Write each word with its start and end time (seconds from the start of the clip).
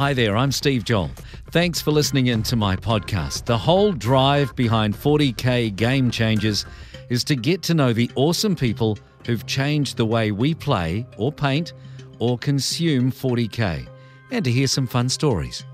Hi 0.00 0.14
there, 0.14 0.34
I'm 0.34 0.50
Steve 0.50 0.84
Joel. 0.84 1.10
Thanks 1.50 1.82
for 1.82 1.90
listening 1.90 2.28
in 2.28 2.42
to 2.44 2.56
my 2.56 2.74
podcast. 2.74 3.44
The 3.44 3.58
whole 3.58 3.92
drive 3.92 4.56
behind 4.56 4.94
40k 4.94 5.76
Game 5.76 6.10
Changers 6.10 6.64
is 7.10 7.22
to 7.24 7.36
get 7.36 7.62
to 7.64 7.74
know 7.74 7.92
the 7.92 8.10
awesome 8.14 8.56
people 8.56 8.96
who've 9.26 9.44
changed 9.44 9.98
the 9.98 10.06
way 10.06 10.32
we 10.32 10.54
play 10.54 11.06
or 11.18 11.30
paint 11.30 11.74
or 12.18 12.38
consume 12.38 13.12
40k 13.12 13.86
and 14.30 14.42
to 14.42 14.50
hear 14.50 14.68
some 14.68 14.86
fun 14.86 15.10
stories. 15.10 15.66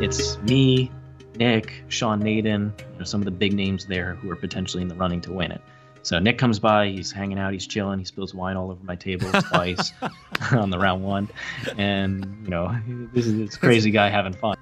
It's 0.00 0.38
me, 0.38 0.90
Nick, 1.36 1.84
Sean 1.88 2.22
Nayden, 2.22 2.72
you 2.80 2.98
know, 2.98 3.04
some 3.04 3.20
of 3.20 3.26
the 3.26 3.30
big 3.30 3.52
names 3.52 3.84
there 3.84 4.14
who 4.14 4.30
are 4.30 4.36
potentially 4.36 4.82
in 4.82 4.88
the 4.88 4.94
running 4.94 5.20
to 5.20 5.34
win 5.34 5.52
it. 5.52 5.60
So 6.02 6.18
Nick 6.18 6.38
comes 6.38 6.58
by, 6.58 6.88
he's 6.88 7.12
hanging 7.12 7.38
out, 7.38 7.52
he's 7.52 7.66
chilling, 7.66 7.98
he 7.98 8.04
spills 8.04 8.34
wine 8.34 8.56
all 8.56 8.70
over 8.70 8.82
my 8.84 8.96
table 8.96 9.30
twice 9.50 9.92
on 10.52 10.70
the 10.70 10.78
round 10.78 11.04
one, 11.04 11.28
and 11.76 12.24
you 12.42 12.50
know 12.50 12.74
this 13.12 13.26
is 13.26 13.36
this 13.36 13.56
crazy 13.56 13.90
guy 13.90 14.08
having 14.08 14.32
fun. 14.32 14.56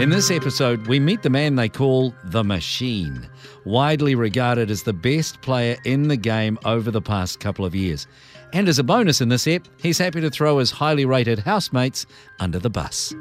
In 0.00 0.10
this 0.10 0.30
episode, 0.30 0.88
we 0.88 1.00
meet 1.00 1.22
the 1.22 1.30
man 1.30 1.54
they 1.54 1.70
call 1.70 2.14
the 2.24 2.44
Machine, 2.44 3.26
widely 3.64 4.14
regarded 4.14 4.70
as 4.70 4.82
the 4.82 4.92
best 4.92 5.40
player 5.40 5.78
in 5.84 6.08
the 6.08 6.18
game 6.18 6.58
over 6.66 6.90
the 6.90 7.00
past 7.00 7.40
couple 7.40 7.64
of 7.64 7.74
years. 7.74 8.06
And 8.52 8.68
as 8.68 8.78
a 8.78 8.84
bonus 8.84 9.22
in 9.22 9.30
this 9.30 9.46
ep, 9.46 9.66
he's 9.80 9.96
happy 9.96 10.20
to 10.20 10.28
throw 10.28 10.58
his 10.58 10.70
highly 10.70 11.06
rated 11.06 11.38
housemates 11.38 12.04
under 12.40 12.58
the 12.58 12.68
bus. 12.68 13.14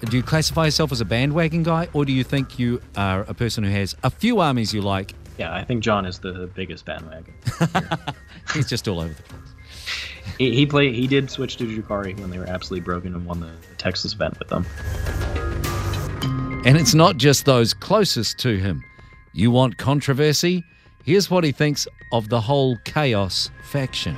Do 0.00 0.16
you 0.16 0.22
classify 0.22 0.66
yourself 0.66 0.92
as 0.92 1.00
a 1.00 1.04
bandwagon 1.04 1.62
guy, 1.62 1.88
or 1.92 2.04
do 2.04 2.12
you 2.12 2.22
think 2.22 2.58
you 2.58 2.80
are 2.96 3.22
a 3.22 3.34
person 3.34 3.64
who 3.64 3.70
has 3.70 3.96
a 4.04 4.10
few 4.10 4.38
armies 4.38 4.72
you 4.72 4.80
like? 4.80 5.14
Yeah, 5.38 5.54
I 5.54 5.64
think 5.64 5.82
John 5.82 6.06
is 6.06 6.18
the 6.18 6.50
biggest 6.54 6.84
bandwagon. 6.84 7.34
He's 8.54 8.68
just 8.68 8.86
all 8.88 9.00
over 9.00 9.12
the 9.12 9.22
place. 9.22 9.40
He, 10.38 10.54
he 10.54 10.66
played. 10.66 10.94
He 10.94 11.06
did 11.06 11.30
switch 11.30 11.56
to 11.56 11.64
Drukhari 11.64 12.18
when 12.20 12.30
they 12.30 12.38
were 12.38 12.46
absolutely 12.46 12.84
broken 12.84 13.14
and 13.14 13.24
won 13.24 13.40
the 13.40 13.52
Texas 13.76 14.14
event 14.14 14.38
with 14.38 14.48
them. 14.48 14.66
And 16.64 16.76
it's 16.76 16.94
not 16.94 17.16
just 17.16 17.44
those 17.44 17.72
closest 17.72 18.38
to 18.40 18.56
him. 18.56 18.84
You 19.32 19.50
want 19.50 19.78
controversy? 19.78 20.64
Here's 21.04 21.30
what 21.30 21.44
he 21.44 21.52
thinks 21.52 21.86
of 22.12 22.28
the 22.28 22.40
whole 22.40 22.76
chaos 22.84 23.50
faction. 23.62 24.16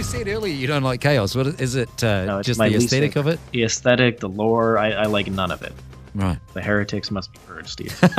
You 0.00 0.04
said 0.04 0.28
earlier 0.28 0.54
you 0.54 0.66
don't 0.66 0.82
like 0.82 1.02
chaos. 1.02 1.36
What 1.36 1.46
is 1.60 1.74
it? 1.74 2.02
Uh, 2.02 2.24
No, 2.24 2.42
just 2.42 2.58
the 2.58 2.74
aesthetic 2.74 3.16
of 3.16 3.26
it, 3.26 3.38
The 3.52 3.64
aesthetic, 3.64 4.18
the 4.18 4.30
lore, 4.30 4.78
I, 4.78 4.92
I 4.92 5.04
like 5.04 5.30
none 5.30 5.50
of 5.50 5.60
it. 5.60 5.74
right? 6.14 6.38
The 6.54 6.62
heretics 6.62 7.10
must 7.10 7.30
be 7.34 7.38
purged, 7.46 7.68
Steve. 7.68 7.94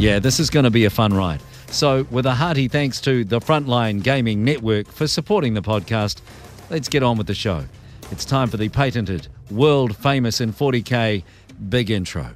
Yeah, 0.00 0.18
this 0.18 0.40
is 0.40 0.50
going 0.50 0.64
to 0.64 0.72
be 0.72 0.86
a 0.86 0.90
fun 0.90 1.14
ride. 1.14 1.40
So, 1.68 2.04
with 2.10 2.26
a 2.26 2.34
hearty 2.34 2.66
thanks 2.66 3.00
to 3.02 3.22
the 3.24 3.38
Frontline 3.38 4.02
Gaming 4.02 4.42
Network 4.44 4.88
for 4.90 5.06
supporting 5.06 5.54
the 5.54 5.62
podcast, 5.62 6.20
let's 6.68 6.88
get 6.88 7.04
on 7.04 7.16
with 7.16 7.28
the 7.28 7.34
show. 7.34 7.64
It's 8.10 8.24
time 8.24 8.48
for 8.48 8.56
the 8.56 8.68
patented, 8.68 9.28
world 9.52 9.96
famous 9.96 10.40
in 10.40 10.52
40k 10.52 11.22
big 11.68 11.92
intro. 11.92 12.30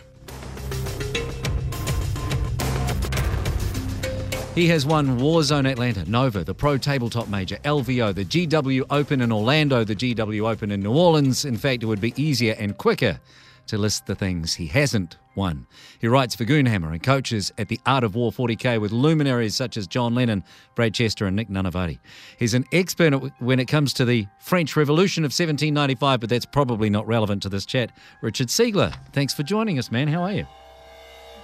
He 4.59 4.67
has 4.67 4.85
won 4.85 5.21
Warzone 5.21 5.71
Atlanta, 5.71 6.05
Nova, 6.11 6.43
the 6.43 6.53
Pro 6.53 6.79
Tabletop 6.79 7.29
Major, 7.29 7.59
LVO, 7.59 8.13
the 8.13 8.25
GW 8.25 8.87
Open 8.91 9.21
in 9.21 9.31
Orlando, 9.31 9.85
the 9.85 9.95
GW 9.95 10.51
Open 10.51 10.73
in 10.73 10.83
New 10.83 10.93
Orleans. 10.93 11.45
In 11.45 11.57
fact, 11.57 11.85
it 11.85 11.87
would 11.87 12.01
be 12.01 12.13
easier 12.21 12.57
and 12.59 12.77
quicker 12.77 13.21
to 13.69 13.79
list 13.79 14.07
the 14.07 14.17
things 14.17 14.55
he 14.55 14.67
hasn't 14.67 15.17
won. 15.37 15.69
He 16.01 16.09
writes 16.09 16.35
for 16.35 16.45
Goonhammer 16.45 16.91
and 16.91 17.01
coaches 17.01 17.53
at 17.57 17.69
the 17.69 17.79
Art 17.87 18.03
of 18.03 18.17
War 18.17 18.33
40K 18.33 18.81
with 18.81 18.91
luminaries 18.91 19.55
such 19.55 19.77
as 19.77 19.87
John 19.87 20.17
Lennon, 20.17 20.43
Brad 20.75 20.93
Chester, 20.93 21.27
and 21.27 21.37
Nick 21.37 21.49
Nanavati. 21.49 22.01
He's 22.37 22.55
an 22.55 22.65
expert 22.73 23.13
when 23.39 23.61
it 23.61 23.67
comes 23.67 23.93
to 23.93 24.05
the 24.05 24.27
French 24.41 24.75
Revolution 24.75 25.23
of 25.23 25.29
1795, 25.29 26.19
but 26.19 26.29
that's 26.29 26.47
probably 26.47 26.91
not 26.91 27.07
relevant 27.07 27.45
to 27.45 27.49
this 27.49 27.65
chat. 27.65 27.93
Richard 28.23 28.49
Siegler, 28.49 28.93
thanks 29.13 29.33
for 29.33 29.45
joining 29.45 29.79
us, 29.79 29.93
man. 29.93 30.09
How 30.09 30.25
are 30.25 30.33
you? 30.33 30.47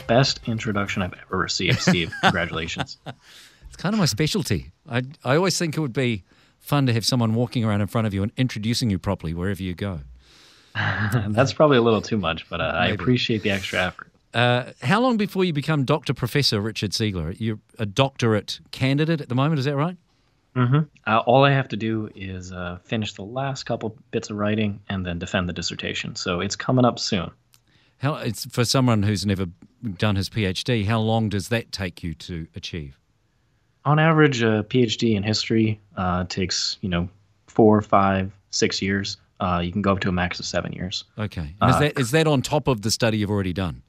Best 0.06 0.40
introduction 0.46 1.02
I've 1.02 1.14
ever 1.14 1.38
received, 1.38 1.80
Steve. 1.80 2.12
Congratulations. 2.22 2.98
It's 3.06 3.76
kind 3.76 3.94
of 3.94 3.98
my 3.98 4.06
specialty. 4.06 4.72
I, 4.88 5.02
I 5.24 5.36
always 5.36 5.58
think 5.58 5.76
it 5.76 5.80
would 5.80 5.92
be 5.92 6.24
fun 6.58 6.86
to 6.86 6.92
have 6.92 7.04
someone 7.04 7.34
walking 7.34 7.64
around 7.64 7.80
in 7.80 7.86
front 7.86 8.06
of 8.06 8.14
you 8.14 8.22
and 8.22 8.32
introducing 8.36 8.90
you 8.90 8.98
properly 8.98 9.34
wherever 9.34 9.62
you 9.62 9.74
go. 9.74 10.00
That's 10.74 11.52
probably 11.52 11.78
a 11.78 11.82
little 11.82 12.02
too 12.02 12.18
much, 12.18 12.48
but 12.48 12.60
uh, 12.60 12.64
I 12.64 12.88
appreciate 12.88 13.42
the 13.42 13.50
extra 13.50 13.86
effort. 13.86 14.10
Uh, 14.32 14.72
how 14.82 15.00
long 15.00 15.16
before 15.16 15.44
you 15.44 15.52
become 15.52 15.84
Dr. 15.84 16.12
Professor 16.12 16.60
Richard 16.60 16.90
Siegler? 16.90 17.36
You're 17.38 17.60
a 17.78 17.86
doctorate 17.86 18.58
candidate 18.72 19.20
at 19.20 19.28
the 19.28 19.36
moment, 19.36 19.60
is 19.60 19.64
that 19.66 19.76
right? 19.76 19.96
Uh, 21.06 21.18
all 21.18 21.44
I 21.44 21.50
have 21.50 21.68
to 21.68 21.76
do 21.76 22.10
is 22.14 22.52
uh, 22.52 22.78
finish 22.84 23.14
the 23.14 23.22
last 23.22 23.64
couple 23.64 23.96
bits 24.10 24.30
of 24.30 24.36
writing 24.36 24.80
and 24.88 25.04
then 25.04 25.18
defend 25.18 25.48
the 25.48 25.52
dissertation. 25.52 26.16
So 26.16 26.40
it's 26.40 26.56
coming 26.56 26.84
up 26.84 26.98
soon. 26.98 27.30
How 27.98 28.16
it's 28.16 28.46
for 28.46 28.64
someone 28.64 29.02
who's 29.02 29.24
never 29.24 29.46
done 29.98 30.16
his 30.16 30.28
PhD. 30.28 30.84
How 30.86 31.00
long 31.00 31.28
does 31.28 31.48
that 31.48 31.72
take 31.72 32.02
you 32.02 32.14
to 32.14 32.46
achieve? 32.54 32.98
On 33.84 33.98
average, 33.98 34.42
a 34.42 34.64
PhD 34.68 35.14
in 35.14 35.22
history 35.22 35.80
uh, 35.96 36.24
takes 36.24 36.78
you 36.80 36.88
know 36.88 37.08
four, 37.46 37.80
five, 37.82 38.32
six 38.50 38.80
years. 38.82 39.16
Uh, 39.40 39.60
you 39.64 39.72
can 39.72 39.82
go 39.82 39.92
up 39.92 40.00
to 40.00 40.08
a 40.08 40.12
max 40.12 40.38
of 40.38 40.46
seven 40.46 40.72
years. 40.72 41.04
Okay, 41.18 41.54
and 41.60 41.70
is 41.70 41.76
Uh, 41.76 41.78
that 41.80 41.98
is 41.98 42.10
that 42.12 42.26
on 42.26 42.42
top 42.42 42.68
of 42.68 42.82
the 42.82 42.90
study 42.90 43.18
you've 43.18 43.30
already 43.30 43.52
done? 43.52 43.82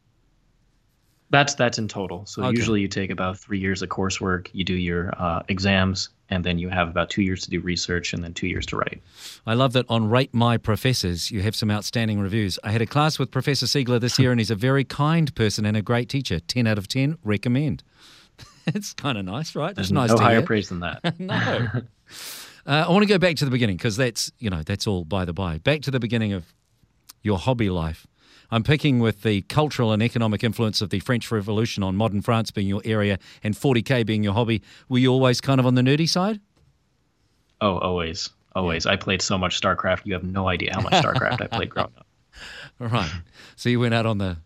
That's 1.29 1.55
that's 1.55 1.77
in 1.77 1.87
total. 1.87 2.25
So 2.25 2.43
Okay. 2.43 2.57
usually 2.57 2.81
you 2.81 2.87
take 2.87 3.09
about 3.09 3.37
three 3.37 3.59
years 3.59 3.81
of 3.81 3.89
coursework. 3.89 4.49
You 4.53 4.63
do 4.63 4.73
your 4.75 5.11
uh, 5.17 5.41
exams, 5.47 6.09
and 6.29 6.43
then 6.43 6.57
you 6.57 6.69
have 6.69 6.87
about 6.87 7.09
two 7.09 7.21
years 7.21 7.41
to 7.43 7.49
do 7.49 7.59
research, 7.59 8.13
and 8.13 8.23
then 8.23 8.33
two 8.33 8.47
years 8.47 8.65
to 8.67 8.77
write. 8.77 9.01
I 9.45 9.53
love 9.53 9.73
that 9.73 9.85
on 9.89 10.09
Rate 10.09 10.33
My 10.33 10.57
Professors, 10.57 11.29
you 11.31 11.41
have 11.41 11.55
some 11.55 11.69
outstanding 11.71 12.19
reviews. 12.19 12.57
I 12.63 12.71
had 12.71 12.81
a 12.81 12.85
class 12.85 13.19
with 13.19 13.31
Professor 13.31 13.65
Siegler 13.65 13.99
this 13.99 14.17
year, 14.19 14.31
and 14.31 14.39
he's 14.39 14.51
a 14.51 14.55
very 14.55 14.83
kind 14.83 15.33
person 15.35 15.65
and 15.65 15.77
a 15.77 15.81
great 15.81 16.09
teacher. 16.09 16.39
10 16.39 16.67
out 16.67 16.77
of 16.77 16.87
10, 16.87 17.17
recommend. 17.23 17.83
it's 18.67 18.93
kind 18.93 19.17
of 19.17 19.25
nice, 19.25 19.55
right? 19.55 19.75
There's 19.75 19.87
It's 19.87 19.93
nice 19.93 20.09
no 20.09 20.17
to 20.17 20.23
higher 20.23 20.37
hear. 20.37 20.45
praise 20.45 20.69
than 20.69 20.79
that. 20.81 21.19
no. 21.19 21.67
Uh, 22.67 22.83
I 22.87 22.89
want 22.91 23.03
to 23.03 23.07
go 23.07 23.19
back 23.19 23.35
to 23.35 23.45
the 23.45 23.51
beginning 23.51 23.77
because 23.77 23.95
that's, 23.95 24.31
you 24.39 24.49
know, 24.49 24.63
that's 24.63 24.87
all 24.87 25.03
by 25.05 25.23
the 25.23 25.33
by. 25.33 25.59
Back 25.59 25.81
to 25.83 25.91
the 25.91 25.99
beginning 25.99 26.33
of 26.33 26.51
your 27.21 27.37
hobby 27.37 27.69
life. 27.69 28.07
I'm 28.55 28.63
picking 28.63 28.99
with 28.99 29.23
the 29.23 29.41
cultural 29.41 29.91
and 29.91 30.01
economic 30.01 30.41
influence 30.41 30.81
of 30.81 30.89
the 30.89 31.01
French 31.01 31.29
Revolution 31.29 31.83
on 31.83 31.97
modern 31.97 32.21
France 32.21 32.51
being 32.51 32.69
your 32.69 32.81
area 32.85 33.19
and 33.43 33.53
40K 33.53 34.05
being 34.05 34.23
your 34.23 34.33
hobby. 34.33 34.61
Were 34.87 34.97
you 34.97 35.11
always 35.11 35.41
kind 35.41 35.59
of 35.59 35.65
on 35.65 35.75
the 35.75 35.81
nerdy 35.81 36.07
side? 36.07 36.39
oh, 37.59 37.77
always, 37.79 38.29
always. 38.55 38.85
I 38.85 38.95
played 38.95 39.21
so 39.21 39.37
much 39.37 39.59
StarCraft. 39.59 40.05
You 40.05 40.13
have 40.13 40.23
no 40.23 40.47
idea 40.47 40.73
how 40.73 40.79
much 40.79 40.93
StarCraft 40.93 41.41
I 41.41 41.47
played 41.47 41.69
growing 41.69 41.91
up. 41.97 42.07
All 42.79 42.87
right. 42.87 43.11
So 43.57 43.67
you 43.67 43.81
went 43.81 43.93
out 43.93 44.05
on 44.05 44.19
the 44.19 44.37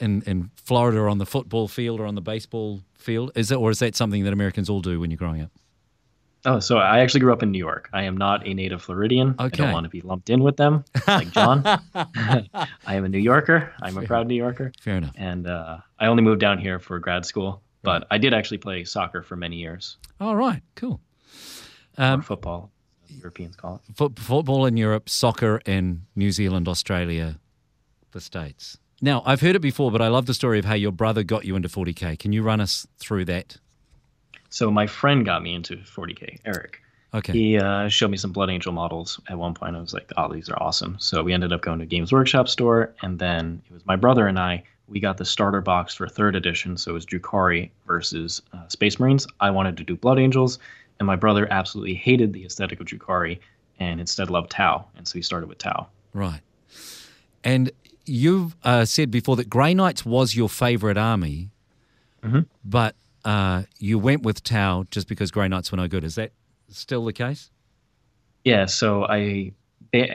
in 0.00 0.22
in 0.22 0.50
Florida 0.56 1.00
on 1.00 1.18
the 1.18 1.26
football 1.26 1.68
field 1.68 2.00
or 2.00 2.06
on 2.06 2.14
the 2.14 2.22
baseball 2.22 2.80
field. 2.94 3.30
Is 3.34 3.50
it 3.50 3.56
or 3.56 3.70
is 3.70 3.78
that 3.80 3.94
something 3.94 4.24
that 4.24 4.32
Americans 4.32 4.70
all 4.70 4.80
do 4.80 5.00
when 5.00 5.10
you're 5.10 5.18
growing 5.18 5.42
up? 5.42 5.50
Oh, 6.46 6.60
so 6.60 6.76
I 6.76 7.00
actually 7.00 7.20
grew 7.20 7.32
up 7.32 7.42
in 7.42 7.50
New 7.50 7.58
York. 7.58 7.88
I 7.92 8.02
am 8.02 8.16
not 8.16 8.46
a 8.46 8.52
native 8.52 8.82
Floridian. 8.82 9.34
I 9.38 9.48
don't 9.48 9.72
want 9.72 9.84
to 9.84 9.90
be 9.90 10.02
lumped 10.02 10.28
in 10.28 10.42
with 10.42 10.56
them, 10.56 10.84
like 11.06 11.30
John. 11.30 11.62
I 11.94 12.66
am 12.86 13.04
a 13.04 13.08
New 13.08 13.18
Yorker. 13.18 13.72
I'm 13.80 13.96
a 13.96 14.02
proud 14.02 14.26
New 14.26 14.34
Yorker. 14.34 14.72
Fair 14.80 14.96
enough. 14.98 15.14
And 15.16 15.46
uh, 15.46 15.78
I 15.98 16.06
only 16.06 16.22
moved 16.22 16.40
down 16.40 16.58
here 16.58 16.78
for 16.78 16.98
grad 16.98 17.24
school, 17.24 17.62
but 17.82 18.06
I 18.10 18.18
did 18.18 18.34
actually 18.34 18.58
play 18.58 18.84
soccer 18.84 19.22
for 19.22 19.36
many 19.36 19.56
years, 19.56 19.96
All 20.20 20.36
right. 20.36 20.62
Cool. 20.74 21.00
or 21.98 22.20
football, 22.22 22.70
Europeans 23.08 23.56
call 23.56 23.76
it. 23.76 23.96
Foot, 23.96 24.18
football 24.18 24.66
in 24.66 24.76
Europe, 24.76 25.08
soccer 25.08 25.62
in 25.64 26.02
New 26.14 26.30
Zealand, 26.30 26.68
Australia, 26.68 27.38
the 28.12 28.20
States. 28.20 28.78
Now, 29.00 29.22
I've 29.26 29.40
heard 29.40 29.56
it 29.56 29.60
before, 29.60 29.90
but 29.90 30.00
I 30.00 30.08
love 30.08 30.26
the 30.26 30.34
story 30.34 30.58
of 30.58 30.64
how 30.64 30.74
your 30.74 30.92
brother 30.92 31.22
got 31.22 31.44
you 31.44 31.56
into 31.56 31.68
40K. 31.68 32.18
Can 32.18 32.32
you 32.32 32.42
run 32.42 32.60
us 32.60 32.86
through 32.98 33.24
that? 33.26 33.58
So 34.54 34.70
my 34.70 34.86
friend 34.86 35.24
got 35.24 35.42
me 35.42 35.52
into 35.52 35.78
40K, 35.78 36.38
Eric. 36.44 36.80
Okay. 37.12 37.32
He 37.32 37.58
uh, 37.58 37.88
showed 37.88 38.12
me 38.12 38.16
some 38.16 38.30
Blood 38.30 38.50
Angel 38.50 38.72
models. 38.72 39.18
At 39.28 39.36
one 39.36 39.52
point, 39.52 39.74
I 39.74 39.80
was 39.80 39.92
like, 39.92 40.12
"Oh, 40.16 40.32
these 40.32 40.48
are 40.48 40.56
awesome!" 40.62 40.96
So 41.00 41.24
we 41.24 41.32
ended 41.32 41.52
up 41.52 41.62
going 41.62 41.80
to 41.80 41.86
Games 41.86 42.12
Workshop 42.12 42.48
store, 42.48 42.94
and 43.02 43.18
then 43.18 43.60
it 43.66 43.72
was 43.72 43.84
my 43.84 43.96
brother 43.96 44.28
and 44.28 44.38
I. 44.38 44.62
We 44.86 45.00
got 45.00 45.16
the 45.16 45.24
starter 45.24 45.60
box 45.60 45.96
for 45.96 46.06
third 46.06 46.36
edition, 46.36 46.76
so 46.76 46.92
it 46.92 46.94
was 46.94 47.04
Drukhari 47.04 47.70
versus 47.84 48.42
uh, 48.52 48.68
Space 48.68 49.00
Marines. 49.00 49.26
I 49.40 49.50
wanted 49.50 49.76
to 49.78 49.82
do 49.82 49.96
Blood 49.96 50.20
Angels, 50.20 50.60
and 51.00 51.06
my 51.06 51.16
brother 51.16 51.48
absolutely 51.50 51.94
hated 51.94 52.32
the 52.32 52.44
aesthetic 52.44 52.78
of 52.78 52.86
Drukhari, 52.86 53.40
and 53.80 53.98
instead 53.98 54.30
loved 54.30 54.52
Tau, 54.52 54.84
and 54.96 55.08
so 55.08 55.14
he 55.14 55.22
started 55.22 55.48
with 55.48 55.58
Tau. 55.58 55.88
Right. 56.12 56.42
And 57.42 57.72
you've 58.06 58.54
uh, 58.62 58.84
said 58.84 59.10
before 59.10 59.34
that 59.34 59.50
Grey 59.50 59.74
Knights 59.74 60.06
was 60.06 60.36
your 60.36 60.48
favorite 60.48 60.96
army, 60.96 61.50
but 62.64 62.94
uh, 63.24 63.62
you 63.78 63.98
went 63.98 64.22
with 64.22 64.42
Tau 64.42 64.84
just 64.90 65.08
because 65.08 65.30
Grey 65.30 65.48
Knights 65.48 65.70
were 65.72 65.76
no 65.76 65.88
good. 65.88 66.04
Is 66.04 66.14
that 66.16 66.32
still 66.68 67.04
the 67.04 67.12
case? 67.12 67.50
Yeah, 68.44 68.66
so 68.66 69.04
I 69.06 69.52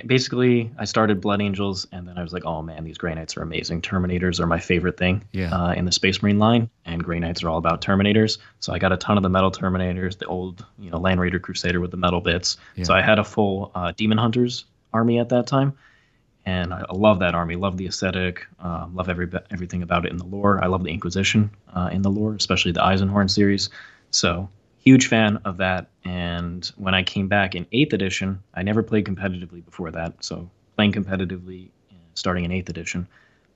basically, 0.06 0.71
I 0.77 0.85
started 0.85 1.21
Blood 1.21 1.41
Angels, 1.41 1.88
and 1.91 2.07
then 2.07 2.17
I 2.17 2.21
was 2.21 2.33
like, 2.33 2.45
"Oh 2.45 2.61
man, 2.61 2.83
these 2.83 2.97
Grey 2.97 3.13
Knights 3.13 3.38
are 3.38 3.41
amazing. 3.41 3.81
Terminators 3.81 4.39
are 4.39 4.45
my 4.45 4.59
favorite 4.59 4.97
thing 4.97 5.23
Yeah. 5.31 5.53
uh, 5.56 5.71
in 5.71 5.85
the 5.85 5.91
Space 5.91 6.21
Marine 6.21 6.38
line, 6.39 6.69
and 6.85 7.03
Grey 7.03 7.19
Knights 7.19 7.44
are 7.44 7.50
all 7.50 7.57
about 7.57 7.81
Terminators. 7.81 8.38
So 8.59 8.73
I 8.73 8.79
got 8.79 8.91
a 8.91 8.97
ton 8.97 9.17
of 9.17 9.23
the 9.23 9.29
metal 9.29 9.51
Terminators, 9.51 10.17
the 10.17 10.25
old, 10.25 10.65
you 10.77 10.91
know, 10.91 10.97
Land 10.97 11.19
Raider 11.21 11.39
Crusader 11.39 11.79
with 11.79 11.91
the 11.91 11.97
metal 11.97 12.21
bits. 12.21 12.57
So 12.83 12.94
I 12.94 13.01
had 13.01 13.19
a 13.19 13.23
full 13.23 13.71
uh, 13.73 13.94
Demon 13.95 14.17
Hunters 14.17 14.65
army 14.94 15.19
at 15.19 15.29
that 15.29 15.47
time, 15.47 15.73
and 16.45 16.74
I, 16.74 16.83
love 16.91 17.19
that 17.19 17.36
army. 17.36 17.56
Love 17.56 17.77
the 17.77 17.86
aesthetic. 17.86 18.47
Uh, 18.59 18.88
love 18.94 19.09
every 19.09 19.30
everything 19.51 19.83
about 19.83 20.06
it 20.06 20.12
in 20.12 20.18
the 20.18 20.25
lore. 20.25 20.63
I 20.63 20.68
love 20.68 20.83
the 20.83 20.91
Inquisition 20.91 21.51
uh, 21.74 21.89
in 21.91 22.01
the 22.01 22.09
lore, 22.09 22.36
especially 22.36 22.71
the 22.71 22.81
Eisenhorn 22.81 23.30
series. 23.30 23.69
So 24.12 24.50
huge 24.80 25.07
fan 25.07 25.38
of 25.45 25.57
that. 25.57 25.89
And 26.03 26.65
when 26.77 26.95
I 26.95 27.03
came 27.03 27.27
back 27.27 27.56
in 27.56 27.68
Eighth 27.71 27.94
Edition, 27.94 28.41
I 28.53 28.63
never 28.63 28.81
played 28.81 29.06
competitively 29.06 29.63
before 29.63 29.91
that. 29.91 30.24
So 30.24 30.50
playing 30.75 30.94
competitively, 30.94 31.69
starting 32.13 32.45
in 32.45 32.51
Eighth 32.51 32.69
Edition, 32.69 33.07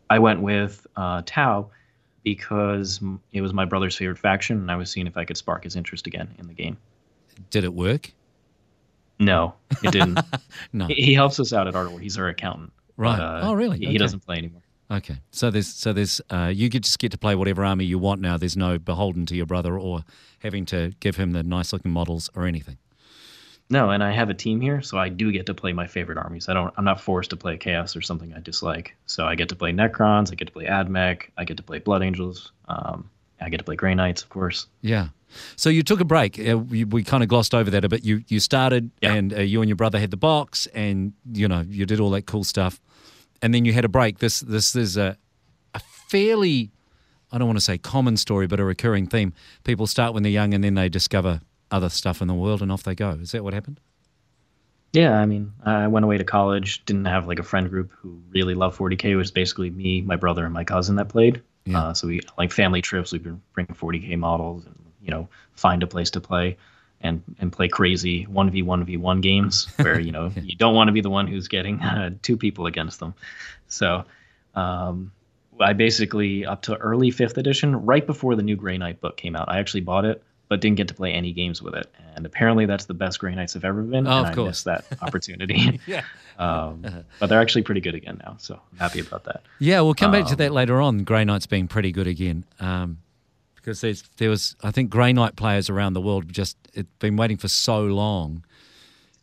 I 0.09 0.19
went 0.19 0.41
with 0.41 0.85
uh, 0.95 1.23
Tau 1.25 1.71
because 2.23 3.01
it 3.31 3.41
was 3.41 3.53
my 3.53 3.65
brother's 3.65 3.95
favorite 3.95 4.19
faction, 4.19 4.57
and 4.57 4.71
I 4.71 4.75
was 4.75 4.89
seeing 4.89 5.07
if 5.07 5.17
I 5.17 5.25
could 5.25 5.37
spark 5.37 5.63
his 5.63 5.75
interest 5.75 6.07
again 6.07 6.33
in 6.37 6.47
the 6.47 6.53
game. 6.53 6.77
Did 7.49 7.63
it 7.63 7.73
work? 7.73 8.13
No, 9.25 9.55
it 9.83 9.91
didn't. 9.91 10.19
No. 10.73 10.87
he 10.87 10.93
he 10.95 11.13
helps 11.13 11.39
us 11.39 11.53
out 11.53 11.67
at 11.67 11.75
Ardor. 11.75 11.97
He's 11.99 12.17
our 12.17 12.27
accountant. 12.29 12.71
Right. 12.97 13.17
But, 13.17 13.23
uh, 13.23 13.39
oh, 13.43 13.53
really? 13.53 13.77
He, 13.79 13.85
Okay. 13.85 13.91
he 13.93 13.97
doesn't 13.97 14.21
play 14.25 14.37
anymore. 14.37 14.61
Okay. 14.91 15.17
So 15.31 15.49
there's 15.51 15.67
so 15.67 15.93
there's 15.93 16.21
uh, 16.31 16.51
you 16.53 16.69
get 16.69 16.83
just 16.83 16.99
get 16.99 17.11
to 17.11 17.17
play 17.17 17.35
whatever 17.35 17.63
army 17.65 17.85
you 17.85 17.97
want 17.99 18.21
now. 18.21 18.37
There's 18.37 18.57
no 18.57 18.77
beholden 18.77 19.25
to 19.27 19.35
your 19.35 19.45
brother 19.45 19.77
or 19.79 20.03
having 20.39 20.65
to 20.67 20.93
give 20.99 21.15
him 21.15 21.31
the 21.31 21.41
nice 21.43 21.73
looking 21.73 21.91
models 21.91 22.29
or 22.35 22.45
anything. 22.45 22.77
No, 23.69 23.89
and 23.89 24.03
I 24.03 24.11
have 24.11 24.29
a 24.29 24.33
team 24.33 24.59
here, 24.61 24.81
so 24.81 24.97
I 24.99 25.09
do 25.09 25.31
get 25.31 25.45
to 25.47 25.53
play 25.53 25.73
my 25.73 25.87
favorite 25.87 26.17
armies. 26.17 26.49
I 26.49 26.53
don't. 26.53 26.73
I'm 26.77 26.83
not 26.85 26.99
forced 27.01 27.29
to 27.31 27.37
play 27.37 27.57
Chaos 27.57 27.95
or 27.95 28.01
something 28.01 28.33
I 28.33 28.39
dislike. 28.39 28.95
So 29.07 29.25
I 29.25 29.35
get 29.35 29.49
to 29.49 29.55
play 29.55 29.71
Necrons. 29.71 30.31
I 30.31 30.35
get 30.35 30.45
to 30.45 30.51
play 30.53 30.65
Admech. 30.65 31.29
I 31.37 31.45
get 31.45 31.57
to 31.57 31.63
play 31.63 31.79
Blood 31.79 32.03
Angels. 32.03 32.51
Um, 32.67 33.09
I 33.41 33.49
get 33.49 33.57
to 33.57 33.63
play 33.63 33.75
Grey 33.75 33.95
Knights, 33.95 34.21
of 34.23 34.29
course. 34.29 34.67
Yeah. 34.81 35.09
So 35.55 35.69
you 35.69 35.83
took 35.83 35.99
a 35.99 36.05
break. 36.05 36.39
Uh, 36.39 36.57
we 36.59 36.83
we 36.85 37.03
kind 37.03 37.23
of 37.23 37.29
glossed 37.29 37.53
over 37.55 37.69
that 37.71 37.83
a 37.83 37.89
bit. 37.89 38.03
You 38.05 38.23
you 38.27 38.39
started, 38.39 38.91
Yeah. 39.01 39.13
and 39.13 39.33
uh, 39.33 39.41
you 39.41 39.61
and 39.61 39.69
your 39.69 39.75
brother 39.75 39.99
had 39.99 40.11
the 40.11 40.17
box, 40.17 40.67
and 40.67 41.13
you 41.31 41.47
know 41.47 41.61
you 41.67 41.85
did 41.85 41.99
all 41.99 42.11
that 42.11 42.27
cool 42.27 42.43
stuff, 42.43 42.79
and 43.41 43.53
then 43.53 43.65
you 43.65 43.73
had 43.73 43.83
a 43.85 43.89
break. 43.89 44.19
This 44.19 44.41
this 44.41 44.75
is 44.75 44.95
a 44.95 45.17
a 45.73 45.79
fairly, 45.79 46.69
I 47.31 47.39
don't 47.39 47.47
want 47.47 47.57
to 47.57 47.65
say 47.65 47.79
common 47.79 48.15
story, 48.17 48.45
but 48.45 48.59
a 48.59 48.63
recurring 48.63 49.07
theme. 49.07 49.33
People 49.63 49.87
start 49.87 50.13
when 50.13 50.21
they're 50.23 50.31
young, 50.31 50.53
and 50.53 50.63
then 50.63 50.75
they 50.75 50.87
discover 50.87 51.41
other 51.71 51.89
stuff 51.89 52.21
in 52.21 52.27
the 52.27 52.35
world, 52.35 52.61
and 52.61 52.71
off 52.71 52.83
they 52.83 52.93
go. 52.95 53.11
Is 53.21 53.31
that 53.31 53.43
what 53.43 53.53
happened? 53.55 53.79
Yeah, 54.91 55.13
I 55.19 55.25
mean, 55.25 55.51
I 55.65 55.87
went 55.87 56.03
away 56.05 56.19
to 56.19 56.23
college. 56.23 56.85
Didn't 56.85 57.05
have 57.05 57.25
like 57.27 57.39
a 57.39 57.43
friend 57.43 57.67
group 57.67 57.91
who 57.97 58.21
really 58.29 58.53
loved 58.53 58.77
40k. 58.77 59.05
It 59.05 59.15
was 59.15 59.31
basically 59.31 59.71
me, 59.71 60.01
my 60.01 60.15
brother, 60.15 60.45
and 60.45 60.53
my 60.53 60.63
cousin 60.63 60.97
that 60.97 61.09
played. 61.09 61.41
Yeah. 61.65 61.81
Uh, 61.81 61.93
so 61.93 62.07
we 62.07 62.21
like 62.37 62.51
family 62.51 62.81
trips. 62.81 63.11
We 63.11 63.19
bring 63.19 63.67
40k 63.67 64.17
models 64.17 64.65
and 64.65 64.75
you 65.01 65.11
know 65.11 65.27
find 65.53 65.83
a 65.83 65.87
place 65.87 66.11
to 66.11 66.21
play. 66.21 66.57
And, 67.05 67.21
and 67.37 67.51
play 67.51 67.67
crazy 67.67 68.25
1v1v1 68.27 69.21
games 69.21 69.67
where 69.75 69.99
you 69.99 70.13
know 70.13 70.31
you 70.41 70.55
don't 70.55 70.73
want 70.73 70.87
to 70.87 70.93
be 70.93 71.01
the 71.01 71.09
one 71.09 71.27
who's 71.27 71.49
getting 71.49 71.81
uh, 71.81 72.11
two 72.21 72.37
people 72.37 72.65
against 72.65 73.01
them 73.01 73.13
so 73.67 74.05
um, 74.55 75.11
I 75.59 75.73
basically 75.73 76.45
up 76.45 76.63
to 76.63 76.75
early 76.77 77.11
fifth 77.11 77.37
edition, 77.37 77.75
right 77.85 78.05
before 78.05 78.35
the 78.35 78.43
new 78.43 78.55
Grey 78.55 78.77
Knight 78.77 79.01
book 79.01 79.17
came 79.17 79.35
out. 79.35 79.49
I 79.49 79.59
actually 79.59 79.81
bought 79.81 80.05
it, 80.05 80.23
but 80.53 80.59
didn't 80.61 80.77
get 80.77 80.87
to 80.87 80.93
play 80.93 81.11
any 81.11 81.33
games 81.33 81.63
with 81.63 81.73
it. 81.73 81.91
And 82.15 82.27
apparently, 82.27 82.67
that's 82.67 82.85
the 82.85 82.93
best 82.93 83.17
Grey 83.17 83.33
Knights 83.33 83.55
I've 83.55 83.65
ever 83.65 83.81
been. 83.81 84.05
Oh, 84.05 84.19
and 84.19 84.27
of 84.27 84.31
I 84.31 84.35
course. 84.35 84.49
missed 84.49 84.65
that 84.65 84.85
opportunity. 85.01 85.79
Yeah. 85.87 86.03
um, 86.37 86.85
but 87.19 87.25
they're 87.25 87.41
actually 87.41 87.63
pretty 87.63 87.81
good 87.81 87.95
again 87.95 88.21
now, 88.23 88.35
so 88.37 88.61
I'm 88.71 88.77
happy 88.77 88.99
about 88.99 89.23
that. 89.23 89.41
Yeah, 89.57 89.81
we'll 89.81 89.95
come 89.95 90.11
back 90.11 90.25
to 90.25 90.33
Um, 90.33 90.37
that 90.37 90.51
later 90.53 90.79
on. 90.79 91.05
Grey 91.05 91.25
Knight's 91.25 91.47
being 91.47 91.67
pretty 91.67 91.91
good 91.91 92.05
again. 92.05 92.45
Um, 92.59 92.99
because 93.55 93.81
there's 93.81 94.03
there 94.17 94.29
was 94.29 94.55
I 94.61 94.69
think 94.69 94.91
Grey 94.91 95.11
Knight 95.11 95.35
players 95.37 95.71
around 95.71 95.93
the 95.93 96.01
world 96.01 96.31
just 96.31 96.55
it 96.75 96.85
been 96.99 97.15
waiting 97.15 97.37
for 97.37 97.47
so 97.47 97.83
long, 97.83 98.43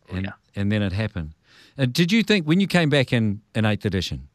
and 0.09 0.25
yeah. 0.25 0.33
and 0.57 0.73
then 0.73 0.83
it 0.83 0.91
happened. 0.93 1.35
Uh, 1.79 1.87
did 1.87 2.11
you 2.11 2.25
think 2.25 2.45
when 2.45 2.59
you 2.59 2.67
came 2.67 2.91
back 2.91 3.13
in 3.13 3.41
in 3.55 3.65
eighth 3.65 3.85
edition? 3.85 4.27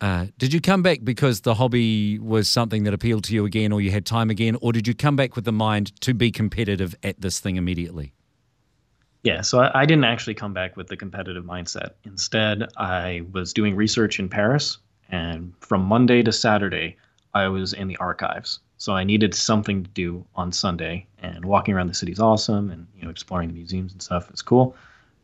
Uh, 0.00 0.26
did 0.38 0.52
you 0.52 0.60
come 0.60 0.82
back 0.82 1.00
because 1.02 1.40
the 1.40 1.54
hobby 1.54 2.18
was 2.20 2.48
something 2.48 2.84
that 2.84 2.94
appealed 2.94 3.24
to 3.24 3.34
you 3.34 3.44
again, 3.44 3.72
or 3.72 3.80
you 3.80 3.90
had 3.90 4.06
time 4.06 4.30
again, 4.30 4.56
or 4.60 4.72
did 4.72 4.86
you 4.86 4.94
come 4.94 5.16
back 5.16 5.34
with 5.34 5.44
the 5.44 5.52
mind 5.52 6.00
to 6.00 6.14
be 6.14 6.30
competitive 6.30 6.94
at 7.02 7.20
this 7.20 7.40
thing 7.40 7.56
immediately? 7.56 8.12
Yeah, 9.24 9.40
so 9.40 9.60
I, 9.60 9.82
I 9.82 9.86
didn't 9.86 10.04
actually 10.04 10.34
come 10.34 10.52
back 10.52 10.76
with 10.76 10.86
the 10.86 10.96
competitive 10.96 11.44
mindset. 11.44 11.90
Instead, 12.04 12.64
I 12.76 13.22
was 13.32 13.52
doing 13.52 13.74
research 13.74 14.20
in 14.20 14.28
Paris, 14.28 14.78
and 15.10 15.52
from 15.60 15.82
Monday 15.82 16.22
to 16.22 16.32
Saturday, 16.32 16.96
I 17.34 17.48
was 17.48 17.72
in 17.72 17.88
the 17.88 17.96
archives. 17.96 18.60
So 18.76 18.92
I 18.92 19.02
needed 19.02 19.34
something 19.34 19.82
to 19.82 19.90
do 19.90 20.24
on 20.36 20.52
Sunday, 20.52 21.06
and 21.18 21.44
walking 21.44 21.74
around 21.74 21.88
the 21.88 21.94
city 21.94 22.12
is 22.12 22.20
awesome, 22.20 22.70
and 22.70 22.86
you 22.96 23.02
know 23.02 23.10
exploring 23.10 23.48
the 23.48 23.54
museums 23.54 23.92
and 23.92 24.00
stuff 24.00 24.30
is 24.30 24.42
cool. 24.42 24.76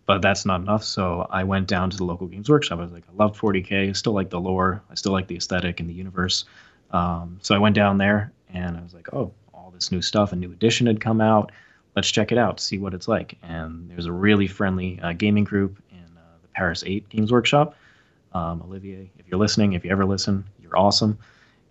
But 0.07 0.21
that's 0.21 0.45
not 0.45 0.61
enough, 0.61 0.85
so 0.85 1.27
I 1.31 1.45
went 1.45 1.67
down 1.67 1.89
to 1.91 1.97
the 1.97 2.05
local 2.05 2.27
games 2.27 2.51
workshop. 2.51 2.79
I 2.79 2.83
was 2.83 2.93
like, 2.93 3.05
I 3.09 3.17
love 3.17 3.39
40k, 3.39 3.89
I 3.89 3.93
still 3.93 4.13
like 4.13 4.29
the 4.29 4.41
lore, 4.41 4.83
I 4.91 4.95
still 4.97 5.13
like 5.13 5.29
the 5.29 5.37
aesthetic 5.37 5.81
and 5.81 5.89
the 5.89 5.95
universe. 5.95 6.45
Um, 6.91 7.39
so 7.41 7.55
I 7.55 7.59
went 7.59 7.75
down 7.75 7.97
there, 7.97 8.31
and 8.53 8.77
I 8.77 8.83
was 8.83 8.93
like, 8.93 9.13
oh, 9.15 9.33
all 9.55 9.71
this 9.71 9.91
new 9.91 10.03
stuff, 10.03 10.33
a 10.33 10.37
new 10.37 10.53
edition 10.53 10.87
had 10.87 11.01
come 11.01 11.23
out 11.23 11.53
let's 11.97 12.11
check 12.11 12.33
it 12.33 12.39
out, 12.39 12.61
see 12.61 12.79
what 12.79 12.95
it's 12.95 13.09
like. 13.09 13.37
And 13.43 13.91
there's 13.91 14.07
a 14.07 14.13
really 14.13 14.47
friendly 14.47 15.01
uh, 15.01 15.13
gaming 15.13 15.45
group 15.45 15.83
in 15.91 16.05
uh, 16.17 16.37
the 16.43 16.49
Paris 16.49 16.83
8 16.87 17.09
Games 17.09 17.33
Workshop. 17.33 17.77
Um, 18.33 18.63
Olivier, 18.63 19.11
if 19.19 19.29
you're 19.29 19.39
listening, 19.39 19.75
if 19.75 19.85
you 19.85 19.91
ever 19.91 20.05
listen, 20.05 20.45
you're 20.61 20.77
awesome. 20.77 21.19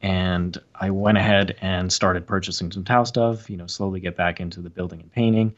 And 0.02 0.58
I 0.76 0.92
went 0.92 1.18
ahead 1.18 1.56
and 1.62 1.92
started 1.92 2.28
purchasing 2.28 2.72
some 2.72 2.84
Tau 2.84 3.04
stuff, 3.04 3.50
you 3.50 3.58
know, 3.58 3.68
slowly 3.68 4.00
get 4.00 4.16
back 4.16 4.40
into 4.40 4.62
the 4.62 4.70
building 4.70 5.02
and 5.02 5.12
painting 5.12 5.54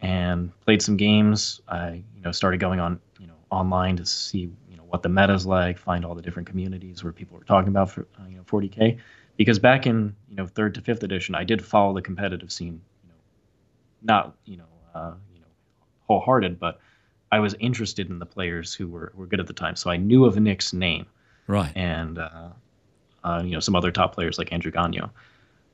and 0.00 0.58
played 0.60 0.82
some 0.82 0.96
games. 0.96 1.60
I, 1.68 2.02
you 2.14 2.22
know, 2.22 2.32
started 2.32 2.58
going 2.60 2.80
on, 2.80 3.00
you 3.18 3.26
know, 3.26 3.34
online 3.50 3.96
to 3.96 4.06
see, 4.06 4.50
you 4.68 4.76
know, 4.76 4.84
what 4.84 5.02
the 5.02 5.08
meta's 5.08 5.46
like, 5.46 5.78
find 5.78 6.04
all 6.04 6.14
the 6.14 6.22
different 6.22 6.48
communities 6.48 7.04
where 7.04 7.12
people 7.12 7.36
were 7.36 7.44
talking 7.44 7.68
about, 7.68 7.90
for, 7.90 8.06
uh, 8.18 8.26
you 8.28 8.36
know, 8.36 8.42
40K. 8.42 8.98
Because 9.36 9.58
back 9.58 9.86
in, 9.86 10.14
you 10.28 10.36
know, 10.36 10.46
third 10.46 10.74
to 10.74 10.80
fifth 10.80 11.02
edition, 11.02 11.34
I 11.34 11.44
did 11.44 11.64
follow 11.64 11.94
the 11.94 12.02
competitive 12.02 12.52
scene 12.52 12.80
you 13.02 13.08
know, 13.08 13.14
not 14.02 14.34
you 14.44 14.56
know 14.56 14.64
uh, 14.94 15.14
you 15.32 15.40
know 15.40 15.46
wholehearted, 16.06 16.58
but 16.58 16.80
I 17.32 17.40
was 17.40 17.54
interested 17.60 18.10
in 18.10 18.18
the 18.18 18.26
players 18.26 18.74
who 18.74 18.88
were, 18.88 19.12
were 19.14 19.26
good 19.26 19.40
at 19.40 19.46
the 19.46 19.52
time. 19.52 19.76
So 19.76 19.90
I 19.90 19.96
knew 19.96 20.24
of 20.24 20.36
Nick's 20.38 20.72
name 20.72 21.06
Right. 21.46 21.72
and 21.74 22.18
uh, 22.18 22.48
uh, 23.24 23.42
you 23.44 23.52
know 23.52 23.60
some 23.60 23.76
other 23.76 23.90
top 23.90 24.14
players 24.14 24.38
like 24.38 24.52
Andrew 24.52 24.72
Gonyo. 24.72 25.10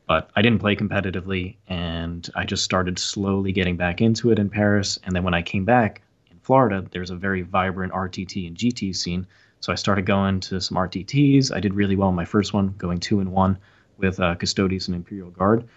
But 0.07 0.31
I 0.37 0.43
didn't 0.43 0.61
play 0.61 0.77
competitively, 0.77 1.57
and 1.67 2.29
I 2.37 2.45
just 2.45 2.63
started 2.63 2.99
slowly 2.99 3.53
getting 3.53 3.77
back 3.77 4.01
into 4.01 4.31
it 4.31 4.39
in 4.39 4.49
Paris. 4.49 4.99
And 5.05 5.15
then 5.15 5.25
when 5.25 5.35
I 5.35 5.43
came 5.43 5.65
back 5.65 6.03
in 6.31 6.39
Florida, 6.39 6.87
there's 6.93 7.11
a 7.11 7.17
very 7.17 7.43
vibrant 7.43 7.93
RTT 7.93 8.47
and 8.47 8.57
GT 8.57 8.95
scene. 8.95 9.27
So 9.61 9.73
I 9.73 9.77
started 9.77 10.07
going 10.07 10.41
to 10.41 10.61
some 10.61 10.77
RTTs. 10.77 11.53
I 11.53 11.59
did 11.59 11.75
really 11.75 11.97
well 11.97 12.11
in 12.11 12.15
my 12.15 12.25
first 12.25 12.53
one, 12.53 12.75
going 12.79 13.01
two 13.01 13.19
and 13.19 13.33
one 13.33 13.59
with 13.99 14.21
uh, 14.21 14.37
and 14.39 14.95
Imperial 14.95 15.31
Guard. 15.31 15.69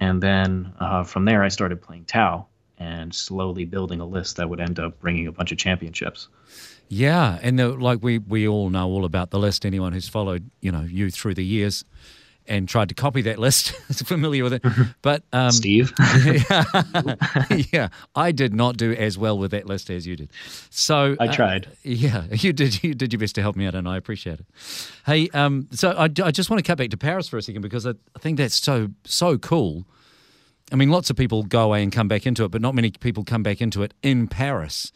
And 0.00 0.22
then 0.22 0.72
uh, 0.80 1.04
from 1.04 1.24
there, 1.24 1.42
I 1.42 1.48
started 1.48 1.82
playing 1.82 2.04
Tau 2.06 2.46
and 2.78 3.14
slowly 3.14 3.64
building 3.64 4.00
a 4.00 4.06
list 4.06 4.36
that 4.36 4.48
would 4.48 4.60
end 4.60 4.78
up 4.78 4.98
bringing 5.00 5.26
a 5.26 5.32
bunch 5.32 5.52
of 5.52 5.58
championships. 5.58 6.28
Yeah, 6.88 7.38
and 7.42 7.58
the, 7.58 7.68
like 7.70 8.02
we 8.02 8.18
we 8.18 8.46
all 8.46 8.70
know 8.70 8.86
all 8.88 9.04
about 9.04 9.30
the 9.30 9.38
list. 9.38 9.66
Anyone 9.66 9.92
who's 9.92 10.08
followed 10.08 10.48
you 10.60 10.70
know 10.70 10.82
you 10.82 11.10
through 11.10 11.34
the 11.34 11.44
years 11.44 11.84
and 12.48 12.68
tried 12.68 12.88
to 12.88 12.94
copy 12.94 13.22
that 13.22 13.38
list 13.38 13.70
familiar 14.06 14.44
with 14.44 14.54
it. 14.54 14.64
But 15.02 15.22
um, 15.32 15.50
Steve? 15.52 15.92
yeah, 17.72 17.88
I 18.14 18.32
did 18.32 18.54
not 18.54 18.76
do 18.76 18.92
as 18.92 19.16
well 19.16 19.38
with 19.38 19.52
that 19.52 19.66
list 19.66 19.90
as 19.90 20.06
you 20.06 20.16
did. 20.16 20.30
So 20.70 21.16
I 21.20 21.28
uh, 21.28 21.32
tried. 21.32 21.68
yeah, 21.82 22.24
you 22.30 22.52
did. 22.52 22.82
You 22.82 22.94
did 22.94 23.12
your 23.12 23.20
best 23.20 23.34
to 23.36 23.42
help 23.42 23.56
me 23.56 23.66
out, 23.66 23.74
and 23.74 23.88
I 23.88 23.96
appreciate 23.96 24.40
it. 24.40 24.46
Hey, 25.04 25.28
um, 25.30 25.68
so 25.70 25.90
I, 25.92 26.04
I 26.04 26.30
just 26.30 26.50
want 26.50 26.58
to 26.58 26.66
cut 26.66 26.78
back 26.78 26.90
to 26.90 26.96
Paris 26.96 27.28
for 27.28 27.36
a 27.36 27.42
second 27.42 27.62
because 27.62 27.86
I, 27.86 27.90
I 27.90 28.18
think 28.18 28.38
that's 28.38 28.56
so 28.56 28.88
so 29.04 29.38
cool. 29.38 29.86
I 30.72 30.76
mean, 30.76 30.90
lots 30.90 31.10
of 31.10 31.16
people 31.16 31.44
go 31.44 31.62
away 31.64 31.82
and 31.82 31.92
come 31.92 32.08
back 32.08 32.26
into 32.26 32.44
it, 32.44 32.50
but 32.50 32.60
not 32.60 32.74
many 32.74 32.90
people 32.90 33.22
come 33.22 33.42
back 33.42 33.60
into 33.60 33.82
it 33.82 33.94
in 34.02 34.26
Paris, 34.26 34.90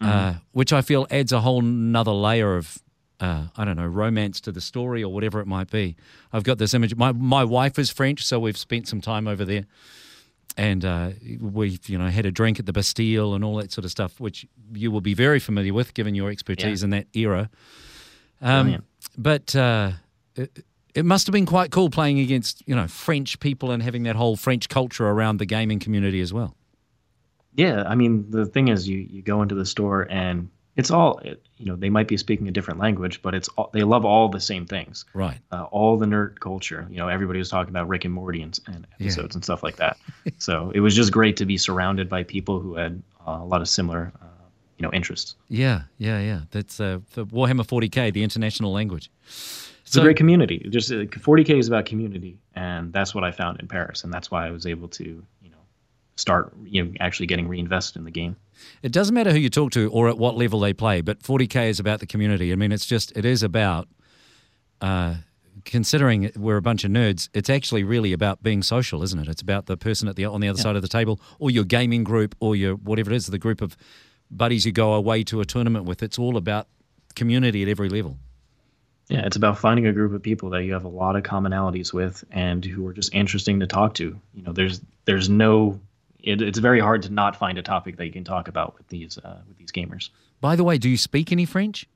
uh, 0.00 0.34
which 0.52 0.72
I 0.72 0.82
feel 0.82 1.06
adds 1.10 1.32
a 1.32 1.40
whole 1.40 1.62
nother 1.62 2.12
layer 2.12 2.56
of, 2.56 2.78
uh, 3.20 3.44
I 3.56 3.64
don't 3.64 3.76
know, 3.76 3.86
romance 3.86 4.40
to 4.42 4.52
the 4.52 4.60
story 4.60 5.04
or 5.04 5.12
whatever 5.12 5.40
it 5.40 5.46
might 5.46 5.70
be. 5.70 5.96
I've 6.32 6.44
got 6.44 6.58
this 6.58 6.74
image. 6.74 6.96
My 6.96 7.12
my 7.12 7.44
wife 7.44 7.78
is 7.78 7.90
French, 7.90 8.24
so 8.24 8.40
we've 8.40 8.56
spent 8.56 8.88
some 8.88 9.00
time 9.00 9.28
over 9.28 9.44
there, 9.44 9.66
and 10.56 10.84
uh, 10.84 11.10
we've 11.38 11.86
you 11.88 11.98
know 11.98 12.08
had 12.08 12.26
a 12.26 12.30
drink 12.30 12.58
at 12.58 12.66
the 12.66 12.72
Bastille 12.72 13.34
and 13.34 13.44
all 13.44 13.56
that 13.56 13.72
sort 13.72 13.84
of 13.84 13.90
stuff, 13.90 14.18
which 14.20 14.46
you 14.72 14.90
will 14.90 15.02
be 15.02 15.14
very 15.14 15.38
familiar 15.38 15.74
with, 15.74 15.94
given 15.94 16.14
your 16.14 16.30
expertise 16.30 16.82
in 16.82 16.90
that 16.90 17.06
era. 17.12 17.50
Um, 18.40 18.84
but 19.18 19.54
uh, 19.54 19.92
it, 20.34 20.64
it 20.94 21.04
must 21.04 21.26
have 21.26 21.32
been 21.32 21.46
quite 21.46 21.70
cool 21.70 21.90
playing 21.90 22.20
against 22.20 22.66
you 22.66 22.74
know 22.74 22.86
French 22.88 23.38
people 23.38 23.70
and 23.70 23.82
having 23.82 24.04
that 24.04 24.16
whole 24.16 24.36
French 24.36 24.68
culture 24.68 25.06
around 25.06 25.38
the 25.38 25.46
gaming 25.46 25.78
community 25.78 26.20
as 26.20 26.32
well. 26.32 26.56
Yeah, 27.54 27.84
I 27.86 27.96
mean 27.96 28.30
the 28.30 28.46
thing 28.46 28.68
is, 28.68 28.88
you 28.88 28.98
you 28.98 29.20
go 29.20 29.42
into 29.42 29.54
the 29.54 29.66
store 29.66 30.06
and 30.10 30.48
it's 30.76 30.90
all 30.90 31.20
you 31.24 31.66
know 31.66 31.76
they 31.76 31.90
might 31.90 32.08
be 32.08 32.16
speaking 32.16 32.48
a 32.48 32.50
different 32.50 32.80
language 32.80 33.20
but 33.22 33.34
it's 33.34 33.48
all, 33.56 33.70
they 33.72 33.82
love 33.82 34.04
all 34.04 34.28
the 34.28 34.40
same 34.40 34.66
things. 34.66 35.04
Right. 35.14 35.38
Uh, 35.52 35.64
all 35.64 35.96
the 35.96 36.06
nerd 36.06 36.40
culture 36.40 36.86
you 36.90 36.96
know 36.98 37.08
everybody 37.08 37.38
was 37.38 37.48
talking 37.48 37.70
about 37.70 37.88
rick 37.88 38.04
and 38.04 38.14
morty 38.14 38.42
and, 38.42 38.58
and 38.66 38.86
episodes 38.94 39.34
yeah. 39.34 39.36
and 39.36 39.44
stuff 39.44 39.62
like 39.62 39.76
that. 39.76 39.96
So 40.38 40.70
it 40.74 40.80
was 40.80 40.94
just 40.94 41.12
great 41.12 41.36
to 41.38 41.46
be 41.46 41.58
surrounded 41.58 42.08
by 42.08 42.22
people 42.22 42.60
who 42.60 42.74
had 42.74 43.02
uh, 43.26 43.38
a 43.40 43.44
lot 43.44 43.60
of 43.60 43.68
similar 43.68 44.12
uh, 44.22 44.26
you 44.78 44.82
know 44.82 44.92
interests. 44.92 45.36
Yeah 45.48 45.82
yeah 45.98 46.20
yeah. 46.20 46.40
That's 46.50 46.80
uh, 46.80 47.00
warhammer 47.16 47.66
40k 47.66 48.12
the 48.12 48.22
international 48.22 48.72
language. 48.72 49.10
It's 49.26 49.96
so, 49.96 50.02
a 50.02 50.04
great 50.04 50.16
community. 50.16 50.66
Just 50.70 50.90
40k 50.90 51.50
uh, 51.50 51.56
is 51.56 51.68
about 51.68 51.84
community 51.84 52.38
and 52.54 52.92
that's 52.92 53.14
what 53.14 53.24
i 53.24 53.30
found 53.30 53.58
in 53.60 53.68
paris 53.68 54.04
and 54.04 54.12
that's 54.12 54.30
why 54.30 54.46
i 54.46 54.50
was 54.50 54.66
able 54.66 54.88
to 54.88 55.22
start 56.20 56.54
you 56.64 56.84
know 56.84 56.92
actually 57.00 57.26
getting 57.26 57.48
reinvested 57.48 57.96
in 57.96 58.04
the 58.04 58.10
game. 58.10 58.36
It 58.82 58.92
doesn't 58.92 59.14
matter 59.14 59.32
who 59.32 59.38
you 59.38 59.50
talk 59.50 59.72
to 59.72 59.90
or 59.90 60.08
at 60.08 60.18
what 60.18 60.36
level 60.36 60.60
they 60.60 60.72
play, 60.72 61.00
but 61.00 61.20
40k 61.20 61.68
is 61.68 61.80
about 61.80 62.00
the 62.00 62.06
community. 62.06 62.52
I 62.52 62.56
mean, 62.56 62.72
it's 62.72 62.86
just 62.86 63.16
it 63.16 63.24
is 63.24 63.42
about. 63.42 63.88
Uh, 64.80 65.16
considering 65.66 66.30
we're 66.36 66.56
a 66.56 66.62
bunch 66.62 66.84
of 66.84 66.90
nerds, 66.90 67.28
it's 67.34 67.50
actually 67.50 67.84
really 67.84 68.14
about 68.14 68.42
being 68.42 68.62
social, 68.62 69.02
isn't 69.02 69.18
it? 69.18 69.28
It's 69.28 69.42
about 69.42 69.66
the 69.66 69.76
person 69.76 70.08
at 70.08 70.16
the 70.16 70.24
on 70.24 70.40
the 70.40 70.48
other 70.48 70.58
yeah. 70.58 70.62
side 70.62 70.76
of 70.76 70.82
the 70.82 70.88
table, 70.88 71.20
or 71.38 71.50
your 71.50 71.64
gaming 71.64 72.02
group, 72.04 72.34
or 72.40 72.56
your 72.56 72.74
whatever 72.76 73.10
it 73.10 73.16
is, 73.16 73.26
the 73.26 73.38
group 73.38 73.60
of 73.60 73.76
buddies 74.30 74.64
you 74.64 74.72
go 74.72 74.94
away 74.94 75.22
to 75.24 75.40
a 75.40 75.44
tournament 75.44 75.84
with. 75.84 76.02
It's 76.02 76.18
all 76.18 76.36
about 76.36 76.68
community 77.14 77.62
at 77.62 77.68
every 77.68 77.88
level. 77.88 78.16
Yeah, 79.08 79.26
it's 79.26 79.36
about 79.36 79.58
finding 79.58 79.86
a 79.86 79.92
group 79.92 80.12
of 80.12 80.22
people 80.22 80.50
that 80.50 80.62
you 80.62 80.72
have 80.72 80.84
a 80.84 80.88
lot 80.88 81.16
of 81.16 81.24
commonalities 81.24 81.92
with 81.92 82.22
and 82.30 82.64
who 82.64 82.86
are 82.86 82.92
just 82.92 83.12
interesting 83.12 83.58
to 83.60 83.66
talk 83.66 83.94
to. 83.94 84.16
You 84.34 84.42
know, 84.42 84.52
there's 84.52 84.80
there's 85.04 85.28
no 85.28 85.80
it, 86.22 86.42
it's 86.42 86.58
very 86.58 86.80
hard 86.80 87.02
to 87.02 87.10
not 87.10 87.36
find 87.36 87.58
a 87.58 87.62
topic 87.62 87.96
that 87.96 88.06
you 88.06 88.12
can 88.12 88.24
talk 88.24 88.48
about 88.48 88.76
with 88.76 88.88
these 88.88 89.18
uh, 89.18 89.40
with 89.48 89.58
these 89.58 89.72
gamers. 89.72 90.10
By 90.40 90.56
the 90.56 90.64
way, 90.64 90.78
do 90.78 90.88
you 90.88 90.96
speak 90.96 91.32
any 91.32 91.44
French? 91.44 91.86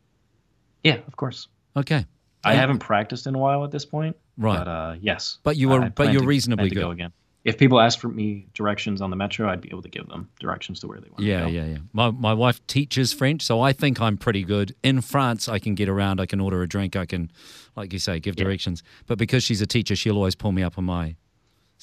Yeah, 0.83 0.99
of 1.07 1.17
course. 1.17 1.49
Okay. 1.77 2.07
I 2.45 2.55
haven't 2.55 2.81
practiced 2.81 3.27
in 3.27 3.35
a 3.35 3.39
while 3.39 3.65
at 3.65 3.71
this 3.71 3.87
point. 3.87 4.17
Right. 4.37 4.59
But 4.59 4.69
uh, 4.69 4.95
yes. 5.01 5.39
But 5.43 5.57
you 5.57 5.73
are 5.73 5.91
but 5.91 6.13
you're 6.13 6.25
reasonably 6.25 6.69
to, 6.69 6.75
good. 6.75 6.81
go 6.83 6.91
again. 6.91 7.13
If 7.45 7.59
people 7.59 7.79
ask 7.79 7.99
for 7.99 8.09
me 8.09 8.47
directions 8.55 9.03
on 9.03 9.11
the 9.11 9.17
metro, 9.17 9.49
I'd 9.49 9.61
be 9.61 9.69
able 9.69 9.83
to 9.83 9.89
give 9.89 10.09
them 10.09 10.31
directions 10.41 10.81
to 10.81 10.89
where 10.89 10.99
they 10.99 11.09
want 11.11 11.23
yeah, 11.23 11.41
to 11.41 11.47
go. 11.47 11.53
Yeah, 11.53 11.65
yeah, 11.67 11.79
My 11.93 12.11
my 12.11 12.35
wife 12.35 12.67
teaches 12.67 13.13
French, 13.13 13.43
so 13.43 13.61
I 13.61 13.73
think 13.73 14.01
I'm 14.01 14.17
pretty 14.17 14.45
good. 14.45 14.75
In 14.83 15.01
France, 15.01 15.49
I 15.49 15.59
can 15.59 15.75
get 15.75 15.89
around. 15.89 16.21
I 16.21 16.27
can 16.27 16.41
order 16.41 16.63
a 16.63 16.69
drink. 16.69 16.97
I 16.97 17.07
can, 17.07 17.31
like 17.77 17.93
you 17.93 17.99
say, 17.99 18.19
give 18.21 18.39
yeah. 18.39 18.45
directions. 18.45 18.83
But 19.07 19.19
because 19.19 19.43
she's 19.43 19.61
a 19.61 19.67
teacher, 19.67 19.97
she'll 19.97 20.17
always 20.17 20.35
pull 20.35 20.53
me 20.53 20.63
up 20.63 20.79
on 20.79 20.85
my 20.85 21.17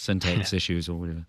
syntax 0.02 0.52
issues 0.62 0.90
or 0.90 0.96
whatever. 0.96 1.26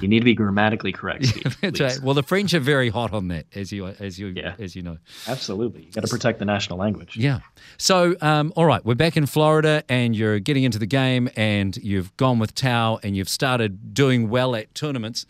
you 0.00 0.08
need 0.08 0.20
to 0.20 0.24
be 0.24 0.34
grammatically 0.34 0.92
correct. 0.92 1.26
Steve, 1.26 1.56
That's 1.60 1.80
right. 1.80 2.00
Well, 2.02 2.14
the 2.14 2.22
French 2.22 2.52
are 2.54 2.60
very 2.60 2.90
hot 2.90 3.12
on 3.12 3.28
that, 3.28 3.46
as 3.54 3.72
you 3.72 3.86
as 3.86 4.18
you 4.18 4.28
yeah. 4.36 4.54
as 4.58 4.76
you 4.76 4.82
know. 4.82 4.98
Absolutely, 5.26 5.84
you 5.84 5.92
got 5.92 6.04
to 6.04 6.10
protect 6.10 6.38
the 6.38 6.44
national 6.44 6.78
language. 6.78 7.16
Yeah. 7.16 7.40
So, 7.78 8.14
um, 8.20 8.52
all 8.56 8.66
right, 8.66 8.84
we're 8.84 8.94
back 8.94 9.16
in 9.16 9.26
Florida, 9.26 9.82
and 9.88 10.14
you're 10.14 10.38
getting 10.38 10.64
into 10.64 10.78
the 10.78 10.86
game, 10.86 11.30
and 11.34 11.76
you've 11.78 12.14
gone 12.16 12.38
with 12.38 12.54
Tau, 12.54 13.00
and 13.02 13.16
you've 13.16 13.28
started 13.28 13.94
doing 13.94 14.28
well 14.28 14.54
at 14.54 14.74
tournaments. 14.74 15.26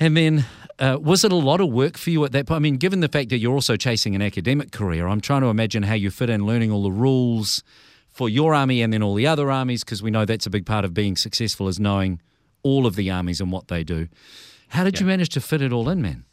And 0.00 0.16
then, 0.16 0.44
uh, 0.80 0.98
was 1.00 1.24
it 1.24 1.30
a 1.30 1.36
lot 1.36 1.60
of 1.60 1.68
work 1.68 1.96
for 1.96 2.10
you 2.10 2.24
at 2.24 2.32
that 2.32 2.46
point? 2.46 2.56
I 2.56 2.60
mean, 2.60 2.76
given 2.76 3.00
the 3.00 3.08
fact 3.08 3.28
that 3.28 3.38
you're 3.38 3.54
also 3.54 3.76
chasing 3.76 4.16
an 4.16 4.22
academic 4.22 4.72
career, 4.72 5.06
I'm 5.06 5.20
trying 5.20 5.42
to 5.42 5.48
imagine 5.48 5.84
how 5.84 5.94
you 5.94 6.10
fit 6.10 6.28
in 6.28 6.44
learning 6.44 6.72
all 6.72 6.82
the 6.82 6.90
rules 6.90 7.62
for 8.12 8.28
your 8.28 8.54
army 8.54 8.82
and 8.82 8.92
then 8.92 9.02
all 9.02 9.14
the 9.14 9.26
other 9.26 9.50
armies, 9.50 9.82
because 9.82 10.02
we 10.02 10.10
know 10.10 10.24
that's 10.24 10.46
a 10.46 10.50
big 10.50 10.66
part 10.66 10.84
of 10.84 10.94
being 10.94 11.16
successful 11.16 11.66
is 11.66 11.80
knowing 11.80 12.20
all 12.62 12.86
of 12.86 12.94
the 12.94 13.10
armies 13.10 13.40
and 13.40 13.50
what 13.50 13.68
they 13.68 13.82
do. 13.82 14.08
How 14.68 14.84
did 14.84 14.94
yeah. 14.94 15.00
you 15.00 15.06
manage 15.06 15.30
to 15.30 15.40
fit 15.40 15.62
it 15.62 15.72
all 15.72 15.88
in, 15.88 16.00
man? 16.00 16.24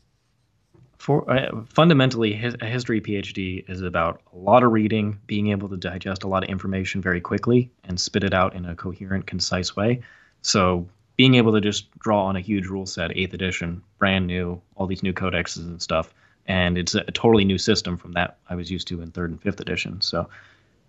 For 0.98 1.30
uh, 1.32 1.64
fundamentally, 1.74 2.34
his, 2.34 2.56
a 2.62 2.66
history 2.66 3.00
PhD 3.00 3.68
is 3.70 3.82
about 3.82 4.22
a 4.34 4.38
lot 4.38 4.64
of 4.64 4.74
reading, 4.74 5.18
being 5.28 5.50
able 5.50 5.70
to 5.70 5.78
digest 5.78 6.24
a 6.24 6.28
lot 6.28 6.44
of 6.44 6.50
information 6.50 7.02
very 7.02 7.22
quickly 7.22 7.72
and 7.86 8.00
spit 8.00 8.24
it 8.26 8.34
out 8.34 8.54
in 8.54 8.66
a 8.66 8.76
coherent, 8.76 9.26
concise 9.26 9.78
way. 9.78 10.02
So 10.42 10.88
being 11.16 11.36
able 11.36 11.54
to 11.54 11.62
just 11.62 11.90
draw 12.00 12.26
on 12.26 12.36
a 12.36 12.42
huge 12.42 12.68
rule 12.68 12.86
set, 12.86 13.16
eighth 13.16 13.34
edition, 13.34 13.82
brand 13.98 14.28
new, 14.28 14.62
all 14.76 14.88
these 14.88 15.04
new 15.04 15.14
codexes 15.14 15.66
and 15.66 15.82
stuff, 15.82 16.14
and 16.48 16.78
it's 16.78 16.96
a, 16.96 17.06
a 17.08 17.12
totally 17.12 17.46
new 17.46 17.58
system 17.58 17.98
from 17.98 18.12
that 18.14 18.38
I 18.50 18.56
was 18.56 18.70
used 18.70 18.88
to 18.90 19.02
in 19.02 19.12
third 19.12 19.32
and 19.32 19.42
fifth 19.42 19.62
edition. 19.62 20.02
So 20.02 20.30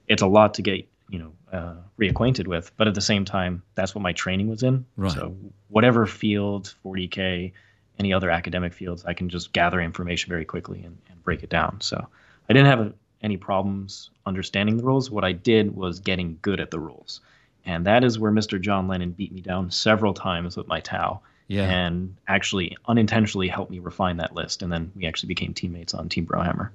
it's 0.07 0.23
a 0.23 0.27
lot 0.27 0.55
to 0.55 0.63
get 0.63 0.87
you 1.09 1.19
know 1.19 1.33
uh, 1.53 1.75
reacquainted 1.99 2.47
with. 2.47 2.73
But 2.77 2.89
at 2.89 2.95
the 2.95 3.01
same 3.01 3.25
time, 3.25 3.63
that's 3.75 3.95
what 3.95 4.03
my 4.03 4.13
training 4.13 4.49
was 4.49 4.63
in. 4.63 4.87
Right. 4.97 5.13
So 5.13 5.37
whatever 5.69 6.07
field, 6.07 6.75
40k, 6.85 7.53
any 7.99 8.13
other 8.13 8.31
academic 8.31 8.73
fields, 8.73 9.05
I 9.05 9.15
can 9.15 9.29
just 9.29 9.53
gather 9.53 9.81
information 9.81 10.31
very 10.31 10.45
quickly 10.45 10.83
and, 10.85 10.97
and 11.11 11.23
break 11.23 11.43
it 11.43 11.51
down. 11.51 11.81
So 11.81 12.09
I 12.49 12.53
didn't 12.53 12.69
have 12.69 12.81
a, 12.81 12.93
any 13.23 13.37
problems 13.37 14.11
understanding 14.25 14.77
the 14.77 14.85
rules. 14.85 15.11
What 15.11 15.25
I 15.25 15.33
did 15.33 15.75
was 15.75 16.01
getting 16.01 16.39
good 16.41 16.61
at 16.61 16.71
the 16.71 16.79
rules, 16.79 17.21
and 17.65 17.87
that 17.87 18.05
is 18.05 18.19
where 18.19 18.33
Mr. 18.33 18.61
John 18.61 18.89
Lennon 18.89 19.11
beat 19.11 19.33
me 19.33 19.41
down 19.41 19.71
several 19.71 20.15
times 20.15 20.57
with 20.57 20.69
my 20.69 20.81
Tau. 20.81 21.21
Yeah. 21.49 21.69
And 21.69 22.17
actually 22.29 22.77
unintentionally 22.87 23.49
helped 23.49 23.73
me 23.73 23.81
refine 23.81 24.19
that 24.19 24.37
list. 24.37 24.63
And 24.63 24.73
then 24.73 24.93
we 24.95 25.07
actually 25.09 25.27
became 25.27 25.53
teammates 25.53 25.95
on 25.95 26.09
Team 26.09 26.25
Brohammer. 26.25 26.71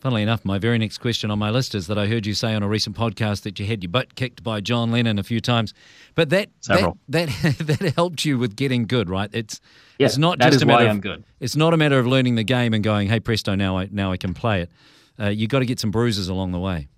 Funnily 0.00 0.22
enough, 0.22 0.44
my 0.44 0.58
very 0.58 0.76
next 0.78 0.98
question 0.98 1.30
on 1.30 1.38
my 1.38 1.50
list 1.50 1.74
is 1.74 1.86
that 1.86 1.98
I 1.98 2.06
heard 2.06 2.26
you 2.26 2.34
say 2.34 2.54
on 2.54 2.62
a 2.62 2.68
recent 2.68 2.96
podcast 2.96 3.42
that 3.42 3.58
you 3.58 3.66
had 3.66 3.82
your 3.82 3.90
butt 3.90 4.14
kicked 4.14 4.42
by 4.42 4.60
John 4.60 4.90
Lennon 4.90 5.18
a 5.18 5.22
few 5.22 5.40
times, 5.40 5.72
but 6.14 6.30
that 6.30 6.50
Several. 6.60 6.98
that 7.08 7.28
that, 7.42 7.78
that 7.80 7.94
helped 7.94 8.24
you 8.24 8.38
with 8.38 8.54
getting 8.54 8.86
good, 8.86 9.08
right? 9.08 9.30
It's 9.32 9.60
yeah, 9.98 10.06
it's 10.06 10.18
not 10.18 10.38
just 10.38 10.62
a 10.62 10.66
matter 10.66 10.84
why 10.84 10.84
of, 10.84 10.90
I'm 10.90 11.00
good. 11.00 11.24
It's 11.40 11.56
not 11.56 11.72
a 11.72 11.76
matter 11.76 11.98
of 11.98 12.06
learning 12.06 12.34
the 12.34 12.44
game 12.44 12.74
and 12.74 12.84
going, 12.84 13.08
hey 13.08 13.20
presto, 13.20 13.54
now 13.54 13.78
I 13.78 13.88
now 13.90 14.12
I 14.12 14.16
can 14.16 14.34
play 14.34 14.62
it. 14.62 14.70
Uh, 15.18 15.28
you 15.28 15.46
got 15.46 15.60
to 15.60 15.66
get 15.66 15.80
some 15.80 15.90
bruises 15.90 16.28
along 16.28 16.52
the 16.52 16.58
way. 16.58 16.88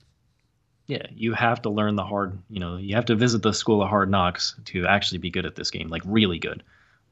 Yeah, 0.87 1.03
you 1.11 1.33
have 1.35 1.63
to 1.63 1.71
learn 1.71 1.97
the 1.97 2.05
hard. 2.05 2.39
You 2.49 2.61
know, 2.61 2.77
you 2.77 2.95
have 2.95 3.07
to 3.07 3.17
visit 3.17 3.43
the 3.43 3.53
school 3.53 3.83
of 3.83 3.89
hard 3.89 4.11
knocks 4.11 4.55
to 4.67 4.87
actually 4.87 5.19
be 5.19 5.31
good 5.31 5.45
at 5.45 5.57
this 5.57 5.71
game, 5.71 5.89
like 5.89 6.03
really 6.05 6.39
good. 6.39 6.63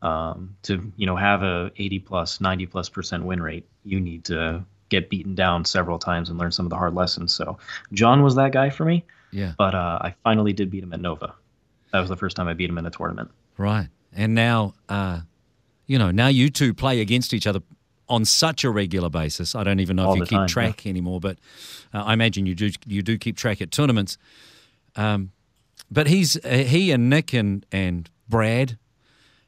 Um, 0.02 0.56
to 0.62 0.92
you 0.97 1.06
know 1.06 1.16
have 1.16 1.42
a 1.42 1.71
80 1.76 1.99
plus, 2.00 2.40
90 2.40 2.66
plus 2.66 2.88
percent 2.88 3.25
win 3.25 3.40
rate, 3.40 3.66
you 3.85 4.00
need 4.00 4.25
to 4.26 4.64
get 4.88 5.10
beaten 5.10 5.34
down 5.34 5.64
several 5.64 5.98
times 5.98 6.28
and 6.30 6.38
learn 6.38 6.52
some 6.52 6.66
of 6.66 6.70
the 6.70 6.76
hard 6.76 6.94
lessons. 6.94 7.34
So 7.34 7.58
John 7.92 8.22
was 8.22 8.34
that 8.36 8.52
guy 8.52 8.70
for 8.70 8.84
me. 8.84 9.04
Yeah. 9.32 9.52
But 9.58 9.74
uh, 9.74 9.98
I 10.00 10.14
finally 10.22 10.52
did 10.52 10.70
beat 10.70 10.84
him 10.84 10.92
at 10.92 11.00
Nova. 11.00 11.34
That 11.92 12.00
was 12.00 12.08
the 12.08 12.16
first 12.16 12.36
time 12.36 12.48
I 12.48 12.54
beat 12.54 12.70
him 12.70 12.78
in 12.78 12.86
a 12.86 12.90
tournament. 12.90 13.30
Right. 13.58 13.88
And 14.12 14.34
now, 14.34 14.74
uh, 14.88 15.20
you 15.86 15.98
know, 15.98 16.10
now 16.10 16.28
you 16.28 16.50
two 16.50 16.72
play 16.72 17.00
against 17.00 17.34
each 17.34 17.46
other 17.46 17.60
on 18.08 18.24
such 18.24 18.64
a 18.64 18.70
regular 18.70 19.10
basis. 19.10 19.54
I 19.54 19.64
don't 19.64 19.80
even 19.80 19.96
know 19.96 20.06
All 20.06 20.14
if 20.14 20.20
you 20.20 20.26
keep 20.26 20.38
time, 20.38 20.48
track 20.48 20.84
yeah. 20.84 20.90
anymore, 20.90 21.20
but 21.20 21.38
uh, 21.92 22.04
I 22.04 22.12
imagine 22.12 22.46
you 22.46 22.54
do. 22.54 22.70
You 22.86 23.02
do 23.02 23.18
keep 23.18 23.36
track 23.36 23.60
at 23.60 23.70
tournaments. 23.70 24.18
Um, 24.96 25.32
but 25.90 26.06
he's 26.06 26.36
uh, 26.44 26.48
he 26.48 26.90
and 26.92 27.10
Nick 27.10 27.32
and 27.32 27.66
and 27.72 28.08
Brad, 28.28 28.78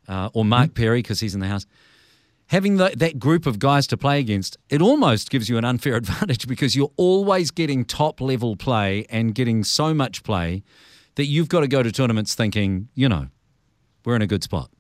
uh, 0.08 0.30
or 0.32 0.44
Mark 0.44 0.70
mm-hmm. 0.70 0.82
Perry 0.82 0.98
because 1.00 1.20
he's 1.20 1.34
in 1.34 1.40
the 1.40 1.48
house 1.48 1.66
having 2.48 2.76
the, 2.76 2.92
that 2.96 3.18
group 3.18 3.46
of 3.46 3.58
guys 3.58 3.86
to 3.88 3.96
play 3.96 4.20
against, 4.20 4.56
it 4.68 4.80
almost 4.80 5.30
gives 5.30 5.48
you 5.48 5.58
an 5.58 5.64
unfair 5.64 5.96
advantage 5.96 6.46
because 6.46 6.76
you're 6.76 6.92
always 6.96 7.50
getting 7.50 7.84
top 7.84 8.20
level 8.20 8.56
play 8.56 9.06
and 9.10 9.34
getting 9.34 9.64
so 9.64 9.92
much 9.94 10.22
play 10.22 10.62
that 11.16 11.26
you've 11.26 11.48
got 11.48 11.60
to 11.60 11.68
go 11.68 11.82
to 11.82 11.90
tournaments 11.90 12.34
thinking, 12.34 12.88
you 12.94 13.08
know, 13.08 13.28
we're 14.04 14.16
in 14.16 14.22
a 14.22 14.26
good 14.26 14.42
spot. 14.42 14.70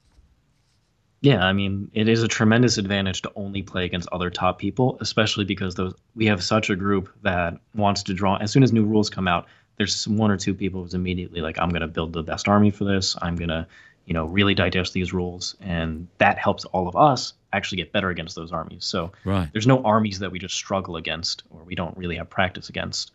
Yeah, 1.22 1.44
I 1.44 1.52
mean, 1.52 1.90
it 1.94 2.08
is 2.08 2.22
a 2.22 2.28
tremendous 2.28 2.78
advantage 2.78 3.22
to 3.22 3.32
only 3.34 3.62
play 3.62 3.84
against 3.84 4.08
other 4.12 4.30
top 4.30 4.58
people, 4.58 4.98
especially 5.00 5.44
because 5.44 5.74
those 5.74 5.94
we 6.14 6.26
have 6.26 6.44
such 6.44 6.70
a 6.70 6.76
group 6.76 7.08
that 7.22 7.54
wants 7.74 8.02
to 8.04 8.14
draw. 8.14 8.36
As 8.36 8.52
soon 8.52 8.62
as 8.62 8.72
new 8.72 8.84
rules 8.84 9.10
come 9.10 9.26
out, 9.26 9.46
there's 9.76 10.06
one 10.06 10.30
or 10.30 10.36
two 10.36 10.54
people 10.54 10.82
who's 10.82 10.94
immediately 10.94 11.40
like, 11.40 11.58
"I'm 11.58 11.70
going 11.70 11.80
to 11.80 11.88
build 11.88 12.12
the 12.12 12.22
best 12.22 12.48
army 12.48 12.70
for 12.70 12.84
this. 12.84 13.16
I'm 13.22 13.34
going 13.34 13.48
to, 13.48 13.66
you 14.06 14.14
know, 14.14 14.24
really 14.24 14.54
digest 14.54 14.92
these 14.92 15.12
rules," 15.12 15.56
and 15.60 16.08
that 16.18 16.38
helps 16.38 16.64
all 16.66 16.88
of 16.88 16.96
us 16.96 17.34
actually 17.52 17.76
get 17.76 17.92
better 17.92 18.10
against 18.10 18.36
those 18.36 18.52
armies. 18.52 18.84
So 18.84 19.12
right. 19.24 19.48
there's 19.52 19.66
no 19.66 19.82
armies 19.82 20.18
that 20.20 20.30
we 20.30 20.38
just 20.38 20.54
struggle 20.54 20.96
against 20.96 21.42
or 21.50 21.62
we 21.64 21.74
don't 21.74 21.96
really 21.96 22.16
have 22.16 22.30
practice 22.30 22.68
against. 22.68 23.10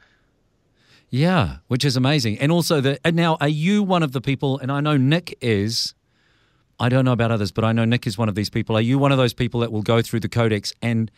Yeah, 1.10 1.57
which 1.67 1.86
is 1.86 1.98
amazing. 1.98 2.39
And 2.39 2.51
also 2.51 2.81
the 2.81 3.00
and 3.05 3.15
now 3.15 3.38
are 3.39 3.48
you 3.48 3.83
one 3.83 4.03
of 4.03 4.13
the 4.13 4.21
people 4.21 4.57
and 4.60 4.71
I 4.71 4.79
know 4.79 4.98
Nick 4.98 5.38
is 5.41 5.93
I 6.79 6.89
don't 6.89 7.05
know 7.05 7.12
about 7.12 7.31
others, 7.31 7.51
but 7.51 7.63
I 7.63 7.74
know 7.74 7.86
Nick 7.86 8.07
is 8.07 8.17
one 8.17 8.27
of 8.27 8.36
these 8.36 8.50
people. 8.50 8.75
Are 8.75 8.81
you 8.81 8.98
one 8.98 9.12
of 9.12 9.17
those 9.19 9.33
people 9.33 9.60
that 9.60 9.71
will 9.71 9.83
go 9.83 10.01
through 10.01 10.21
the 10.21 10.29
codex 10.29 10.74
and 10.81 11.12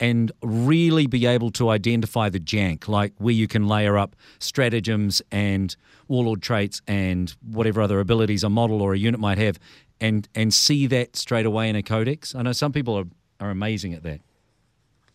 and 0.00 0.32
really 0.42 1.06
be 1.06 1.26
able 1.26 1.50
to 1.52 1.70
identify 1.70 2.28
the 2.28 2.40
jank, 2.40 2.88
like 2.88 3.12
where 3.18 3.34
you 3.34 3.48
can 3.48 3.66
layer 3.66 3.96
up 3.96 4.16
stratagems 4.38 5.22
and 5.30 5.76
warlord 6.08 6.42
traits 6.42 6.82
and 6.86 7.34
whatever 7.42 7.80
other 7.82 8.00
abilities 8.00 8.44
a 8.44 8.50
model 8.50 8.82
or 8.82 8.94
a 8.94 8.98
unit 8.98 9.20
might 9.20 9.38
have, 9.38 9.58
and 10.00 10.28
and 10.34 10.52
see 10.52 10.86
that 10.86 11.16
straight 11.16 11.46
away 11.46 11.68
in 11.68 11.76
a 11.76 11.82
codex? 11.82 12.34
I 12.34 12.42
know 12.42 12.52
some 12.52 12.72
people 12.72 12.98
are, 12.98 13.06
are 13.40 13.50
amazing 13.50 13.94
at 13.94 14.02
that. 14.02 14.20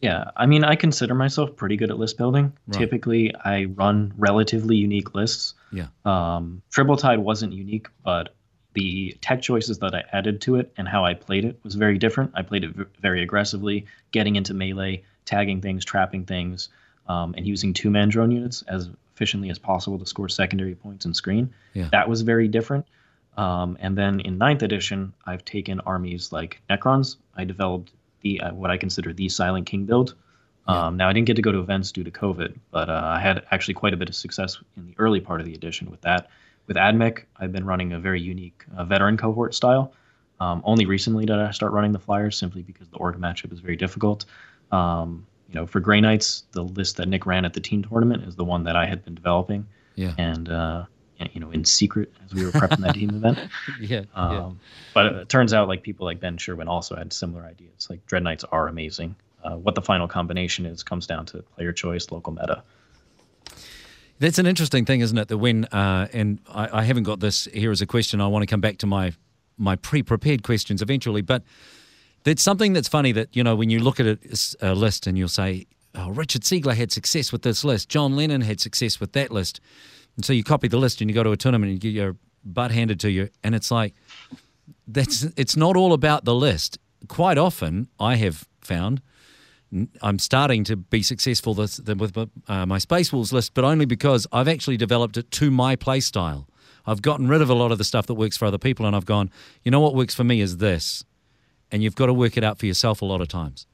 Yeah, 0.02 0.32
I 0.36 0.48
mean, 0.48 0.64
I 0.64 0.76
consider 0.76 1.14
myself 1.14 1.56
pretty 1.56 1.78
good 1.78 1.92
at 1.92 2.00
list 2.00 2.18
building. 2.18 2.52
Right. 2.66 2.80
Typically, 2.80 3.36
I 3.46 3.66
run 3.66 4.12
relatively 4.18 4.76
unique 4.76 5.14
lists. 5.14 5.54
Yeah. 5.72 5.88
Um, 6.06 6.64
Triple 6.72 6.98
Tide 6.98 7.20
wasn't 7.20 7.54
unique, 7.54 7.88
but 8.04 8.34
the 8.74 9.18
tech 9.22 9.42
choices 9.42 9.80
that 9.80 9.94
I 9.94 10.04
added 10.12 10.42
to 10.42 10.56
it 10.56 10.72
and 10.78 10.88
how 10.88 11.06
I 11.06 11.14
played 11.14 11.46
it 11.46 11.60
was 11.64 11.76
very 11.76 11.98
different. 11.98 12.32
I 12.36 12.42
played 12.42 12.64
it 12.64 12.72
v- 12.72 12.86
very 13.00 13.22
aggressively, 13.22 13.86
getting 14.12 14.36
into 14.36 14.54
melee, 14.54 15.04
tagging 15.26 15.62
things, 15.62 15.84
trapping 15.84 16.26
things, 16.26 16.70
um, 17.08 17.34
and 17.38 17.46
using 17.46 17.74
two 17.74 17.90
man 17.90 18.10
drone 18.10 18.32
units 18.32 18.62
as 18.64 18.90
efficiently 19.14 19.50
as 19.50 19.60
possible 19.60 20.00
to 20.00 20.06
score 20.06 20.30
secondary 20.30 20.76
points 20.76 21.06
and 21.06 21.16
screen. 21.16 21.54
Yeah. 21.74 21.90
That 21.92 22.10
was 22.10 22.22
very 22.22 22.48
different. 22.48 22.86
Um, 23.38 23.78
and 23.80 23.98
then 23.98 24.20
in 24.22 24.38
ninth 24.38 24.62
edition, 24.62 25.14
I've 25.26 25.46
taken 25.46 25.80
armies 25.82 26.32
like 26.32 26.62
Necrons. 26.70 27.18
I 27.36 27.44
developed 27.44 27.92
the 28.22 28.42
uh, 28.42 28.54
what 28.54 28.72
I 28.72 28.78
consider 28.78 29.14
the 29.14 29.30
Silent 29.30 29.66
King 29.66 29.86
build. 29.86 30.16
Um, 30.68 30.96
now 30.96 31.10
I 31.10 31.14
didn't 31.14 31.28
get 31.28 31.36
to 31.36 31.42
go 31.42 31.52
to 31.52 31.60
events 31.60 31.92
due 31.92 32.04
to 32.04 32.12
COVID, 32.12 32.58
but 32.70 32.90
uh, 32.90 33.02
I 33.04 33.20
had 33.20 33.44
actually 33.52 33.74
quite 33.74 33.94
a 33.94 33.98
bit 33.98 34.10
of 34.10 34.16
success 34.16 34.58
in 34.78 34.86
the 34.86 34.96
early 34.98 35.20
part 35.20 35.42
of 35.42 35.46
the 35.46 35.54
edition 35.54 35.90
with 35.90 36.02
that. 36.02 36.30
With 36.72 36.78
AdMech, 36.78 37.26
I've 37.36 37.52
been 37.52 37.66
running 37.66 37.92
a 37.92 38.00
very 38.00 38.22
unique 38.22 38.64
uh, 38.78 38.86
veteran 38.86 39.18
cohort 39.18 39.54
style. 39.54 39.92
Um, 40.40 40.62
only 40.64 40.86
recently 40.86 41.26
did 41.26 41.36
I 41.36 41.52
start 41.52 41.74
running 41.74 41.92
the 41.92 42.00
flyers, 42.00 42.38
simply 42.38 42.62
because 42.62 42.88
the 42.88 42.96
Ork 42.96 43.18
matchup 43.18 43.52
is 43.52 43.60
very 43.60 43.76
difficult. 43.76 44.24
Um, 44.72 45.28
you 45.50 45.56
know, 45.56 45.68
for 45.68 45.82
Grey 45.82 46.00
Knights, 46.00 46.46
the 46.54 46.64
list 46.64 46.96
that 46.96 47.10
Nick 47.10 47.26
ran 47.26 47.44
at 47.44 47.52
the 47.52 47.60
team 47.60 47.84
tournament 47.84 48.24
is 48.24 48.38
the 48.38 48.46
one 48.46 48.64
that 48.64 48.78
I 48.78 48.86
had 48.86 49.04
been 49.04 49.16
developing. 49.16 49.68
Yeah. 49.96 50.14
And 50.18 50.48
uh, 50.48 50.86
you 51.34 51.42
know, 51.42 51.52
in 51.52 51.66
secret 51.66 52.14
as 52.24 52.34
we 52.34 52.46
were 52.46 52.52
prepping 52.52 52.80
that 52.84 52.96
team 52.96 53.10
event. 53.10 53.38
Yeah. 53.82 54.04
Um, 54.16 54.32
yeah. 54.32 54.52
But 54.94 55.06
it 55.08 55.28
turns 55.28 55.54
out 55.54 55.68
like 55.68 55.84
people 55.84 56.06
like 56.06 56.22
Ben 56.22 56.38
Sherwin 56.38 56.70
also 56.70 56.96
had 56.96 57.12
similar 57.12 57.44
ideas. 57.44 57.88
Like 57.90 58.06
Dread 58.06 58.24
Knights 58.24 58.46
are 58.46 58.70
amazing. 58.70 59.18
Uh, 59.44 59.58
what 59.58 59.76
the 59.76 59.82
final 59.82 60.08
combination 60.08 60.66
is 60.66 60.84
comes 60.84 61.06
down 61.06 61.26
to 61.26 61.42
player 61.42 61.74
choice, 61.74 62.12
local 62.12 62.32
meta. 62.32 62.64
That's 64.22 64.38
an 64.38 64.46
interesting 64.46 64.86
thing, 64.86 65.00
isn't 65.00 65.18
it? 65.18 65.30
That 65.30 65.40
when 65.40 65.66
uh, 65.66 66.08
and 66.14 66.40
I, 66.48 66.82
I 66.82 66.84
haven't 66.84 67.04
got 67.04 67.22
this 67.22 67.46
here 67.46 67.72
as 67.72 67.82
a 67.82 67.88
question. 67.88 68.22
I 68.22 68.28
want 68.28 68.44
to 68.44 68.46
come 68.46 68.62
back 68.62 68.78
to 68.78 68.86
my 68.86 69.14
my 69.58 69.76
pre-prepared 69.76 70.44
questions 70.44 70.84
eventually, 70.84 71.24
but 71.24 71.42
that's 72.24 72.44
something 72.44 72.74
that's 72.74 72.88
funny 72.88 73.12
that 73.14 73.36
you 73.36 73.44
know 73.44 73.56
when 73.56 73.72
you 73.72 73.80
look 73.80 74.00
at 74.00 74.06
a, 74.06 74.20
a 74.62 74.76
list 74.76 75.08
and 75.08 75.18
you'll 75.18 75.28
say, 75.28 75.66
"Oh, 75.96 76.12
Richard 76.12 76.44
Siegler 76.44 76.76
had 76.76 76.92
success 76.92 77.32
with 77.32 77.42
this 77.42 77.64
list. 77.64 77.90
John 77.90 78.16
Lennon 78.16 78.42
had 78.42 78.62
success 78.62 79.00
with 79.00 79.14
that 79.14 79.32
list," 79.32 79.60
and 80.16 80.24
so 80.24 80.34
you 80.34 80.44
copy 80.44 80.68
the 80.68 80.78
list 80.78 81.02
and 81.02 81.10
you 81.10 81.16
go 81.16 81.24
to 81.24 81.32
a 81.32 81.38
tournament 81.38 81.72
and 81.72 81.84
you 81.84 81.92
get 81.92 81.98
your 81.98 82.16
butt 82.46 82.70
handed 82.70 83.00
to 83.00 83.10
you, 83.10 83.30
and 83.44 83.56
it's 83.56 83.72
like 83.72 83.96
that's 84.88 85.24
it's 85.36 85.58
not 85.58 85.76
all 85.76 85.94
about 85.94 86.26
the 86.26 86.36
list. 86.36 86.78
Quite 87.08 87.40
often, 87.40 87.88
I 88.00 88.18
have 88.18 88.48
found 88.62 89.02
I'm 90.02 90.20
starting 90.20 90.64
to 90.66 90.76
be 90.76 91.02
successful 91.02 91.54
with 91.54 92.18
uh, 92.48 92.66
my 92.66 92.78
Space 92.78 93.14
Wolves 93.14 93.32
list, 93.32 93.54
but 93.54 93.64
only 93.64 93.86
because 93.86 94.28
I've 94.32 94.48
actually 94.48 94.78
developed 94.78 95.18
it 95.18 95.32
to 95.32 95.50
my 95.50 95.76
play 95.76 96.02
style. 96.02 96.48
I've 96.86 97.02
gotten 97.02 97.28
rid 97.28 97.42
of 97.42 97.50
a 97.50 97.54
lot 97.54 97.72
of 97.72 97.78
the 97.78 97.84
stuff 97.84 98.08
that 98.08 98.16
works 98.16 98.36
for 98.36 98.46
other 98.46 98.58
people, 98.58 98.86
and 98.86 98.96
I've 98.96 99.06
gone, 99.06 99.30
you 99.64 99.72
know 99.72 99.80
what 99.80 99.96
works 99.96 100.16
for 100.16 100.24
me 100.24 100.42
is 100.42 100.58
this, 100.58 101.06
and 101.72 101.84
you've 101.84 101.96
got 101.96 102.08
to 102.08 102.14
work 102.14 102.38
it 102.38 102.44
out 102.44 102.58
for 102.58 102.66
yourself 102.66 103.02
a 103.02 103.06
lot 103.06 103.22
of 103.22 103.28
times. 103.28 103.68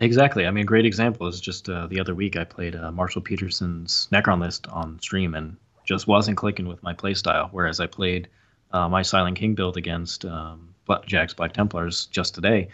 Exactly. 0.00 0.46
I 0.46 0.50
mean, 0.52 0.62
a 0.62 0.66
great 0.66 0.86
example 0.86 1.26
is 1.26 1.40
just 1.40 1.68
uh, 1.68 1.88
the 1.88 1.98
other 1.98 2.14
week 2.14 2.36
I 2.36 2.44
played 2.44 2.76
uh, 2.76 2.92
Marshall 2.92 3.22
Peterson's 3.22 4.06
Necron 4.12 4.40
list 4.40 4.68
on 4.68 5.00
stream 5.00 5.34
and 5.34 5.56
just 5.84 6.06
wasn't 6.06 6.36
clicking 6.36 6.68
with 6.68 6.80
my 6.84 6.92
play 6.92 7.14
style. 7.14 7.48
Whereas 7.50 7.80
I 7.80 7.86
played 7.88 8.28
uh, 8.70 8.88
my 8.88 9.02
Silent 9.02 9.36
King 9.36 9.54
build 9.54 9.76
against 9.76 10.24
um, 10.24 10.72
Jack's 11.06 11.34
Black 11.34 11.52
Templars 11.52 12.06
just 12.06 12.34
today, 12.34 12.68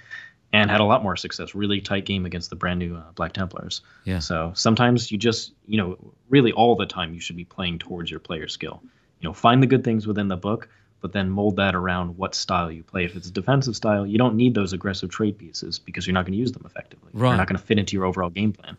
and 0.55 0.71
had 0.71 0.81
a 0.81 0.85
lot 0.85 1.03
more 1.03 1.17
success. 1.17 1.53
Really 1.53 1.81
tight 1.81 2.05
game 2.05 2.25
against 2.25 2.49
the 2.49 2.55
brand 2.55 2.79
new 2.79 2.95
uh, 2.95 3.03
Black 3.17 3.33
Templars. 3.33 3.81
Yeah. 4.05 4.21
So 4.21 4.53
sometimes 4.55 5.11
you 5.11 5.19
just, 5.19 5.53
you 5.67 5.77
know, 5.77 5.99
really 6.29 6.53
all 6.53 6.77
the 6.77 6.87
time 6.87 7.13
you 7.13 7.21
should 7.21 7.35
be 7.35 7.45
playing 7.45 7.81
towards 7.81 8.09
your 8.09 8.21
player 8.21 8.47
skill. 8.47 8.81
You 9.21 9.29
know, 9.29 9.33
find 9.33 9.61
the 9.61 9.67
good 9.67 9.83
things 9.83 10.07
within 10.07 10.29
the 10.29 10.37
book, 10.37 10.69
but 11.01 11.13
then 11.13 11.29
mold 11.29 11.57
that 11.57 11.75
around 11.75 12.17
what 12.17 12.37
style 12.37 12.71
you 12.71 12.85
play. 12.85 13.05
If 13.05 13.17
it's 13.17 13.27
a 13.27 13.33
defensive 13.33 13.75
style, 13.75 14.07
you 14.07 14.17
don't 14.17 14.37
need 14.37 14.55
those 14.55 14.73
aggressive 14.73 15.11
trade 15.11 15.39
pieces 15.39 15.81
because 15.81 16.07
you're 16.07 16.15
not 16.15 16.25
going 16.25 16.35
to 16.35 16.39
use 16.39 16.53
them 16.53 16.63
effectively. 16.65 17.11
Right. 17.13 17.31
They're 17.31 17.39
not 17.39 17.49
going 17.49 17.59
to 17.59 17.65
fit 17.65 17.81
into 17.81 17.97
your 17.97 18.05
overall 18.05 18.31
game 18.31 18.53
plan. 18.53 18.77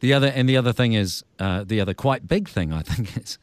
The 0.00 0.12
other 0.12 0.26
and 0.26 0.46
the 0.46 0.58
other 0.58 0.74
thing 0.74 0.92
is 0.92 1.24
uh, 1.38 1.64
the 1.64 1.80
other 1.80 1.94
quite 1.94 2.28
big 2.28 2.46
thing 2.46 2.74
I 2.74 2.82
think 2.82 3.16
is 3.16 3.38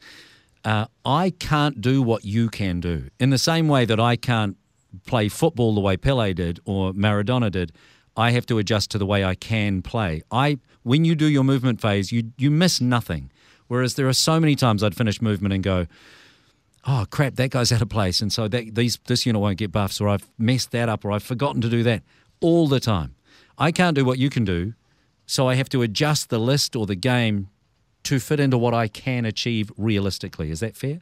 uh, 0.64 0.86
I 1.04 1.30
can't 1.30 1.80
do 1.80 2.02
what 2.02 2.24
you 2.24 2.50
can 2.50 2.78
do 2.78 3.08
in 3.18 3.30
the 3.30 3.38
same 3.38 3.66
way 3.66 3.84
that 3.84 3.98
I 3.98 4.14
can't 4.14 4.56
play 5.06 5.28
football 5.28 5.74
the 5.74 5.80
way 5.80 5.96
Pele 5.96 6.32
did 6.32 6.60
or 6.64 6.92
Maradona 6.92 7.50
did. 7.50 7.72
I 8.16 8.30
have 8.30 8.46
to 8.46 8.58
adjust 8.58 8.90
to 8.92 8.98
the 8.98 9.06
way 9.06 9.24
I 9.24 9.34
can 9.34 9.82
play. 9.82 10.22
I 10.30 10.58
when 10.82 11.04
you 11.04 11.14
do 11.14 11.26
your 11.26 11.44
movement 11.44 11.80
phase, 11.80 12.12
you 12.12 12.32
you 12.38 12.50
miss 12.50 12.80
nothing. 12.80 13.30
Whereas 13.66 13.94
there 13.94 14.08
are 14.08 14.12
so 14.12 14.38
many 14.38 14.54
times 14.54 14.82
I'd 14.82 14.94
finish 14.94 15.20
movement 15.20 15.54
and 15.54 15.62
go, 15.62 15.86
"Oh 16.86 17.06
crap, 17.10 17.34
that 17.36 17.50
guy's 17.50 17.72
out 17.72 17.82
of 17.82 17.88
place," 17.88 18.20
and 18.20 18.32
so 18.32 18.46
that 18.48 18.74
these 18.74 18.98
this 19.06 19.26
unit 19.26 19.40
won't 19.40 19.58
get 19.58 19.72
buffs, 19.72 20.00
or 20.00 20.08
I've 20.08 20.28
messed 20.38 20.70
that 20.72 20.88
up, 20.88 21.04
or 21.04 21.10
I've 21.12 21.22
forgotten 21.22 21.60
to 21.62 21.68
do 21.68 21.82
that 21.82 22.02
all 22.40 22.68
the 22.68 22.80
time. 22.80 23.14
I 23.58 23.72
can't 23.72 23.94
do 23.94 24.04
what 24.04 24.18
you 24.18 24.30
can 24.30 24.44
do, 24.44 24.74
so 25.26 25.48
I 25.48 25.54
have 25.54 25.68
to 25.70 25.82
adjust 25.82 26.28
the 26.28 26.38
list 26.38 26.76
or 26.76 26.86
the 26.86 26.96
game 26.96 27.48
to 28.04 28.20
fit 28.20 28.38
into 28.38 28.58
what 28.58 28.74
I 28.74 28.88
can 28.88 29.24
achieve 29.24 29.72
realistically. 29.76 30.50
Is 30.50 30.60
that 30.60 30.76
fair? 30.76 31.00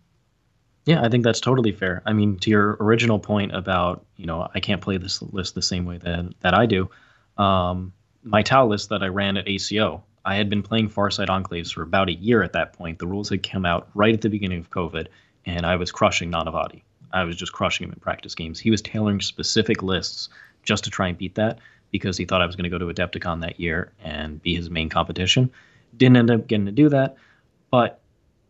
Yeah, 0.85 1.03
I 1.03 1.09
think 1.09 1.23
that's 1.23 1.41
totally 1.41 1.73
fair. 1.73 2.03
I 2.07 2.13
mean, 2.13 2.39
to 2.39 2.51
your 2.51 2.77
original 2.81 3.19
point 3.19 3.55
about 3.55 4.05
you 4.17 4.27
know 4.27 4.49
I 4.55 4.61
can't 4.61 4.81
play 4.81 4.97
this 4.97 5.23
list 5.23 5.55
the 5.55 5.63
same 5.63 5.85
way 5.85 5.99
that 5.99 6.35
that 6.41 6.55
I 6.55 6.67
do. 6.67 6.91
Um, 7.39 7.93
my 8.25 8.43
Tau 8.43 8.67
list 8.67 8.89
that 8.89 9.03
I 9.03 9.09
ran 9.09 9.37
at 9.37 9.49
ACO, 9.49 10.03
I 10.25 10.37
had 10.37 10.49
been 10.49 10.63
playing 10.63 10.91
Farsight 10.91 11.29
Enclaves 11.29 11.73
for 11.73 11.83
about 11.83 12.09
a 12.09 12.15
year 12.15 12.43
at 12.43 12.53
that 12.53 12.73
point. 12.73 12.99
The 12.99 13.07
rules 13.07 13.29
had 13.29 13.49
come 13.49 13.65
out 13.65 13.89
right 13.95 14.15
at 14.15 14.21
the 14.21 14.29
beginning 14.29 14.61
of 14.61 14.71
COVID, 14.71 15.07
and 15.47 15.67
I 15.67 15.77
was 15.77 15.91
crushing 15.91 16.31
Nanavati. 16.31 16.83
I 17.13 17.25
was 17.25 17.37
just 17.37 17.53
crushing 17.53 17.87
him 17.87 17.93
in 17.93 18.01
practice 18.01 18.35
games. 18.35 18.59
He 18.59 18.71
was 18.71 18.83
tailoring 18.83 19.21
specific 19.21 19.83
lists 19.83 20.29
just 20.63 20.85
to 20.85 20.91
try 20.91 21.09
and 21.09 21.19
beat 21.19 21.35
that 21.35 21.59
because 21.91 22.17
he 22.17 22.25
thought 22.25 22.41
I 22.41 22.47
was 22.47 22.57
going 22.57 22.71
to 22.71 22.71
go 22.71 22.79
to 22.79 22.93
Adepticon 22.93 23.43
that 23.43 23.61
year 23.61 23.93
and 24.03 24.43
be 24.43 24.55
his 24.55 24.71
main 24.71 24.89
competition. 24.89 25.51
Didn't 25.97 26.17
end 26.17 26.31
up 26.31 26.47
getting 26.47 26.67
to 26.67 26.73
do 26.73 26.89
that, 26.89 27.17
but 27.71 28.01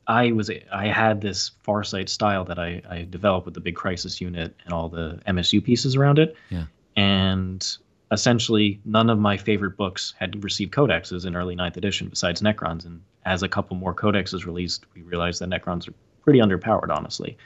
I 0.07 0.33
was 0.33 0.51
I 0.73 0.87
had 0.87 1.21
this 1.21 1.53
Farsight 1.67 2.09
style 2.09 2.45
that 2.47 2.59
I, 2.59 2.83
I 2.89 3.07
developed 3.09 3.45
with 3.45 3.55
the 3.55 3.61
big 3.61 3.77
crisis 3.77 4.21
unit 4.21 4.55
and 4.65 4.73
all 4.73 4.89
the 4.89 5.21
MSU 5.29 5.63
pieces 5.63 5.97
around 5.97 6.19
it. 6.19 6.37
Yeah. 6.51 6.65
And 6.97 7.77
essentially, 8.11 8.81
none 8.85 9.11
of 9.11 9.19
my 9.19 9.37
favorite 9.37 9.77
books 9.77 10.15
had 10.19 10.43
received 10.43 10.73
codexes 10.73 11.25
in 11.25 11.37
early 11.37 11.55
ninth 11.55 11.77
edition 11.77 12.09
besides 12.09 12.43
Necrons. 12.43 12.85
And 12.85 13.01
as 13.25 13.43
a 13.43 13.49
couple 13.49 13.77
more 13.77 13.95
codexes 13.95 14.45
released, 14.45 14.87
we 14.95 15.03
realized 15.03 15.41
that 15.41 15.49
Necrons 15.49 15.89
are 15.89 15.95
pretty 16.23 16.41
underpowered, 16.41 16.91
honestly. 16.91 17.37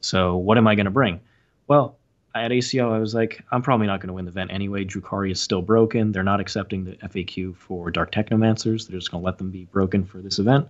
So 0.00 0.36
what 0.36 0.58
am 0.58 0.66
I 0.66 0.74
going 0.74 0.84
to 0.84 0.90
bring? 0.90 1.20
Well, 1.66 1.98
at 2.34 2.52
ACO, 2.52 2.92
I 2.92 2.98
was 2.98 3.14
like, 3.14 3.42
I'm 3.50 3.62
probably 3.62 3.86
not 3.86 4.00
going 4.00 4.08
to 4.08 4.14
win 4.14 4.24
the 4.24 4.30
event 4.30 4.52
anyway. 4.52 4.84
Drukhari 4.84 5.32
is 5.32 5.40
still 5.40 5.62
broken. 5.62 6.12
They're 6.12 6.22
not 6.22 6.40
accepting 6.40 6.84
the 6.84 6.92
FAQ 6.92 7.56
for 7.56 7.90
Dark 7.90 8.12
Technomancers. 8.12 8.86
They're 8.86 8.98
just 8.98 9.10
going 9.10 9.22
to 9.22 9.26
let 9.26 9.38
them 9.38 9.50
be 9.50 9.64
broken 9.66 10.04
for 10.04 10.18
this 10.18 10.38
event 10.38 10.68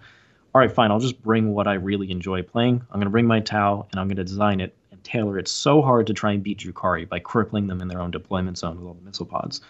all 0.54 0.60
right, 0.60 0.70
fine, 0.70 0.90
I'll 0.90 1.00
just 1.00 1.22
bring 1.22 1.54
what 1.54 1.66
I 1.66 1.74
really 1.74 2.10
enjoy 2.10 2.42
playing. 2.42 2.74
I'm 2.90 2.98
going 2.98 3.04
to 3.06 3.10
bring 3.10 3.26
my 3.26 3.40
Tau 3.40 3.86
and 3.90 3.98
I'm 4.00 4.06
going 4.08 4.16
to 4.16 4.24
design 4.24 4.60
it 4.60 4.74
and 4.90 5.02
tailor 5.02 5.38
it 5.38 5.48
so 5.48 5.80
hard 5.80 6.06
to 6.08 6.14
try 6.14 6.32
and 6.32 6.42
beat 6.42 6.58
Drukhari 6.58 7.08
by 7.08 7.18
crippling 7.20 7.66
them 7.66 7.80
in 7.80 7.88
their 7.88 8.00
own 8.00 8.10
deployment 8.10 8.58
zone 8.58 8.76
with 8.76 8.86
all 8.86 8.94
the 8.94 9.00
missile 9.02 9.26
pods. 9.26 9.62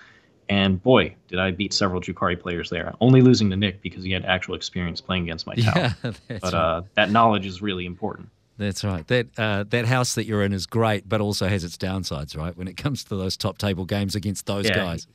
And 0.49 0.83
boy, 0.83 1.14
did 1.29 1.38
I 1.38 1.53
beat 1.53 1.73
several 1.73 2.01
Drukhari 2.01 2.38
players 2.38 2.68
there. 2.68 2.92
Only 3.01 3.21
losing 3.23 3.49
to 3.51 3.57
Nick 3.57 3.81
because 3.81 4.03
he 4.03 4.11
had 4.11 4.25
actual 4.25 4.55
experience 4.57 5.01
playing 5.01 5.23
against 5.23 5.47
my 5.47 5.55
Tau. 5.55 5.73
Yeah, 5.77 5.92
that's 6.03 6.21
but 6.29 6.53
right. 6.53 6.55
uh, 6.55 6.83
that 6.95 7.11
knowledge 7.11 7.47
is 7.47 7.62
really 7.62 7.87
important. 7.87 8.29
That's 8.59 8.85
right. 8.85 9.07
That 9.07 9.29
uh, 9.38 9.64
that 9.71 9.87
house 9.87 10.14
that 10.16 10.27
you're 10.27 10.42
in 10.42 10.53
is 10.53 10.66
great, 10.66 11.09
but 11.09 11.21
also 11.21 11.49
has 11.49 11.64
its 11.64 11.77
downsides, 11.79 12.37
right? 12.37 12.55
When 12.57 12.68
it 12.68 12.77
comes 12.77 13.03
to 13.05 13.16
those 13.16 13.37
top 13.37 13.57
table 13.59 13.87
games 13.87 14.14
against 14.14 14.47
those 14.47 14.66
Yeah. 14.66 14.75
guys. 14.75 15.07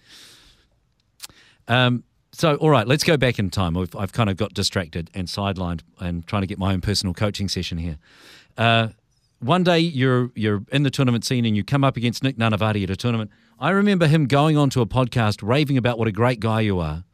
Um. 1.68 2.04
So, 2.38 2.54
all 2.58 2.70
right, 2.70 2.88
let's 2.88 3.04
go 3.04 3.18
back 3.18 3.40
in 3.40 3.50
time. 3.50 3.76
I've, 3.76 3.96
I've 3.96 4.14
kind 4.14 4.30
of 4.30 4.38
got 4.38 4.54
distracted 4.54 5.10
and 5.16 5.28
sidelined 5.28 5.82
and 6.00 6.26
trying 6.28 6.44
to 6.44 6.48
get 6.48 6.60
my 6.60 6.72
own 6.72 6.82
personal 6.82 7.16
coaching 7.16 7.50
session 7.50 7.80
here. 7.80 7.98
Uh, 8.56 8.90
one 9.40 9.64
day 9.64 9.80
you're 9.80 10.30
you're 10.36 10.62
in 10.72 10.84
the 10.84 10.92
tournament 10.92 11.26
scene 11.26 11.46
and 11.46 11.58
you 11.58 11.64
come 11.64 11.84
up 11.84 11.98
against 11.98 12.22
Nick 12.22 12.38
Nanavati 12.38 12.84
at 12.84 12.92
a 12.92 12.96
tournament. 12.96 13.32
I 13.60 13.72
remember 13.72 14.06
him 14.06 14.28
going 14.28 14.56
onto 14.56 14.82
a 14.82 14.86
podcast 14.86 15.40
raving 15.42 15.80
about 15.80 15.98
what 15.98 16.08
a 16.08 16.12
great 16.12 16.40
guy 16.40 16.62
you 16.62 16.80
are. 16.80 17.06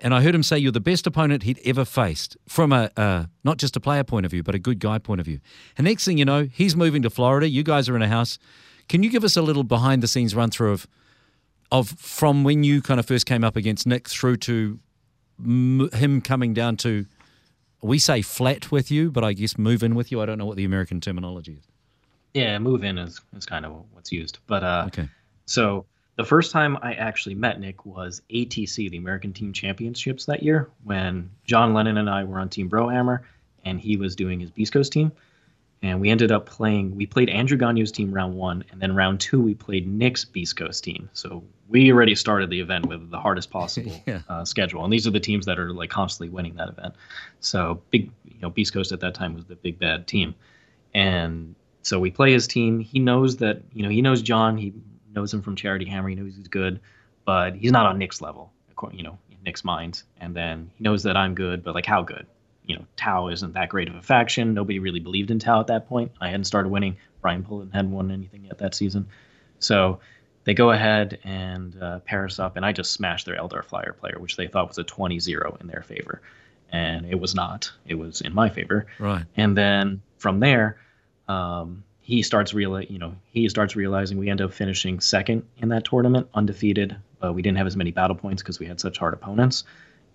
And 0.00 0.12
I 0.12 0.20
heard 0.20 0.34
him 0.34 0.42
say 0.42 0.58
you're 0.58 0.72
the 0.72 0.80
best 0.80 1.06
opponent 1.06 1.44
he'd 1.44 1.60
ever 1.64 1.84
faced 1.84 2.36
from 2.48 2.72
a 2.72 2.90
uh, 2.96 3.26
not 3.44 3.58
just 3.58 3.76
a 3.76 3.80
player 3.80 4.02
point 4.02 4.26
of 4.26 4.32
view, 4.32 4.42
but 4.42 4.56
a 4.56 4.58
good 4.58 4.80
guy 4.80 4.98
point 4.98 5.20
of 5.20 5.26
view. 5.26 5.38
And 5.78 5.84
next 5.84 6.04
thing 6.04 6.18
you 6.18 6.24
know, 6.24 6.48
he's 6.52 6.74
moving 6.74 7.02
to 7.02 7.10
Florida. 7.10 7.48
You 7.48 7.62
guys 7.62 7.88
are 7.88 7.94
in 7.94 8.02
a 8.02 8.08
house. 8.08 8.36
Can 8.88 9.04
you 9.04 9.10
give 9.10 9.22
us 9.22 9.36
a 9.36 9.42
little 9.42 9.62
behind 9.62 10.02
the 10.02 10.08
scenes 10.08 10.34
run 10.34 10.50
through 10.50 10.72
of 10.72 10.88
of 11.72 11.88
from 11.90 12.44
when 12.44 12.64
you 12.64 12.82
kind 12.82 13.00
of 13.00 13.06
first 13.06 13.26
came 13.26 13.44
up 13.44 13.56
against 13.56 13.86
Nick 13.86 14.08
through 14.08 14.36
to 14.38 14.78
m- 15.38 15.90
him 15.92 16.20
coming 16.20 16.54
down 16.54 16.76
to 16.78 17.06
we 17.82 17.98
say 17.98 18.22
flat 18.22 18.70
with 18.72 18.90
you, 18.90 19.10
but 19.10 19.22
I 19.24 19.32
guess 19.32 19.58
move 19.58 19.82
in 19.82 19.94
with 19.94 20.10
you. 20.10 20.20
I 20.20 20.26
don't 20.26 20.38
know 20.38 20.46
what 20.46 20.56
the 20.56 20.64
American 20.64 21.00
terminology 21.00 21.52
is. 21.52 21.64
Yeah, 22.34 22.58
move 22.58 22.84
in 22.84 22.98
is, 22.98 23.20
is 23.36 23.46
kind 23.46 23.64
of 23.64 23.84
what's 23.92 24.12
used. 24.12 24.38
But 24.46 24.62
uh, 24.64 24.84
Okay. 24.88 25.08
So 25.46 25.86
the 26.16 26.24
first 26.24 26.50
time 26.52 26.78
I 26.82 26.94
actually 26.94 27.34
met 27.34 27.60
Nick 27.60 27.86
was 27.86 28.22
ATC, 28.30 28.90
the 28.90 28.96
American 28.96 29.32
Team 29.32 29.52
Championships 29.52 30.24
that 30.26 30.42
year, 30.42 30.68
when 30.84 31.30
John 31.44 31.74
Lennon 31.74 31.98
and 31.98 32.10
I 32.10 32.24
were 32.24 32.40
on 32.40 32.48
Team 32.48 32.68
Brohammer, 32.68 33.20
and 33.64 33.80
he 33.80 33.96
was 33.96 34.16
doing 34.16 34.40
his 34.40 34.50
Beast 34.50 34.72
Coast 34.72 34.92
team. 34.92 35.12
And 35.86 36.00
we 36.00 36.10
ended 36.10 36.32
up 36.32 36.46
playing. 36.46 36.96
We 36.96 37.06
played 37.06 37.30
Andrew 37.30 37.56
Gonyo's 37.56 37.92
team 37.92 38.12
round 38.12 38.34
one, 38.34 38.64
and 38.72 38.80
then 38.80 38.96
round 38.96 39.20
two 39.20 39.40
we 39.40 39.54
played 39.54 39.86
Nick's 39.86 40.24
Beast 40.24 40.56
Coast 40.56 40.82
team. 40.82 41.08
So 41.12 41.44
we 41.68 41.92
already 41.92 42.16
started 42.16 42.50
the 42.50 42.60
event 42.60 42.86
with 42.86 43.08
the 43.08 43.20
hardest 43.20 43.52
possible 43.52 43.92
yeah. 44.06 44.22
uh, 44.28 44.44
schedule, 44.44 44.82
and 44.82 44.92
these 44.92 45.06
are 45.06 45.12
the 45.12 45.20
teams 45.20 45.46
that 45.46 45.60
are 45.60 45.72
like 45.72 45.90
constantly 45.90 46.28
winning 46.28 46.56
that 46.56 46.68
event. 46.68 46.94
So 47.38 47.82
big, 47.90 48.10
you 48.24 48.40
know, 48.42 48.50
Beast 48.50 48.72
Coast 48.72 48.90
at 48.90 48.98
that 49.00 49.14
time 49.14 49.34
was 49.34 49.44
the 49.44 49.54
big 49.54 49.78
bad 49.78 50.08
team, 50.08 50.34
and 50.92 51.54
so 51.82 52.00
we 52.00 52.10
play 52.10 52.32
his 52.32 52.48
team. 52.48 52.80
He 52.80 52.98
knows 52.98 53.36
that 53.36 53.62
you 53.72 53.84
know 53.84 53.88
he 53.88 54.02
knows 54.02 54.22
John. 54.22 54.58
He 54.58 54.74
knows 55.14 55.32
him 55.32 55.40
from 55.40 55.54
Charity 55.54 55.84
Hammer. 55.84 56.08
He 56.08 56.16
knows 56.16 56.34
he's 56.34 56.48
good, 56.48 56.80
but 57.24 57.54
he's 57.54 57.70
not 57.70 57.86
on 57.86 57.96
Nick's 57.96 58.20
level, 58.20 58.52
you 58.90 59.04
know, 59.04 59.18
in 59.30 59.38
Nick's 59.44 59.62
mind. 59.62 60.02
And 60.20 60.34
then 60.34 60.72
he 60.74 60.82
knows 60.82 61.04
that 61.04 61.16
I'm 61.16 61.36
good, 61.36 61.62
but 61.62 61.76
like 61.76 61.86
how 61.86 62.02
good? 62.02 62.26
You 62.66 62.76
know, 62.76 62.84
Tau 62.96 63.28
isn't 63.28 63.54
that 63.54 63.68
great 63.68 63.88
of 63.88 63.94
a 63.94 64.02
faction. 64.02 64.54
Nobody 64.54 64.78
really 64.78 65.00
believed 65.00 65.30
in 65.30 65.38
Tau 65.38 65.60
at 65.60 65.68
that 65.68 65.88
point. 65.88 66.12
I 66.20 66.28
hadn't 66.28 66.44
started 66.44 66.68
winning. 66.68 66.96
Brian 67.22 67.42
Pullen 67.42 67.70
hadn't 67.72 67.92
won 67.92 68.10
anything 68.10 68.44
yet 68.44 68.58
that 68.58 68.74
season. 68.74 69.08
So 69.58 70.00
they 70.44 70.54
go 70.54 70.70
ahead 70.70 71.18
and 71.24 71.80
uh, 71.82 71.98
pair 72.00 72.24
us 72.24 72.38
up, 72.38 72.56
and 72.56 72.64
I 72.64 72.72
just 72.72 72.92
smashed 72.92 73.26
their 73.26 73.36
Eldar 73.36 73.64
Flyer 73.64 73.92
player, 73.98 74.16
which 74.18 74.36
they 74.36 74.46
thought 74.46 74.68
was 74.68 74.78
a 74.78 74.84
20 74.84 75.18
0 75.18 75.56
in 75.60 75.66
their 75.66 75.82
favor. 75.82 76.22
And 76.70 77.06
it 77.06 77.18
was 77.18 77.34
not. 77.34 77.72
It 77.84 77.94
was 77.94 78.20
in 78.20 78.32
my 78.32 78.48
favor. 78.48 78.86
Right. 78.98 79.24
And 79.36 79.56
then 79.56 80.02
from 80.18 80.40
there, 80.40 80.78
um, 81.28 81.82
he 82.00 82.22
starts 82.22 82.54
real, 82.54 82.80
you 82.80 82.98
know, 82.98 83.16
he 83.32 83.48
starts 83.48 83.74
realizing 83.74 84.18
we 84.18 84.30
end 84.30 84.40
up 84.40 84.52
finishing 84.52 85.00
second 85.00 85.44
in 85.58 85.70
that 85.70 85.84
tournament, 85.84 86.28
undefeated. 86.34 86.96
But 87.18 87.32
we 87.32 87.42
didn't 87.42 87.58
have 87.58 87.66
as 87.66 87.76
many 87.76 87.90
battle 87.90 88.14
points 88.14 88.42
because 88.42 88.60
we 88.60 88.66
had 88.66 88.78
such 88.78 88.98
hard 88.98 89.14
opponents, 89.14 89.64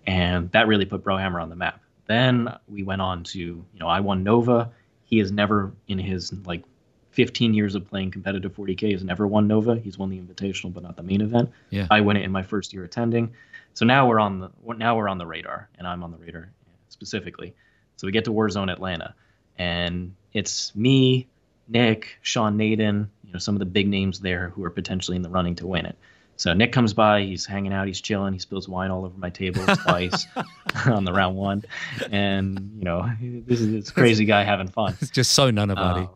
and 0.06 0.50
that 0.52 0.66
really 0.66 0.86
put 0.86 1.04
Brohammer 1.04 1.42
on 1.42 1.50
the 1.50 1.56
map. 1.56 1.81
Then 2.06 2.54
we 2.68 2.82
went 2.82 3.02
on 3.02 3.24
to, 3.24 3.38
you 3.38 3.66
know, 3.78 3.88
I 3.88 4.00
won 4.00 4.22
Nova. 4.22 4.70
He 5.04 5.18
has 5.18 5.30
never, 5.30 5.72
in 5.88 5.98
his 5.98 6.32
like 6.46 6.64
15 7.10 7.54
years 7.54 7.74
of 7.74 7.88
playing 7.88 8.10
competitive 8.10 8.54
40K, 8.54 8.92
has 8.92 9.04
never 9.04 9.26
won 9.26 9.46
Nova. 9.46 9.76
He's 9.76 9.98
won 9.98 10.10
the 10.10 10.18
Invitational, 10.18 10.72
but 10.72 10.82
not 10.82 10.96
the 10.96 11.02
main 11.02 11.20
event. 11.20 11.50
Yeah. 11.70 11.86
I 11.90 12.00
win 12.00 12.16
it 12.16 12.24
in 12.24 12.32
my 12.32 12.42
first 12.42 12.72
year 12.72 12.84
attending. 12.84 13.32
So 13.74 13.84
now 13.86 14.06
we're 14.06 14.20
on 14.20 14.40
the 14.40 14.50
now 14.76 14.96
we're 14.96 15.08
on 15.08 15.18
the 15.18 15.26
radar, 15.26 15.68
and 15.78 15.86
I'm 15.86 16.02
on 16.02 16.10
the 16.10 16.18
radar 16.18 16.50
specifically. 16.88 17.54
So 17.96 18.06
we 18.06 18.12
get 18.12 18.24
to 18.24 18.32
Warzone 18.32 18.70
Atlanta, 18.70 19.14
and 19.56 20.14
it's 20.32 20.74
me, 20.74 21.28
Nick, 21.68 22.18
Sean 22.20 22.58
Nayden, 22.58 23.08
you 23.24 23.32
know, 23.32 23.38
some 23.38 23.54
of 23.54 23.60
the 23.60 23.66
big 23.66 23.88
names 23.88 24.20
there 24.20 24.50
who 24.50 24.64
are 24.64 24.70
potentially 24.70 25.16
in 25.16 25.22
the 25.22 25.30
running 25.30 25.54
to 25.56 25.66
win 25.66 25.86
it. 25.86 25.96
So 26.36 26.52
Nick 26.52 26.72
comes 26.72 26.92
by, 26.92 27.22
he's 27.22 27.46
hanging 27.46 27.72
out, 27.72 27.86
he's 27.86 28.00
chilling, 28.00 28.32
he 28.32 28.38
spills 28.38 28.68
wine 28.68 28.90
all 28.90 29.04
over 29.04 29.16
my 29.18 29.30
table 29.30 29.64
twice 29.84 30.26
on 30.86 31.04
the 31.04 31.12
round 31.12 31.36
one, 31.36 31.64
and 32.10 32.72
you 32.78 32.84
know 32.84 33.08
this 33.20 33.60
is 33.60 33.70
this 33.70 33.90
crazy 33.90 34.24
guy 34.24 34.42
having 34.42 34.68
fun. 34.68 34.96
It's 35.00 35.10
just 35.10 35.32
so 35.32 35.50
none 35.50 35.70
of 35.70 35.78
Uh, 35.78 36.06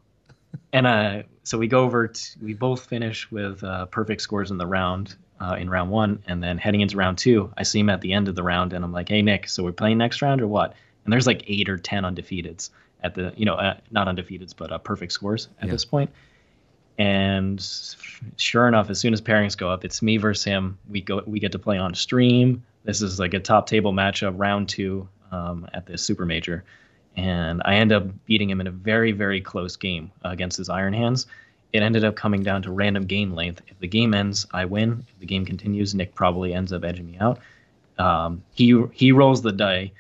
and 0.73 0.87
uh, 0.87 1.23
so 1.45 1.59
we 1.59 1.69
go 1.69 1.85
over, 1.85 2.09
to, 2.09 2.23
we 2.43 2.55
both 2.55 2.87
finish 2.87 3.31
with 3.31 3.63
uh, 3.63 3.87
perfect 3.87 4.23
scores 4.23 4.51
in 4.51 4.59
the 4.59 4.67
round. 4.67 5.17
Uh, 5.39 5.55
in 5.61 5.69
round 5.69 5.91
one, 5.91 6.23
and 6.27 6.43
then 6.43 6.57
heading 6.57 6.81
into 6.81 6.97
round 6.97 7.19
two, 7.19 7.53
I 7.59 7.63
see 7.63 7.81
him 7.81 7.91
at 7.91 8.01
the 8.01 8.15
end 8.15 8.27
of 8.27 8.37
the 8.37 8.43
round, 8.43 8.73
and 8.73 8.83
I'm 8.83 8.91
like, 8.91 9.11
"Hey 9.11 9.21
Nick, 9.21 9.51
so 9.51 9.63
we're 9.63 9.71
playing 9.71 9.99
next 9.99 10.23
round 10.23 10.41
or 10.41 10.47
what?" 10.47 10.73
And 11.05 11.13
there's 11.13 11.27
like 11.27 11.45
eight 11.47 11.69
or 11.69 11.77
ten 11.77 12.05
undefeateds 12.05 12.71
at 13.03 13.15
the, 13.15 13.33
you 13.37 13.45
know, 13.45 13.55
uh, 13.55 13.77
not 13.91 14.07
undefeateds, 14.07 14.55
but 14.57 14.73
uh, 14.73 14.79
perfect 14.79 15.13
scores 15.13 15.49
at 15.61 15.67
yeah. 15.67 15.73
this 15.73 15.85
point. 15.85 16.11
And 16.99 17.65
sure 18.37 18.69
enough, 18.69 18.89
as 18.89 18.99
soon 18.99 19.13
as 19.13 19.21
pairings 19.21 19.57
go 19.57 19.71
up, 19.71 19.85
it's 19.85 20.01
me 20.01 20.17
versus 20.17 20.45
him. 20.45 20.79
We 20.89 21.03
go, 21.03 21.23
we 21.27 21.41
get 21.41 21.53
to 21.53 21.59
play 21.59 21.79
on 21.79 21.95
stream. 21.95 22.65
This 22.85 23.03
is 23.03 23.19
like 23.19 23.35
a 23.35 23.41
top 23.41 23.67
table 23.67 23.93
matchup, 23.93 24.35
round 24.37 24.69
two 24.69 25.09
um, 25.31 25.69
at 25.75 25.87
the 25.87 25.99
super 25.99 26.25
major, 26.25 26.65
and 27.17 27.61
I 27.65 27.75
end 27.77 27.93
up 27.93 28.05
beating 28.27 28.49
him 28.49 28.61
in 28.61 28.67
a 28.67 28.71
very, 28.71 29.13
very 29.13 29.41
close 29.41 29.77
game 29.77 30.11
against 30.23 30.57
his 30.57 30.69
Iron 30.69 30.93
Hands. 30.93 31.27
It 31.73 31.83
ended 31.83 32.05
up 32.05 32.15
coming 32.15 32.43
down 32.43 32.63
to 32.63 32.71
random 32.71 33.05
game 33.05 33.35
length. 33.35 33.61
If 33.67 33.79
the 33.81 33.89
game 33.89 34.15
ends, 34.15 34.47
I 34.53 34.65
win. 34.65 35.05
If 35.13 35.19
the 35.19 35.27
game 35.27 35.45
continues, 35.45 35.95
Nick 35.95 36.15
probably 36.15 36.55
ends 36.55 36.73
up 36.73 36.85
edging 36.85 37.11
me 37.11 37.19
out. 37.19 37.41
Um, 37.99 38.43
he 38.55 38.83
he 38.93 39.13
rolls 39.13 39.43
the 39.43 39.53
die 39.53 39.93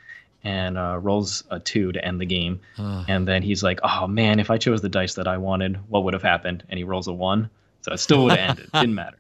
and 0.46 0.78
uh, 0.78 0.96
rolls 1.02 1.42
a 1.50 1.58
two 1.58 1.90
to 1.90 2.04
end 2.04 2.20
the 2.20 2.24
game. 2.24 2.60
Uh. 2.78 3.04
And 3.08 3.26
then 3.26 3.42
he's 3.42 3.64
like, 3.64 3.80
"Oh 3.82 4.06
man, 4.06 4.38
if 4.38 4.48
I 4.48 4.58
chose 4.58 4.80
the 4.80 4.88
dice 4.88 5.14
that 5.14 5.26
I 5.26 5.38
wanted, 5.38 5.76
what 5.88 6.04
would 6.04 6.14
have 6.14 6.22
happened?" 6.22 6.62
And 6.68 6.78
he 6.78 6.84
rolls 6.84 7.08
a 7.08 7.12
one, 7.12 7.50
so 7.82 7.92
it 7.92 7.98
still 7.98 8.22
would 8.24 8.38
have 8.38 8.50
ended. 8.50 8.70
Didn't 8.72 8.94
matter. 9.04 9.18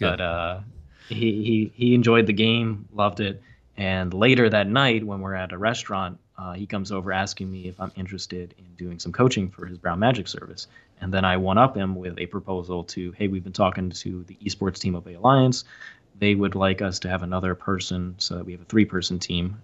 But 0.00 0.20
uh, 0.22 0.60
he 1.08 1.44
he 1.44 1.72
he 1.74 1.94
enjoyed 1.94 2.26
the 2.26 2.32
game, 2.32 2.88
loved 2.94 3.20
it. 3.20 3.42
And 3.76 4.14
later 4.14 4.48
that 4.48 4.66
night, 4.66 5.04
when 5.04 5.20
we're 5.20 5.34
at 5.34 5.52
a 5.52 5.58
restaurant, 5.58 6.18
uh, 6.38 6.54
he 6.54 6.66
comes 6.66 6.90
over 6.90 7.12
asking 7.12 7.50
me 7.50 7.68
if 7.68 7.78
I'm 7.78 7.92
interested 7.94 8.54
in 8.56 8.64
doing 8.76 8.98
some 8.98 9.12
coaching 9.12 9.50
for 9.50 9.66
his 9.66 9.76
Brown 9.76 9.98
Magic 9.98 10.26
service. 10.26 10.68
And 11.02 11.12
then 11.12 11.24
I 11.24 11.36
one 11.36 11.58
up 11.58 11.76
him 11.76 11.96
with 11.96 12.18
a 12.18 12.26
proposal 12.26 12.84
to, 12.84 13.12
hey, 13.12 13.28
we've 13.28 13.42
been 13.42 13.52
talking 13.52 13.90
to 13.90 14.24
the 14.24 14.36
esports 14.44 14.78
team 14.78 14.94
of 14.94 15.04
the 15.04 15.14
Alliance. 15.14 15.64
They 16.18 16.34
would 16.34 16.54
like 16.54 16.80
us 16.80 17.00
to 17.00 17.08
have 17.08 17.22
another 17.22 17.54
person 17.54 18.14
so 18.18 18.36
that 18.36 18.44
we 18.44 18.52
have 18.52 18.60
a 18.60 18.66
three 18.66 18.84
person 18.84 19.18
team 19.18 19.60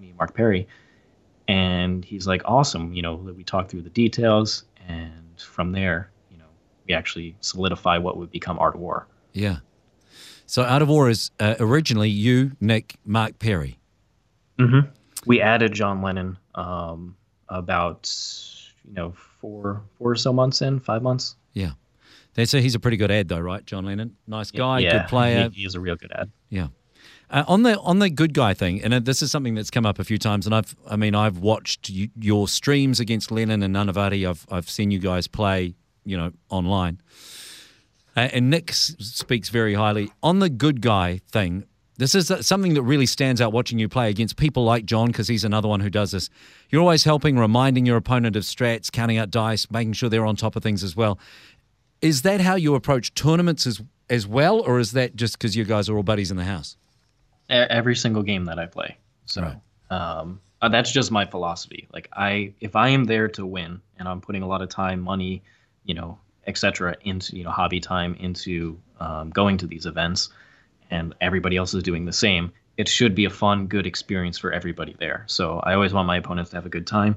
me, 0.00 0.14
Mark 0.18 0.34
Perry. 0.34 0.66
And 1.48 2.04
he's 2.04 2.26
like, 2.26 2.42
awesome. 2.44 2.92
You 2.92 3.02
know, 3.02 3.14
we 3.14 3.44
talked 3.44 3.70
through 3.70 3.82
the 3.82 3.90
details. 3.90 4.64
And 4.88 5.38
from 5.38 5.72
there, 5.72 6.10
you 6.30 6.38
know, 6.38 6.46
we 6.86 6.94
actually 6.94 7.36
solidify 7.40 7.98
what 7.98 8.16
would 8.16 8.30
become 8.30 8.58
Art 8.58 8.74
of 8.74 8.80
War. 8.80 9.06
Yeah. 9.32 9.58
So 10.46 10.64
Art 10.64 10.82
of 10.82 10.88
War 10.88 11.08
is 11.08 11.30
uh, 11.38 11.54
originally 11.60 12.08
you, 12.08 12.52
Nick, 12.60 12.96
Mark 13.04 13.38
Perry. 13.38 13.78
Mm-hmm. 14.58 14.90
We 15.26 15.40
added 15.40 15.72
John 15.72 16.02
Lennon 16.02 16.38
um, 16.54 17.16
about, 17.48 18.12
you 18.84 18.94
know, 18.94 19.12
four, 19.40 19.82
four 19.98 20.12
or 20.12 20.16
so 20.16 20.32
months 20.32 20.62
in, 20.62 20.80
five 20.80 21.02
months. 21.02 21.36
Yeah. 21.52 21.72
They 22.34 22.44
say 22.44 22.60
he's 22.62 22.74
a 22.74 22.80
pretty 22.80 22.96
good 22.96 23.10
ad, 23.10 23.28
though, 23.28 23.40
right? 23.40 23.64
John 23.64 23.84
Lennon, 23.84 24.16
nice 24.26 24.50
guy, 24.50 24.80
yeah, 24.80 24.98
good 24.98 25.08
player. 25.08 25.50
He, 25.50 25.60
he 25.60 25.66
is 25.66 25.74
a 25.74 25.80
real 25.80 25.96
good 25.96 26.12
ad. 26.12 26.30
Yeah. 26.48 26.68
Uh, 27.30 27.44
on 27.46 27.62
the 27.62 27.78
on 27.80 28.00
the 28.00 28.10
good 28.10 28.34
guy 28.34 28.52
thing, 28.52 28.82
and 28.82 29.04
this 29.04 29.22
is 29.22 29.30
something 29.30 29.54
that's 29.54 29.70
come 29.70 29.86
up 29.86 30.00
a 30.00 30.04
few 30.04 30.18
times, 30.18 30.46
and 30.46 30.54
I've 30.54 30.74
I 30.88 30.96
mean 30.96 31.14
I've 31.14 31.38
watched 31.38 31.88
you, 31.88 32.08
your 32.18 32.48
streams 32.48 32.98
against 32.98 33.30
Lennon 33.30 33.62
and 33.62 33.74
Nanavati. 33.74 34.28
I've 34.28 34.44
I've 34.50 34.68
seen 34.68 34.90
you 34.90 34.98
guys 34.98 35.28
play, 35.28 35.74
you 36.04 36.16
know, 36.16 36.32
online. 36.48 37.00
Uh, 38.16 38.28
and 38.32 38.50
Nick 38.50 38.72
speaks 38.72 39.48
very 39.48 39.74
highly 39.74 40.10
on 40.22 40.40
the 40.40 40.50
good 40.50 40.80
guy 40.80 41.20
thing. 41.30 41.64
This 41.98 42.14
is 42.16 42.32
something 42.44 42.74
that 42.74 42.82
really 42.82 43.06
stands 43.06 43.40
out 43.40 43.52
watching 43.52 43.78
you 43.78 43.88
play 43.88 44.10
against 44.10 44.36
people 44.36 44.64
like 44.64 44.84
John, 44.84 45.08
because 45.08 45.28
he's 45.28 45.44
another 45.44 45.68
one 45.68 45.80
who 45.80 45.90
does 45.90 46.10
this. 46.10 46.30
You're 46.70 46.80
always 46.80 47.04
helping, 47.04 47.38
reminding 47.38 47.86
your 47.86 47.98
opponent 47.98 48.34
of 48.36 48.42
strats, 48.42 48.90
counting 48.90 49.18
out 49.18 49.30
dice, 49.30 49.70
making 49.70 49.92
sure 49.92 50.08
they're 50.08 50.26
on 50.26 50.34
top 50.34 50.56
of 50.56 50.62
things 50.62 50.82
as 50.82 50.96
well. 50.96 51.18
Is 52.00 52.22
that 52.22 52.40
how 52.40 52.56
you 52.56 52.74
approach 52.74 53.14
tournaments 53.14 53.66
as 53.66 53.80
as 54.08 54.26
well, 54.26 54.58
or 54.58 54.80
is 54.80 54.90
that 54.92 55.14
just 55.14 55.38
because 55.38 55.54
you 55.54 55.64
guys 55.64 55.88
are 55.88 55.96
all 55.96 56.02
buddies 56.02 56.32
in 56.32 56.36
the 56.36 56.44
house? 56.44 56.76
Every 57.50 57.96
single 57.96 58.22
game 58.22 58.46
that 58.46 58.58
I 58.58 58.66
play. 58.66 58.96
So 59.26 59.42
right. 59.42 59.56
um, 59.90 60.40
uh, 60.62 60.68
that's 60.68 60.90
just 60.90 61.10
my 61.10 61.24
philosophy. 61.24 61.88
Like 61.92 62.08
I, 62.12 62.54
if 62.60 62.76
I 62.76 62.90
am 62.90 63.04
there 63.04 63.28
to 63.28 63.46
win, 63.46 63.80
and 63.98 64.08
I'm 64.08 64.20
putting 64.20 64.42
a 64.42 64.46
lot 64.46 64.62
of 64.62 64.68
time, 64.68 65.00
money, 65.00 65.42
you 65.84 65.94
know, 65.94 66.18
etc., 66.46 66.96
into 67.02 67.36
you 67.36 67.44
know 67.44 67.50
hobby 67.50 67.80
time 67.80 68.14
into 68.14 68.78
um, 68.98 69.30
going 69.30 69.58
to 69.58 69.66
these 69.66 69.86
events, 69.86 70.30
and 70.90 71.14
everybody 71.20 71.56
else 71.56 71.74
is 71.74 71.82
doing 71.82 72.04
the 72.04 72.12
same. 72.12 72.52
It 72.76 72.88
should 72.88 73.14
be 73.14 73.26
a 73.26 73.30
fun, 73.30 73.66
good 73.66 73.86
experience 73.86 74.38
for 74.38 74.52
everybody 74.52 74.96
there. 74.98 75.24
So 75.26 75.60
I 75.62 75.74
always 75.74 75.92
want 75.92 76.06
my 76.06 76.16
opponents 76.16 76.50
to 76.50 76.56
have 76.56 76.66
a 76.66 76.70
good 76.70 76.86
time, 76.86 77.16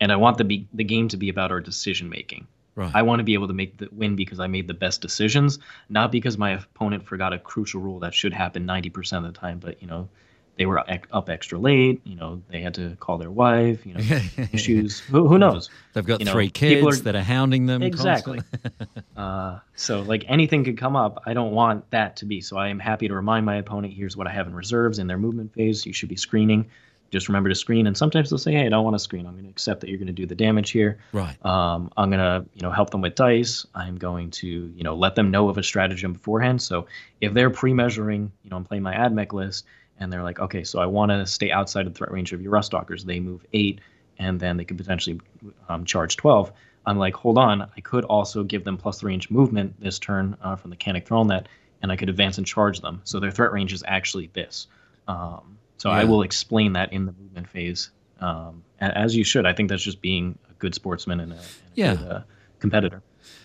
and 0.00 0.10
I 0.10 0.16
want 0.16 0.38
the 0.38 0.44
be- 0.44 0.68
the 0.72 0.84
game 0.84 1.08
to 1.08 1.16
be 1.16 1.28
about 1.28 1.50
our 1.50 1.60
decision 1.60 2.08
making. 2.08 2.46
Right. 2.76 2.90
I 2.92 3.02
want 3.02 3.20
to 3.20 3.24
be 3.24 3.34
able 3.34 3.48
to 3.48 3.54
make 3.54 3.78
the 3.78 3.88
win 3.92 4.16
because 4.16 4.40
I 4.40 4.48
made 4.48 4.66
the 4.66 4.74
best 4.74 5.00
decisions, 5.00 5.58
not 5.88 6.10
because 6.10 6.36
my 6.36 6.50
opponent 6.50 7.06
forgot 7.06 7.32
a 7.32 7.38
crucial 7.38 7.80
rule 7.80 8.00
that 8.00 8.14
should 8.14 8.32
happen 8.32 8.66
90% 8.66 9.18
of 9.18 9.22
the 9.22 9.38
time. 9.38 9.60
But 9.60 9.80
you 9.80 9.86
know, 9.86 10.08
they 10.56 10.66
were 10.66 10.84
up 11.12 11.28
extra 11.28 11.58
late. 11.58 12.00
You 12.04 12.16
know, 12.16 12.42
they 12.48 12.60
had 12.60 12.74
to 12.74 12.96
call 12.96 13.18
their 13.18 13.30
wife. 13.30 13.86
You 13.86 13.94
know, 13.94 14.00
issues. 14.52 15.00
Who, 15.00 15.28
who, 15.28 15.38
knows? 15.38 15.70
They've 15.92 16.04
got 16.04 16.20
you 16.20 16.26
three 16.26 16.46
know, 16.46 16.52
kids 16.52 17.00
are, 17.00 17.02
that 17.04 17.16
are 17.16 17.22
hounding 17.22 17.66
them. 17.66 17.82
Exactly. 17.82 18.40
uh, 19.16 19.58
so 19.74 20.02
like 20.02 20.24
anything 20.28 20.64
could 20.64 20.78
come 20.78 20.96
up. 20.96 21.22
I 21.26 21.34
don't 21.34 21.52
want 21.52 21.90
that 21.90 22.16
to 22.16 22.24
be. 22.24 22.40
So 22.40 22.56
I 22.56 22.68
am 22.68 22.78
happy 22.78 23.08
to 23.08 23.14
remind 23.14 23.46
my 23.46 23.56
opponent. 23.56 23.94
Here's 23.94 24.16
what 24.16 24.26
I 24.26 24.30
have 24.30 24.46
in 24.46 24.54
reserves 24.54 24.98
in 24.98 25.06
their 25.06 25.18
movement 25.18 25.54
phase. 25.54 25.86
You 25.86 25.92
should 25.92 26.08
be 26.08 26.16
screening 26.16 26.70
just 27.10 27.28
remember 27.28 27.48
to 27.48 27.54
screen. 27.54 27.86
And 27.86 27.96
sometimes 27.96 28.30
they'll 28.30 28.38
say, 28.38 28.52
hey, 28.52 28.66
I 28.66 28.68
don't 28.68 28.84
want 28.84 28.94
to 28.94 28.98
screen. 28.98 29.26
I'm 29.26 29.32
going 29.32 29.44
to 29.44 29.50
accept 29.50 29.80
that 29.80 29.88
you're 29.88 29.98
going 29.98 30.08
to 30.08 30.12
do 30.12 30.26
the 30.26 30.34
damage 30.34 30.70
here. 30.70 30.98
Right. 31.12 31.36
Um, 31.44 31.90
I'm 31.96 32.10
going 32.10 32.20
to, 32.20 32.48
you 32.54 32.62
know, 32.62 32.70
help 32.70 32.90
them 32.90 33.00
with 33.00 33.14
dice. 33.14 33.66
I'm 33.74 33.96
going 33.96 34.30
to, 34.32 34.48
you 34.48 34.82
know, 34.82 34.94
let 34.94 35.14
them 35.14 35.30
know 35.30 35.48
of 35.48 35.58
a 35.58 35.62
stratagem 35.62 36.12
beforehand. 36.12 36.60
So 36.60 36.86
if 37.20 37.32
they're 37.32 37.50
pre-measuring, 37.50 38.32
you 38.42 38.50
know, 38.50 38.56
I'm 38.56 38.64
playing 38.64 38.82
my 38.82 38.94
AdMech 38.94 39.32
list, 39.32 39.64
and 39.98 40.12
they're 40.12 40.22
like, 40.22 40.40
okay, 40.40 40.64
so 40.64 40.80
I 40.80 40.86
want 40.86 41.10
to 41.10 41.26
stay 41.26 41.50
outside 41.50 41.86
of 41.86 41.94
the 41.94 41.98
threat 41.98 42.10
range 42.10 42.32
of 42.32 42.42
your 42.42 42.52
Ruststalkers. 42.52 43.04
They 43.04 43.20
move 43.20 43.46
eight, 43.52 43.80
and 44.18 44.40
then 44.40 44.56
they 44.56 44.64
could 44.64 44.76
potentially 44.76 45.20
um, 45.68 45.84
charge 45.84 46.16
12. 46.16 46.52
I'm 46.86 46.98
like, 46.98 47.14
hold 47.14 47.38
on, 47.38 47.62
I 47.62 47.80
could 47.80 48.04
also 48.04 48.42
give 48.42 48.64
them 48.64 48.76
plus 48.76 49.00
three 49.00 49.14
inch 49.14 49.30
movement 49.30 49.80
this 49.80 49.98
turn 49.98 50.36
uh, 50.42 50.56
from 50.56 50.70
the 50.70 50.76
Cantic 50.76 51.06
Thrallnet, 51.06 51.46
and 51.82 51.90
I 51.90 51.96
could 51.96 52.08
advance 52.08 52.38
and 52.38 52.46
charge 52.46 52.80
them. 52.80 53.00
So 53.04 53.20
their 53.20 53.30
threat 53.30 53.52
range 53.52 53.72
is 53.72 53.84
actually 53.86 54.30
this. 54.32 54.66
Um, 55.06 55.58
so 55.84 55.90
yeah. 55.90 55.96
I 56.00 56.04
will 56.04 56.22
explain 56.22 56.72
that 56.72 56.92
in 56.94 57.04
the 57.04 57.12
movement 57.12 57.46
phase, 57.48 57.90
um, 58.20 58.62
as 58.80 59.14
you 59.14 59.22
should. 59.22 59.44
I 59.44 59.52
think 59.52 59.68
that's 59.68 59.82
just 59.82 60.00
being 60.00 60.38
a 60.48 60.54
good 60.54 60.74
sportsman 60.74 61.20
and 61.20 61.32
a, 61.32 61.36
and 61.76 62.00
a 62.00 62.02
good, 62.02 62.12
uh, 62.12 62.22
competitor. 62.58 63.02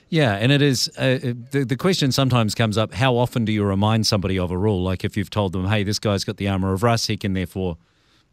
Yeah, 0.08 0.36
and 0.36 0.50
it 0.52 0.62
is 0.62 0.90
uh, 0.98 1.20
the 1.52 1.66
the 1.68 1.76
question 1.76 2.12
sometimes 2.14 2.56
comes 2.56 2.78
up: 2.78 2.94
How 2.94 3.18
often 3.18 3.44
do 3.46 3.52
you 3.52 3.64
remind 3.66 4.08
somebody 4.08 4.40
of 4.40 4.52
a 4.52 4.58
rule? 4.58 4.82
Like 4.92 5.04
if 5.04 5.18
you've 5.18 5.30
told 5.30 5.52
them, 5.52 5.68
"Hey, 5.68 5.84
this 5.84 6.00
guy's 6.00 6.24
got 6.24 6.38
the 6.38 6.48
armor 6.48 6.72
of 6.74 6.82
Russ, 6.82 7.08
he 7.08 7.18
can 7.18 7.34
therefore 7.34 7.76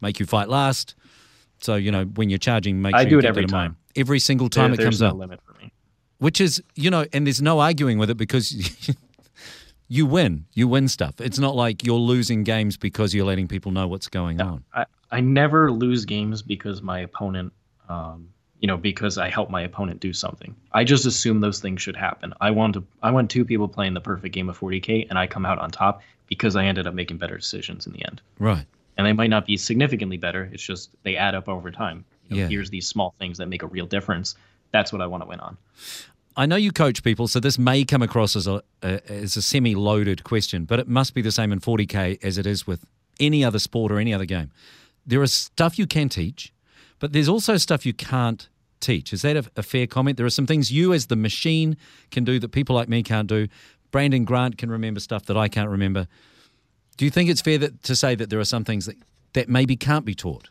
make 0.01 0.19
you 0.21 0.25
fight 0.25 0.47
last." 0.49 0.95
So 1.59 1.75
you 1.75 1.91
know 1.91 2.05
when 2.05 2.29
you're 2.29 2.39
charging, 2.39 2.81
make 2.81 2.95
I 2.95 3.01
sure 3.03 3.09
do 3.09 3.19
it 3.19 3.25
every 3.25 3.43
in 3.43 3.51
mind. 3.51 3.73
time. 3.73 3.77
Every 3.95 4.19
single 4.19 4.47
time 4.49 4.71
There- 4.71 4.81
it 4.81 4.83
comes 4.85 5.01
no 5.01 5.07
up, 5.09 5.17
limit 5.17 5.39
for 5.45 5.53
me. 5.61 5.71
which 6.19 6.39
is 6.41 6.63
you 6.75 6.89
know, 6.89 7.05
and 7.13 7.27
there's 7.27 7.41
no 7.41 7.59
arguing 7.59 7.97
with 7.99 8.09
it 8.09 8.17
because 8.17 8.47
you 9.87 10.05
win, 10.05 10.45
you 10.53 10.67
win 10.67 10.87
stuff. 10.87 11.19
It's 11.21 11.39
not 11.39 11.55
like 11.55 11.83
you're 11.85 11.99
losing 11.99 12.43
games 12.43 12.77
because 12.77 13.13
you're 13.13 13.25
letting 13.25 13.47
people 13.47 13.71
know 13.71 13.87
what's 13.87 14.07
going 14.07 14.41
on. 14.41 14.63
I, 14.73 14.85
I 15.11 15.19
never 15.21 15.71
lose 15.71 16.05
games 16.05 16.41
because 16.41 16.81
my 16.81 16.99
opponent, 16.99 17.53
um, 17.87 18.29
you 18.59 18.67
know, 18.67 18.77
because 18.77 19.17
I 19.17 19.29
help 19.29 19.49
my 19.49 19.61
opponent 19.61 19.99
do 19.99 20.11
something. 20.13 20.55
I 20.73 20.83
just 20.83 21.05
assume 21.05 21.39
those 21.39 21.61
things 21.61 21.81
should 21.81 21.95
happen. 21.95 22.33
I 22.41 22.51
want 22.51 22.73
to. 22.73 22.83
I 23.01 23.11
want 23.11 23.29
two 23.29 23.45
people 23.45 23.67
playing 23.67 23.93
the 23.93 24.01
perfect 24.01 24.33
game 24.33 24.49
of 24.49 24.59
40k, 24.59 25.07
and 25.09 25.17
I 25.17 25.27
come 25.27 25.45
out 25.45 25.59
on 25.59 25.71
top 25.71 26.01
because 26.27 26.55
I 26.55 26.65
ended 26.65 26.87
up 26.87 26.93
making 26.93 27.17
better 27.17 27.37
decisions 27.37 27.87
in 27.87 27.93
the 27.93 28.03
end. 28.05 28.21
Right. 28.39 28.65
And 28.97 29.05
they 29.05 29.13
might 29.13 29.29
not 29.29 29.45
be 29.45 29.57
significantly 29.57 30.17
better. 30.17 30.49
It's 30.51 30.63
just 30.63 30.89
they 31.03 31.15
add 31.15 31.35
up 31.35 31.47
over 31.47 31.71
time. 31.71 32.03
You 32.27 32.35
know, 32.35 32.41
Yeah. 32.41 32.49
Here's 32.49 32.69
these 32.69 32.87
small 32.87 33.13
things 33.19 33.37
that 33.37 33.47
make 33.47 33.63
a 33.63 33.67
real 33.67 33.85
difference. 33.85 34.35
That's 34.71 34.91
what 34.91 35.01
I 35.01 35.07
want 35.07 35.23
to 35.23 35.29
win 35.29 35.39
on. 35.39 35.55
I 36.37 36.45
know 36.45 36.55
you 36.55 36.71
coach 36.71 37.01
people, 37.03 37.27
so 37.27 37.39
this 37.39 37.57
may 37.57 37.83
come 37.83 38.03
across 38.03 38.35
as 38.35 38.45
a, 38.45 38.61
a 38.83 39.01
as 39.11 39.35
a 39.35 39.41
semi-loaded 39.41 40.23
question, 40.23 40.65
but 40.65 40.79
it 40.79 40.87
must 40.87 41.15
be 41.15 41.23
the 41.23 41.31
same 41.31 41.51
in 41.51 41.59
40k 41.59 42.23
as 42.23 42.37
it 42.37 42.45
is 42.45 42.67
with 42.67 42.85
any 43.19 43.43
other 43.43 43.57
sport 43.57 43.91
or 43.91 43.97
any 43.97 44.13
other 44.13 44.25
game. 44.25 44.51
There 45.03 45.23
is 45.23 45.33
stuff 45.33 45.79
you 45.79 45.87
can 45.87 46.09
teach, 46.09 46.53
but 46.99 47.11
there's 47.11 47.27
also 47.27 47.57
stuff 47.57 47.87
you 47.87 47.93
can't 47.93 48.47
teach. 48.79 49.13
Is 49.13 49.23
that 49.23 49.35
a, 49.35 49.45
a 49.55 49.63
fair 49.63 49.87
comment? 49.87 50.17
There 50.17 50.27
are 50.27 50.29
some 50.29 50.45
things 50.45 50.71
you, 50.71 50.93
as 50.93 51.07
the 51.07 51.15
machine, 51.15 51.75
can 52.11 52.23
do 52.23 52.37
that 52.39 52.49
people 52.49 52.75
like 52.75 52.87
me 52.87 53.01
can't 53.01 53.27
do. 53.27 53.47
Brandon 53.89 54.23
Grant 54.23 54.59
can 54.59 54.69
remember 54.69 54.99
stuff 54.99 55.25
that 55.25 55.37
I 55.37 55.47
can't 55.47 55.71
remember. 55.71 56.07
Do 56.97 57.05
you 57.05 57.11
think 57.11 57.31
it's 57.31 57.41
fair 57.41 57.57
that, 57.57 57.81
to 57.83 57.95
say 57.95 58.13
that 58.13 58.29
there 58.29 58.39
are 58.39 58.45
some 58.45 58.63
things 58.63 58.85
that, 58.85 58.97
that 59.33 59.49
maybe 59.49 59.75
can't 59.75 60.05
be 60.05 60.13
taught? 60.13 60.49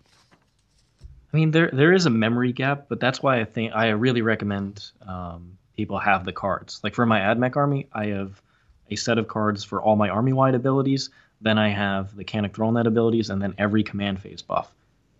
I 1.32 1.36
mean, 1.36 1.52
there 1.52 1.70
there 1.72 1.92
is 1.92 2.06
a 2.06 2.10
memory 2.10 2.52
gap, 2.52 2.86
but 2.88 2.98
that's 2.98 3.22
why 3.22 3.40
I 3.40 3.44
think 3.44 3.72
I 3.74 3.88
really 3.90 4.22
recommend 4.22 4.90
um, 5.06 5.58
people 5.76 5.98
have 5.98 6.24
the 6.24 6.32
cards. 6.32 6.80
Like 6.82 6.94
for 6.94 7.06
my 7.06 7.20
AdMech 7.20 7.56
army, 7.56 7.88
I 7.92 8.06
have 8.06 8.40
a 8.90 8.96
set 8.96 9.18
of 9.18 9.28
cards 9.28 9.64
for 9.64 9.82
all 9.82 9.96
my 9.96 10.08
army-wide 10.08 10.54
abilities. 10.54 11.10
Then 11.40 11.58
I 11.58 11.68
have 11.68 12.16
the 12.16 12.24
Cantic 12.24 12.52
Thrallnet 12.52 12.86
abilities, 12.86 13.30
and 13.30 13.42
then 13.42 13.54
every 13.58 13.82
command 13.82 14.20
phase 14.20 14.42
buff. 14.42 14.72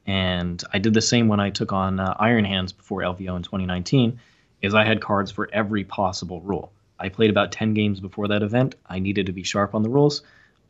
And 0.07 0.63
I 0.73 0.79
did 0.79 0.95
the 0.95 1.03
same 1.03 1.29
when 1.29 1.41
I 1.41 1.51
took 1.51 1.73
on 1.73 2.01
uh, 2.01 2.15
Iron 2.19 2.45
Hands 2.45 2.73
before 2.73 3.01
LVO 3.01 3.37
in 3.37 3.43
2019. 3.43 4.19
Is 4.63 4.75
I 4.75 4.85
had 4.85 5.03
cards 5.03 5.31
for 5.31 5.51
every 5.53 5.85
possible 5.85 6.41
rule. 6.41 6.73
I 6.99 7.11
played 7.11 7.29
about 7.29 7.53
10 7.53 7.75
games 7.75 8.01
before 8.01 8.29
that 8.29 8.43
event. 8.43 8.75
I 8.87 8.99
needed 8.99 9.27
to 9.27 9.33
be 9.33 9.43
sharp 9.43 9.75
on 9.75 9.83
the 9.83 9.91
rules. 9.91 10.23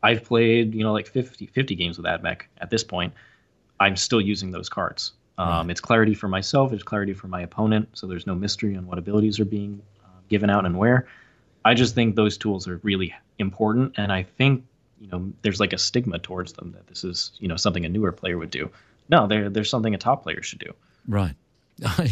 I've 0.03 0.25
played, 0.25 0.75
you 0.75 0.83
know, 0.83 0.91
like 0.91 1.07
50, 1.07 1.47
50 1.47 1.75
games 1.75 1.97
with 1.97 2.05
AdMech 2.05 2.41
at 2.59 2.69
this 2.69 2.83
point. 2.83 3.13
I'm 3.79 3.95
still 3.95 4.19
using 4.19 4.51
those 4.51 4.67
cards. 4.67 5.13
Um, 5.37 5.69
It's 5.69 5.81
clarity 5.81 6.13
for 6.13 6.27
myself. 6.27 6.73
It's 6.73 6.83
clarity 6.83 7.13
for 7.13 7.27
my 7.27 7.41
opponent. 7.41 7.89
So 7.93 8.07
there's 8.07 8.25
no 8.25 8.35
mystery 8.35 8.75
on 8.75 8.87
what 8.87 8.97
abilities 8.97 9.39
are 9.39 9.45
being 9.45 9.81
uh, 10.03 10.07
given 10.29 10.49
out 10.49 10.65
and 10.65 10.77
where. 10.77 11.07
I 11.63 11.73
just 11.73 11.95
think 11.95 12.15
those 12.15 12.37
tools 12.37 12.67
are 12.67 12.79
really 12.83 13.13
important, 13.39 13.93
and 13.97 14.11
I 14.11 14.23
think 14.23 14.63
you 14.99 15.09
know 15.09 15.31
there's 15.41 15.59
like 15.59 15.73
a 15.73 15.77
stigma 15.77 16.17
towards 16.19 16.53
them 16.53 16.71
that 16.71 16.87
this 16.87 17.03
is 17.03 17.31
you 17.39 17.47
know 17.47 17.57
something 17.57 17.85
a 17.85 17.89
newer 17.89 18.11
player 18.11 18.37
would 18.37 18.51
do. 18.51 18.71
No, 19.09 19.27
there 19.27 19.49
there's 19.49 19.69
something 19.69 19.93
a 19.93 19.97
top 19.97 20.23
player 20.23 20.41
should 20.41 20.59
do. 20.59 20.73
Right. 21.07 21.35
I 21.85 22.09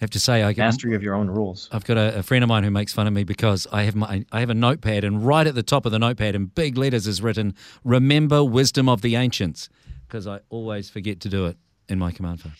have 0.00 0.10
to 0.10 0.20
say, 0.20 0.42
I 0.42 0.52
get, 0.52 0.64
Mastery 0.64 0.94
of 0.94 1.02
your 1.02 1.14
own 1.14 1.30
rules. 1.30 1.68
I've 1.72 1.84
got 1.84 1.96
a, 1.96 2.18
a 2.18 2.22
friend 2.22 2.44
of 2.44 2.48
mine 2.48 2.62
who 2.64 2.70
makes 2.70 2.92
fun 2.92 3.06
of 3.06 3.12
me 3.12 3.24
because 3.24 3.66
I 3.72 3.84
have 3.84 3.94
my 3.94 4.24
I 4.30 4.40
have 4.40 4.50
a 4.50 4.54
notepad 4.54 5.04
and 5.04 5.24
right 5.24 5.46
at 5.46 5.54
the 5.54 5.62
top 5.62 5.86
of 5.86 5.92
the 5.92 5.98
notepad 5.98 6.34
in 6.34 6.46
big 6.46 6.76
letters 6.76 7.06
is 7.06 7.22
written 7.22 7.54
"Remember 7.84 8.44
wisdom 8.44 8.88
of 8.88 9.00
the 9.00 9.16
ancients," 9.16 9.70
because 10.06 10.26
I 10.26 10.40
always 10.50 10.90
forget 10.90 11.20
to 11.20 11.28
do 11.28 11.46
it 11.46 11.56
in 11.88 11.98
my 11.98 12.12
command 12.12 12.40
phone. 12.40 12.52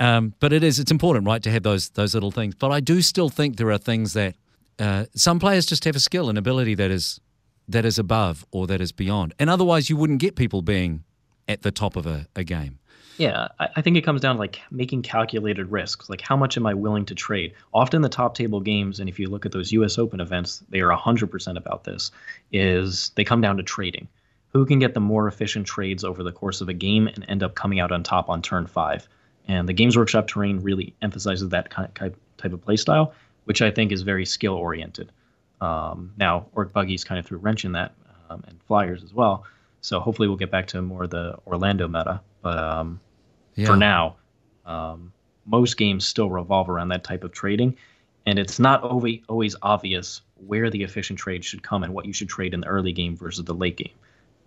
Um, 0.00 0.34
but 0.40 0.52
it 0.52 0.62
is 0.62 0.78
it's 0.78 0.90
important, 0.90 1.26
right, 1.26 1.42
to 1.42 1.50
have 1.50 1.62
those 1.62 1.90
those 1.90 2.14
little 2.14 2.30
things. 2.30 2.54
But 2.54 2.70
I 2.70 2.80
do 2.80 3.02
still 3.02 3.28
think 3.28 3.56
there 3.56 3.70
are 3.70 3.78
things 3.78 4.12
that 4.12 4.36
uh, 4.78 5.06
some 5.14 5.38
players 5.38 5.66
just 5.66 5.84
have 5.84 5.96
a 5.96 6.00
skill 6.00 6.28
and 6.28 6.38
ability 6.38 6.74
that 6.76 6.90
is 6.90 7.20
that 7.66 7.84
is 7.84 7.98
above 7.98 8.46
or 8.50 8.66
that 8.68 8.80
is 8.80 8.92
beyond, 8.92 9.34
and 9.38 9.50
otherwise 9.50 9.90
you 9.90 9.96
wouldn't 9.96 10.20
get 10.20 10.36
people 10.36 10.62
being 10.62 11.04
at 11.48 11.62
the 11.62 11.70
top 11.70 11.96
of 11.96 12.06
a, 12.06 12.26
a 12.36 12.44
game. 12.44 12.78
Yeah, 13.16 13.48
I, 13.58 13.68
I 13.76 13.82
think 13.82 13.96
it 13.96 14.02
comes 14.02 14.20
down 14.20 14.36
to 14.36 14.38
like 14.38 14.60
making 14.70 15.02
calculated 15.02 15.72
risks. 15.72 16.08
Like 16.08 16.20
how 16.20 16.36
much 16.36 16.56
am 16.56 16.66
I 16.66 16.74
willing 16.74 17.04
to 17.06 17.16
trade? 17.16 17.54
Often 17.74 18.02
the 18.02 18.08
top 18.08 18.36
table 18.36 18.60
games, 18.60 19.00
and 19.00 19.08
if 19.08 19.18
you 19.18 19.28
look 19.28 19.44
at 19.44 19.50
those 19.50 19.72
U.S. 19.72 19.98
Open 19.98 20.20
events, 20.20 20.62
they 20.68 20.80
are 20.80 20.90
hundred 20.92 21.32
percent 21.32 21.58
about 21.58 21.82
this. 21.82 22.12
Is 22.52 23.10
they 23.16 23.24
come 23.24 23.40
down 23.40 23.56
to 23.56 23.64
trading. 23.64 24.06
Who 24.52 24.64
can 24.64 24.78
get 24.78 24.94
the 24.94 25.00
more 25.00 25.28
efficient 25.28 25.66
trades 25.66 26.04
over 26.04 26.22
the 26.22 26.32
course 26.32 26.60
of 26.60 26.68
a 26.68 26.74
game 26.74 27.06
and 27.06 27.24
end 27.28 27.42
up 27.42 27.54
coming 27.54 27.80
out 27.80 27.92
on 27.92 28.02
top 28.02 28.28
on 28.30 28.40
turn 28.42 28.66
five? 28.66 29.08
And 29.46 29.68
the 29.68 29.72
Games 29.72 29.96
Workshop 29.96 30.26
terrain 30.26 30.60
really 30.60 30.94
emphasizes 31.02 31.50
that 31.50 31.70
kind 31.70 31.94
type 31.94 32.16
type 32.36 32.52
of 32.52 32.60
play 32.62 32.76
style, 32.76 33.12
which 33.44 33.62
I 33.62 33.70
think 33.70 33.92
is 33.92 34.02
very 34.02 34.24
skill 34.24 34.54
oriented. 34.54 35.12
Um, 35.60 36.12
now, 36.16 36.46
Ork 36.54 36.72
Buggies 36.72 37.04
kind 37.04 37.18
of 37.18 37.26
threw 37.26 37.38
wrench 37.38 37.64
in 37.64 37.72
that, 37.72 37.92
um, 38.30 38.44
and 38.46 38.62
Flyers 38.62 39.02
as 39.02 39.12
well. 39.12 39.44
So 39.80 40.00
hopefully 40.00 40.28
we'll 40.28 40.36
get 40.36 40.50
back 40.50 40.66
to 40.68 40.82
more 40.82 41.04
of 41.04 41.10
the 41.10 41.36
Orlando 41.46 41.88
meta. 41.88 42.20
But 42.42 42.58
um, 42.58 43.00
Yeah. 43.54 43.66
for 43.66 43.76
now, 43.76 44.16
um, 44.66 45.12
most 45.46 45.76
games 45.76 46.06
still 46.06 46.30
revolve 46.30 46.68
around 46.68 46.88
that 46.88 47.04
type 47.04 47.24
of 47.24 47.32
trading, 47.32 47.76
and 48.26 48.38
it's 48.38 48.58
not 48.58 48.82
always 48.82 49.20
always 49.28 49.56
obvious 49.62 50.20
where 50.36 50.70
the 50.70 50.82
efficient 50.82 51.18
trade 51.18 51.44
should 51.44 51.62
come 51.62 51.82
and 51.82 51.92
what 51.94 52.04
you 52.06 52.12
should 52.12 52.28
trade 52.28 52.54
in 52.54 52.60
the 52.60 52.66
early 52.66 52.92
game 52.92 53.16
versus 53.16 53.44
the 53.44 53.54
late 53.54 53.76
game. 53.76 53.94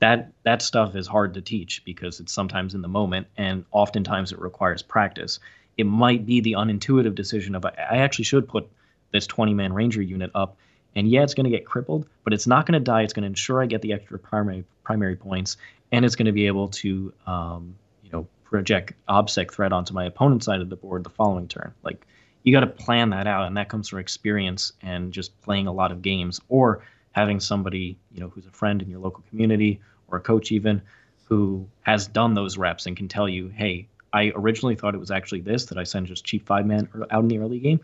That 0.02 0.32
that 0.44 0.64
stuff 0.64 0.96
is 0.96 1.08
hard 1.08 1.36
to 1.36 1.42
teach 1.42 1.86
because 1.86 2.20
it's 2.20 2.34
sometimes 2.34 2.74
in 2.74 2.82
the 2.82 2.88
moment, 2.88 3.28
and 3.38 3.64
oftentimes 3.72 4.32
it 4.32 4.40
requires 4.40 4.82
practice. 4.82 5.40
It 5.78 5.86
might 5.86 6.26
be 6.26 6.42
the 6.42 6.54
unintuitive 6.54 7.16
decision 7.16 7.56
of 7.56 7.66
I 7.66 7.76
actually 7.78 8.26
should 8.26 8.48
put 8.48 8.68
this 9.12 9.28
20 9.28 9.54
man 9.54 9.74
ranger 9.74 10.02
unit 10.02 10.32
up, 10.34 10.58
and 10.96 11.08
yeah, 11.08 11.22
it's 11.22 11.36
going 11.36 11.44
to 11.46 11.52
get 11.52 11.66
crippled, 11.68 12.08
but 12.24 12.34
it's 12.34 12.48
not 12.48 12.66
going 12.66 12.74
to 12.74 12.84
die. 12.84 13.04
It's 13.04 13.14
going 13.14 13.24
to 13.24 13.28
ensure 13.28 13.62
I 13.62 13.68
get 13.68 13.84
the 13.84 13.94
extra 13.94 14.18
primary 14.18 14.66
primary 14.84 15.16
points, 15.16 15.58
and 15.92 16.04
it's 16.04 16.16
going 16.16 16.26
to 16.26 16.32
be 16.32 16.48
able 16.48 16.70
to 16.70 17.14
um, 17.28 17.76
you 18.04 18.10
know 18.12 18.28
project 18.44 18.94
obsec 19.08 19.54
threat 19.54 19.72
onto 19.72 19.94
my 19.94 20.06
opponent's 20.06 20.48
side 20.48 20.62
of 20.62 20.70
the 20.70 20.76
board 20.76 21.04
the 21.04 21.12
following 21.12 21.48
turn. 21.48 21.74
Like 21.84 22.08
you 22.42 22.52
got 22.52 22.62
to 22.62 22.68
plan 22.68 23.12
that 23.12 23.28
out, 23.28 23.46
and 23.46 23.56
that 23.58 23.70
comes 23.70 23.88
from 23.88 24.00
experience 24.00 24.74
and 24.82 25.14
just 25.14 25.40
playing 25.42 25.68
a 25.68 25.72
lot 25.72 25.92
of 25.92 26.02
games, 26.02 26.42
or 26.50 26.82
having 27.12 27.40
somebody 27.40 27.98
you 28.12 28.20
know 28.20 28.30
who's 28.30 28.46
a 28.46 28.52
friend 28.52 28.82
in 28.82 28.90
your 28.90 29.00
local 29.00 29.24
community 29.30 29.80
or 30.08 30.18
a 30.18 30.22
coach 30.22 30.52
even 30.52 30.82
who 31.26 31.68
has 31.82 32.08
done 32.08 32.34
those 32.34 32.58
reps 32.58 32.86
and 32.88 32.98
can 32.98 33.08
tell 33.08 33.30
you, 33.30 33.48
hey, 33.48 33.88
I 34.12 34.34
originally 34.36 34.76
thought 34.76 34.96
it 34.96 35.00
was 35.00 35.12
actually 35.12 35.40
this 35.40 35.66
that 35.68 35.78
I 35.78 35.84
send 35.86 36.08
just 36.08 36.26
cheap 36.26 36.46
five 36.46 36.66
man 36.66 36.90
out 37.10 37.22
in 37.22 37.30
the 37.30 37.40
early 37.40 37.60
game. 37.60 37.80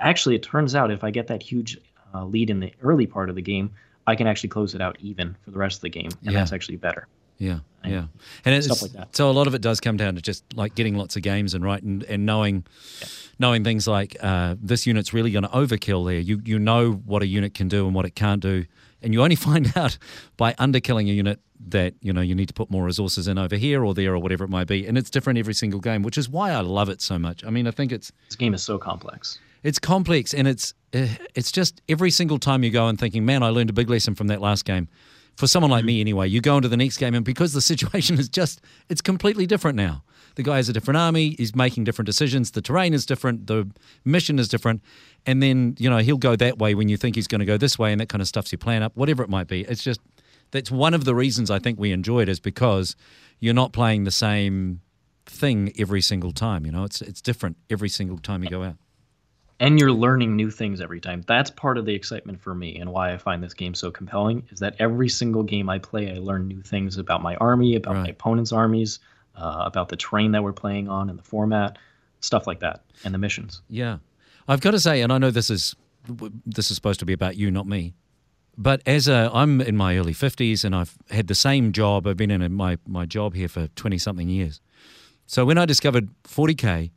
Actually, 0.00 0.34
it 0.34 0.42
turns 0.42 0.74
out 0.74 0.90
if 0.90 1.04
I 1.04 1.12
get 1.12 1.28
that 1.28 1.40
huge 1.40 1.78
uh, 2.12 2.24
lead 2.24 2.50
in 2.50 2.58
the 2.58 2.72
early 2.82 3.06
part 3.06 3.28
of 3.28 3.36
the 3.36 3.42
game, 3.42 3.70
I 4.08 4.16
can 4.16 4.26
actually 4.26 4.48
close 4.48 4.74
it 4.74 4.80
out 4.80 4.96
even 4.98 5.36
for 5.44 5.52
the 5.52 5.58
rest 5.58 5.76
of 5.78 5.82
the 5.82 5.90
game, 5.90 6.10
and 6.24 6.32
Yeah. 6.32 6.40
that's 6.40 6.52
actually 6.52 6.78
better. 6.78 7.06
Yeah, 7.40 7.60
yeah, 7.84 8.04
and 8.44 8.54
it's, 8.54 8.66
Stuff 8.66 8.82
like 8.82 8.92
that. 8.92 9.16
So 9.16 9.30
a 9.30 9.32
lot 9.32 9.46
of 9.46 9.54
it 9.54 9.62
does 9.62 9.80
come 9.80 9.96
down 9.96 10.14
to 10.14 10.20
just 10.20 10.44
like 10.54 10.74
getting 10.74 10.96
lots 10.96 11.16
of 11.16 11.22
games 11.22 11.54
and 11.54 11.64
right 11.64 11.82
and, 11.82 12.02
and 12.04 12.26
knowing, 12.26 12.66
knowing 13.38 13.64
things 13.64 13.88
like 13.88 14.14
uh, 14.20 14.56
this 14.60 14.86
unit's 14.86 15.14
really 15.14 15.30
going 15.30 15.44
to 15.44 15.48
overkill 15.48 16.06
there. 16.06 16.20
You 16.20 16.42
you 16.44 16.58
know 16.58 16.92
what 16.92 17.22
a 17.22 17.26
unit 17.26 17.54
can 17.54 17.68
do 17.68 17.86
and 17.86 17.94
what 17.94 18.04
it 18.04 18.14
can't 18.14 18.42
do, 18.42 18.66
and 19.02 19.14
you 19.14 19.22
only 19.22 19.36
find 19.48 19.72
out 19.74 19.96
by 20.36 20.52
underkilling 20.54 21.08
a 21.08 21.12
unit 21.14 21.40
that 21.68 21.94
you 22.02 22.12
know 22.12 22.20
you 22.20 22.34
need 22.34 22.48
to 22.48 22.54
put 22.54 22.70
more 22.70 22.84
resources 22.84 23.26
in 23.26 23.38
over 23.38 23.56
here 23.56 23.82
or 23.82 23.94
there 23.94 24.12
or 24.14 24.18
whatever 24.18 24.44
it 24.44 24.50
might 24.50 24.66
be. 24.66 24.86
And 24.86 24.98
it's 24.98 25.08
different 25.08 25.38
every 25.38 25.54
single 25.54 25.80
game, 25.80 26.02
which 26.02 26.18
is 26.18 26.28
why 26.28 26.50
I 26.50 26.60
love 26.60 26.90
it 26.90 27.00
so 27.00 27.18
much. 27.18 27.42
I 27.46 27.50
mean, 27.50 27.66
I 27.66 27.70
think 27.70 27.90
it's 27.92 28.12
This 28.28 28.36
game 28.36 28.52
is 28.52 28.62
so 28.62 28.76
complex. 28.76 29.38
it's 29.62 29.78
complex 29.78 30.34
and 30.34 30.46
it's 30.46 30.74
uh, 30.92 31.06
it's 31.34 31.50
just 31.50 31.80
every 31.88 32.10
single 32.10 32.38
time 32.38 32.62
you 32.62 32.70
go 32.70 32.88
and 32.88 32.98
thinking, 33.00 33.24
man, 33.24 33.42
I 33.42 33.48
learned 33.48 33.70
a 33.70 33.74
big 33.74 33.88
lesson 33.88 34.14
from 34.14 34.26
that 34.26 34.42
last 34.42 34.66
game. 34.66 34.88
For 35.36 35.46
someone 35.46 35.70
like 35.70 35.84
mm. 35.84 35.88
me, 35.88 36.00
anyway, 36.00 36.28
you 36.28 36.40
go 36.40 36.56
into 36.56 36.68
the 36.68 36.76
next 36.76 36.98
game 36.98 37.14
and 37.14 37.24
because 37.24 37.52
the 37.52 37.60
situation 37.72 38.18
is 38.18 38.28
just 38.28 38.60
it's 38.88 39.00
completely 39.00 39.46
different 39.46 39.76
now. 39.76 40.04
The 40.36 40.42
guy 40.42 40.56
has 40.56 40.68
a 40.68 40.72
different 40.72 40.96
army. 40.96 41.34
He's 41.38 41.56
making 41.56 41.84
different 41.84 42.06
decisions. 42.06 42.52
The 42.52 42.62
terrain 42.62 42.94
is 42.94 43.04
different. 43.04 43.46
The 43.46 43.68
mission 44.04 44.38
is 44.38 44.48
different. 44.48 44.82
And 45.26 45.42
then 45.42 45.76
you 45.78 45.90
know 45.90 45.98
he'll 45.98 46.18
go 46.18 46.36
that 46.36 46.58
way 46.58 46.74
when 46.74 46.88
you 46.88 46.96
think 46.96 47.16
he's 47.16 47.26
going 47.26 47.40
to 47.40 47.44
go 47.44 47.56
this 47.56 47.78
way, 47.78 47.92
and 47.92 48.00
that 48.00 48.08
kind 48.08 48.22
of 48.22 48.28
stuffs 48.28 48.52
your 48.52 48.58
plan 48.58 48.82
up. 48.82 48.96
Whatever 48.96 49.22
it 49.22 49.28
might 49.28 49.48
be, 49.48 49.62
it's 49.62 49.82
just 49.82 50.00
that's 50.50 50.70
one 50.70 50.94
of 50.94 51.04
the 51.04 51.14
reasons 51.14 51.50
I 51.50 51.58
think 51.58 51.78
we 51.78 51.92
enjoy 51.92 52.20
it 52.20 52.28
is 52.28 52.40
because 52.40 52.96
you're 53.38 53.54
not 53.54 53.72
playing 53.72 54.04
the 54.04 54.10
same 54.10 54.80
thing 55.26 55.72
every 55.78 56.00
single 56.00 56.32
time. 56.32 56.66
You 56.66 56.72
know, 56.72 56.84
it's 56.84 57.00
it's 57.02 57.20
different 57.20 57.56
every 57.68 57.88
single 57.88 58.18
time 58.18 58.42
you 58.42 58.50
go 58.50 58.62
out. 58.62 58.76
And 59.60 59.78
you're 59.78 59.92
learning 59.92 60.34
new 60.34 60.50
things 60.50 60.80
every 60.80 61.00
time. 61.00 61.22
That's 61.26 61.50
part 61.50 61.76
of 61.78 61.84
the 61.84 61.94
excitement 61.94 62.40
for 62.40 62.54
me 62.54 62.76
and 62.76 62.90
why 62.90 63.12
I 63.12 63.18
find 63.18 63.42
this 63.42 63.54
game 63.54 63.74
so 63.74 63.90
compelling 63.90 64.48
is 64.50 64.58
that 64.60 64.74
every 64.78 65.08
single 65.08 65.42
game 65.42 65.68
I 65.68 65.78
play, 65.78 66.10
I 66.10 66.18
learn 66.18 66.48
new 66.48 66.62
things 66.62 66.96
about 66.96 67.22
my 67.22 67.36
army, 67.36 67.76
about 67.76 67.96
my 67.96 68.08
opponent's 68.08 68.52
armies, 68.52 68.98
uh, 69.36 69.62
about 69.66 69.90
the 69.90 69.96
terrain 69.96 70.32
that 70.32 70.42
we're 70.42 70.54
playing 70.54 70.88
on 70.88 71.10
and 71.10 71.18
the 71.18 71.22
format. 71.22 71.78
stuff 72.22 72.46
like 72.46 72.60
that, 72.60 72.82
and 73.04 73.14
the 73.14 73.18
missions. 73.18 73.62
Yeah, 73.68 73.98
I've 74.46 74.60
got 74.60 74.72
to 74.72 74.80
say, 74.80 75.00
and 75.00 75.10
I 75.10 75.16
know 75.16 75.30
this 75.30 75.48
is 75.48 75.74
this 76.44 76.70
is 76.70 76.74
supposed 76.74 77.00
to 77.00 77.06
be 77.06 77.12
about 77.12 77.36
you, 77.36 77.50
not 77.50 77.66
me. 77.66 77.94
But 78.58 78.82
as 78.84 79.08
a, 79.08 79.30
I'm 79.32 79.60
in 79.60 79.76
my 79.76 79.96
early 79.96 80.12
50s 80.12 80.64
and 80.64 80.74
I've 80.74 80.98
had 81.10 81.28
the 81.28 81.34
same 81.34 81.72
job. 81.72 82.06
I've 82.06 82.16
been 82.16 82.30
in 82.30 82.52
my, 82.52 82.76
my 82.86 83.06
job 83.06 83.34
here 83.34 83.48
for 83.48 83.68
20 83.68 83.96
something 83.96 84.28
years. 84.28 84.60
So 85.26 85.44
when 85.44 85.56
I 85.56 85.64
discovered 85.64 86.10
40K, 86.24 86.90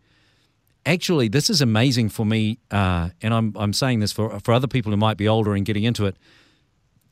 actually, 0.85 1.27
this 1.27 1.49
is 1.49 1.61
amazing 1.61 2.09
for 2.09 2.25
me. 2.25 2.59
Uh, 2.71 3.09
and 3.21 3.33
I'm, 3.33 3.53
I'm 3.55 3.73
saying 3.73 3.99
this 3.99 4.11
for, 4.11 4.39
for 4.39 4.53
other 4.53 4.67
people 4.67 4.91
who 4.91 4.97
might 4.97 5.17
be 5.17 5.27
older 5.27 5.53
and 5.53 5.65
getting 5.65 5.83
into 5.83 6.05
it 6.05 6.17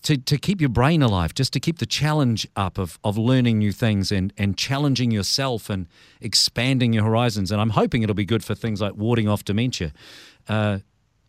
to, 0.03 0.17
to 0.17 0.37
keep 0.37 0.59
your 0.59 0.69
brain 0.69 1.01
alive, 1.01 1.33
just 1.33 1.53
to 1.53 1.59
keep 1.59 1.79
the 1.79 1.85
challenge 1.85 2.47
up 2.55 2.77
of, 2.77 2.99
of 3.03 3.17
learning 3.17 3.59
new 3.59 3.71
things 3.71 4.11
and, 4.11 4.33
and 4.37 4.57
challenging 4.57 5.11
yourself 5.11 5.69
and 5.69 5.87
expanding 6.19 6.93
your 6.93 7.03
horizons. 7.03 7.51
And 7.51 7.61
I'm 7.61 7.71
hoping 7.71 8.01
it'll 8.01 8.15
be 8.15 8.25
good 8.25 8.43
for 8.43 8.55
things 8.55 8.81
like 8.81 8.95
warding 8.95 9.27
off 9.27 9.45
dementia. 9.45 9.93
Uh, 10.47 10.79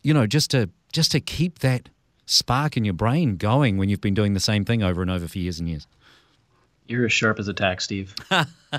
you 0.03 0.15
know, 0.15 0.27
just 0.27 0.51
to 0.51 0.71
just 0.93 1.13
to 1.13 1.21
keep 1.21 1.61
that 1.61 1.89
spark 2.27 2.77
in 2.77 2.85
your 2.85 2.95
brain 2.95 3.37
going 3.37 3.79
when 3.79 3.89
you've 3.89 4.01
been 4.01 4.15
doing 4.15 4.35
the 4.35 4.41
same 4.41 4.65
thing 4.65 4.83
over 4.83 5.03
and 5.03 5.11
over 5.11 5.27
for 5.27 5.39
years 5.39 5.59
and 5.59 5.69
years. 5.69 5.87
You're 6.87 7.07
as 7.07 7.13
sharp 7.13 7.39
as 7.39 7.49
a 7.49 7.55
tack, 7.55 7.81
Steve. 7.81 8.15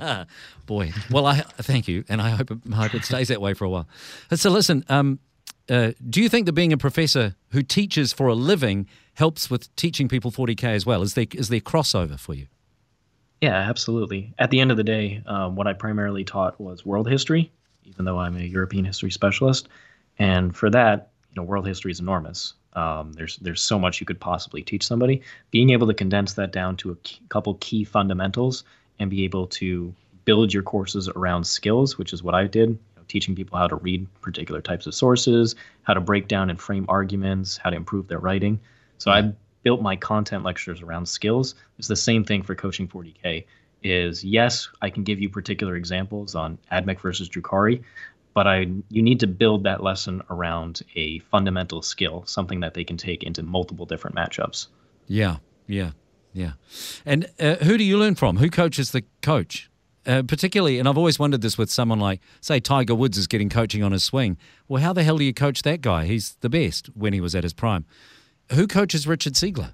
Boy, 0.66 0.92
well, 1.10 1.26
I 1.26 1.42
thank 1.58 1.88
you, 1.88 2.04
and 2.10 2.22
I 2.22 2.32
hope 2.32 2.52
it, 2.52 2.58
I 2.72 2.76
hope 2.76 2.96
it 2.96 3.06
stays 3.06 3.30
that 3.30 3.42
way 3.42 3.54
for 3.54 3.66
a 3.66 3.70
while. 3.70 3.88
So, 4.34 4.50
listen, 4.50 4.84
um, 4.90 5.20
uh, 5.70 5.92
do 6.10 6.22
you 6.22 6.30
think 6.30 6.46
that 6.46 6.54
being 6.54 6.74
a 6.74 6.78
professor 6.78 7.36
who 7.50 7.64
teaches 7.64 8.12
for 8.12 8.28
a 8.28 8.34
living 8.34 8.88
helps 9.14 9.50
with 9.50 9.74
teaching 9.76 10.08
people 10.08 10.32
40k 10.32 10.64
as 10.64 10.86
well? 10.86 11.02
Is 11.02 11.14
there 11.14 11.28
is 11.34 11.50
there 11.50 11.60
crossover 11.60 12.20
for 12.20 12.34
you? 12.34 12.48
Yeah, 13.42 13.56
absolutely. 13.56 14.34
At 14.40 14.52
the 14.52 14.60
end 14.60 14.72
of 14.72 14.78
the 14.78 14.84
day, 14.84 15.22
um, 15.26 15.56
what 15.56 15.68
I 15.68 15.74
primarily 15.74 16.24
taught 16.24 16.60
was 16.60 16.86
world 16.86 17.10
history, 17.10 17.52
even 17.84 18.06
though 18.06 18.18
I'm 18.18 18.38
a 18.38 18.42
European 18.42 18.86
history 18.86 19.12
specialist, 19.12 19.68
and 20.18 20.56
for 20.56 20.70
that, 20.70 21.12
you 21.30 21.42
know, 21.42 21.44
world 21.44 21.68
history 21.68 21.92
is 21.92 22.00
enormous. 22.00 22.54
Um, 22.76 23.14
there's 23.14 23.38
there's 23.38 23.62
so 23.62 23.78
much 23.78 24.00
you 24.00 24.06
could 24.06 24.20
possibly 24.20 24.62
teach 24.62 24.86
somebody. 24.86 25.22
Being 25.52 25.70
able 25.70 25.88
to 25.88 25.94
condense 25.94 26.34
that 26.34 26.52
down 26.52 26.78
to 26.78 26.92
a 26.92 26.96
key, 26.98 27.20
couple 27.30 27.56
key 27.56 27.84
fundamentals 27.84 28.64
and 29.00 29.10
be 29.10 29.24
able 29.24 29.48
to 29.48 29.94
build 30.26 30.54
your 30.54 30.64
courses 30.64 31.10
around 31.10 31.46
skills, 31.46 31.98
which 31.98 32.14
is 32.14 32.24
what 32.24 32.36
I 32.36 32.48
did. 32.48 32.70
You 32.70 32.80
know, 32.96 33.04
teaching 33.08 33.36
people 33.36 33.58
how 33.58 33.68
to 33.68 33.76
read 33.76 34.08
particular 34.22 34.62
types 34.62 34.88
of 34.88 34.96
sources, 34.96 35.56
how 35.84 35.94
to 35.94 36.02
break 36.02 36.28
down 36.28 36.50
and 36.50 36.60
frame 36.60 36.86
arguments, 36.88 37.58
how 37.58 37.70
to 37.70 37.76
improve 37.76 38.08
their 38.08 38.20
writing. 38.20 38.60
So 38.98 39.12
I 39.12 39.34
built 39.64 39.82
my 39.82 39.96
content 39.96 40.44
lectures 40.44 40.82
around 40.82 41.08
skills. 41.08 41.56
It's 41.78 41.88
the 41.88 41.96
same 41.96 42.24
thing 42.24 42.44
for 42.44 42.56
coaching 42.56 42.88
40k. 42.88 43.46
Is 43.86 44.24
yes, 44.24 44.70
I 44.82 44.90
can 44.90 45.04
give 45.04 45.20
you 45.20 45.28
particular 45.28 45.76
examples 45.76 46.36
on 46.36 46.58
AdMech 46.72 47.02
versus 47.02 47.28
Drukhari, 47.28 47.84
but 48.34 48.48
I 48.48 48.68
you 48.90 49.02
need 49.02 49.20
to 49.22 49.28
build 49.28 49.64
that 49.64 49.84
lesson 49.84 50.22
around 50.30 50.82
a 50.96 51.20
fundamental 51.20 51.82
skill, 51.82 52.24
something 52.26 52.62
that 52.62 52.74
they 52.74 52.84
can 52.84 52.98
take 52.98 53.24
into 53.24 53.44
multiple 53.44 53.86
different 53.86 54.16
matchups. 54.16 54.68
Yeah, 55.08 55.38
yeah, 55.68 55.92
yeah. 56.34 56.54
And 57.06 57.30
uh, 57.40 57.56
who 57.56 57.78
do 57.78 57.84
you 57.84 57.98
learn 57.98 58.16
from? 58.16 58.38
Who 58.38 58.50
coaches 58.50 58.92
the 58.92 59.04
coach? 59.22 59.70
Uh, 60.06 60.22
particularly, 60.22 60.80
and 60.80 60.90
I've 60.90 60.98
always 60.98 61.18
wondered 61.18 61.42
this 61.42 61.58
with 61.58 61.72
someone 61.72 61.98
like, 61.98 62.20
say, 62.42 62.60
Tiger 62.60 62.94
Woods 62.94 63.18
is 63.18 63.26
getting 63.26 63.48
coaching 63.48 63.84
on 63.84 63.94
his 63.94 64.04
swing. 64.04 64.38
Well, 64.68 64.84
how 64.84 64.92
the 64.92 65.02
hell 65.02 65.18
do 65.18 65.24
you 65.24 65.34
coach 65.34 65.62
that 65.62 65.80
guy? 65.80 66.06
He's 66.06 66.36
the 66.42 66.50
best 66.50 66.88
when 66.88 67.14
he 67.14 67.22
was 67.22 67.34
at 67.36 67.44
his 67.44 67.54
prime. 67.54 67.86
Who 68.52 68.68
coaches 68.68 69.08
Richard 69.08 69.34
Siegler? 69.34 69.72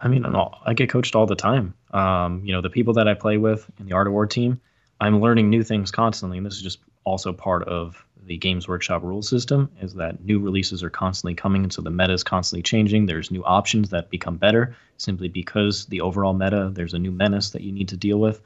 I 0.00 0.08
mean, 0.08 0.26
I 0.26 0.74
get 0.74 0.90
coached 0.90 1.14
all 1.14 1.26
the 1.26 1.36
time. 1.36 1.74
Um, 1.92 2.42
you 2.44 2.52
know, 2.52 2.60
the 2.60 2.68
people 2.68 2.94
that 2.94 3.06
I 3.06 3.14
play 3.14 3.38
with 3.38 3.70
in 3.78 3.86
the 3.86 3.92
Art 3.92 4.08
of 4.08 4.12
War 4.12 4.26
team, 4.26 4.60
I'm 5.00 5.20
learning 5.20 5.50
new 5.50 5.62
things 5.62 5.90
constantly, 5.92 6.38
and 6.38 6.44
this 6.44 6.54
is 6.54 6.62
just 6.62 6.80
also 7.06 7.32
part 7.32 7.66
of 7.68 8.04
the 8.26 8.36
Games 8.36 8.66
Workshop 8.66 9.02
rule 9.04 9.22
system 9.22 9.70
is 9.80 9.94
that 9.94 10.22
new 10.24 10.40
releases 10.40 10.82
are 10.82 10.90
constantly 10.90 11.34
coming, 11.34 11.62
and 11.62 11.72
so 11.72 11.80
the 11.80 11.90
meta 11.90 12.12
is 12.12 12.24
constantly 12.24 12.62
changing. 12.62 13.06
There's 13.06 13.30
new 13.30 13.44
options 13.44 13.90
that 13.90 14.10
become 14.10 14.36
better 14.36 14.76
simply 14.98 15.28
because 15.28 15.86
the 15.86 16.00
overall 16.00 16.34
meta, 16.34 16.70
there's 16.72 16.94
a 16.94 16.98
new 16.98 17.12
menace 17.12 17.50
that 17.50 17.62
you 17.62 17.70
need 17.70 17.88
to 17.88 17.96
deal 17.96 18.18
with. 18.18 18.42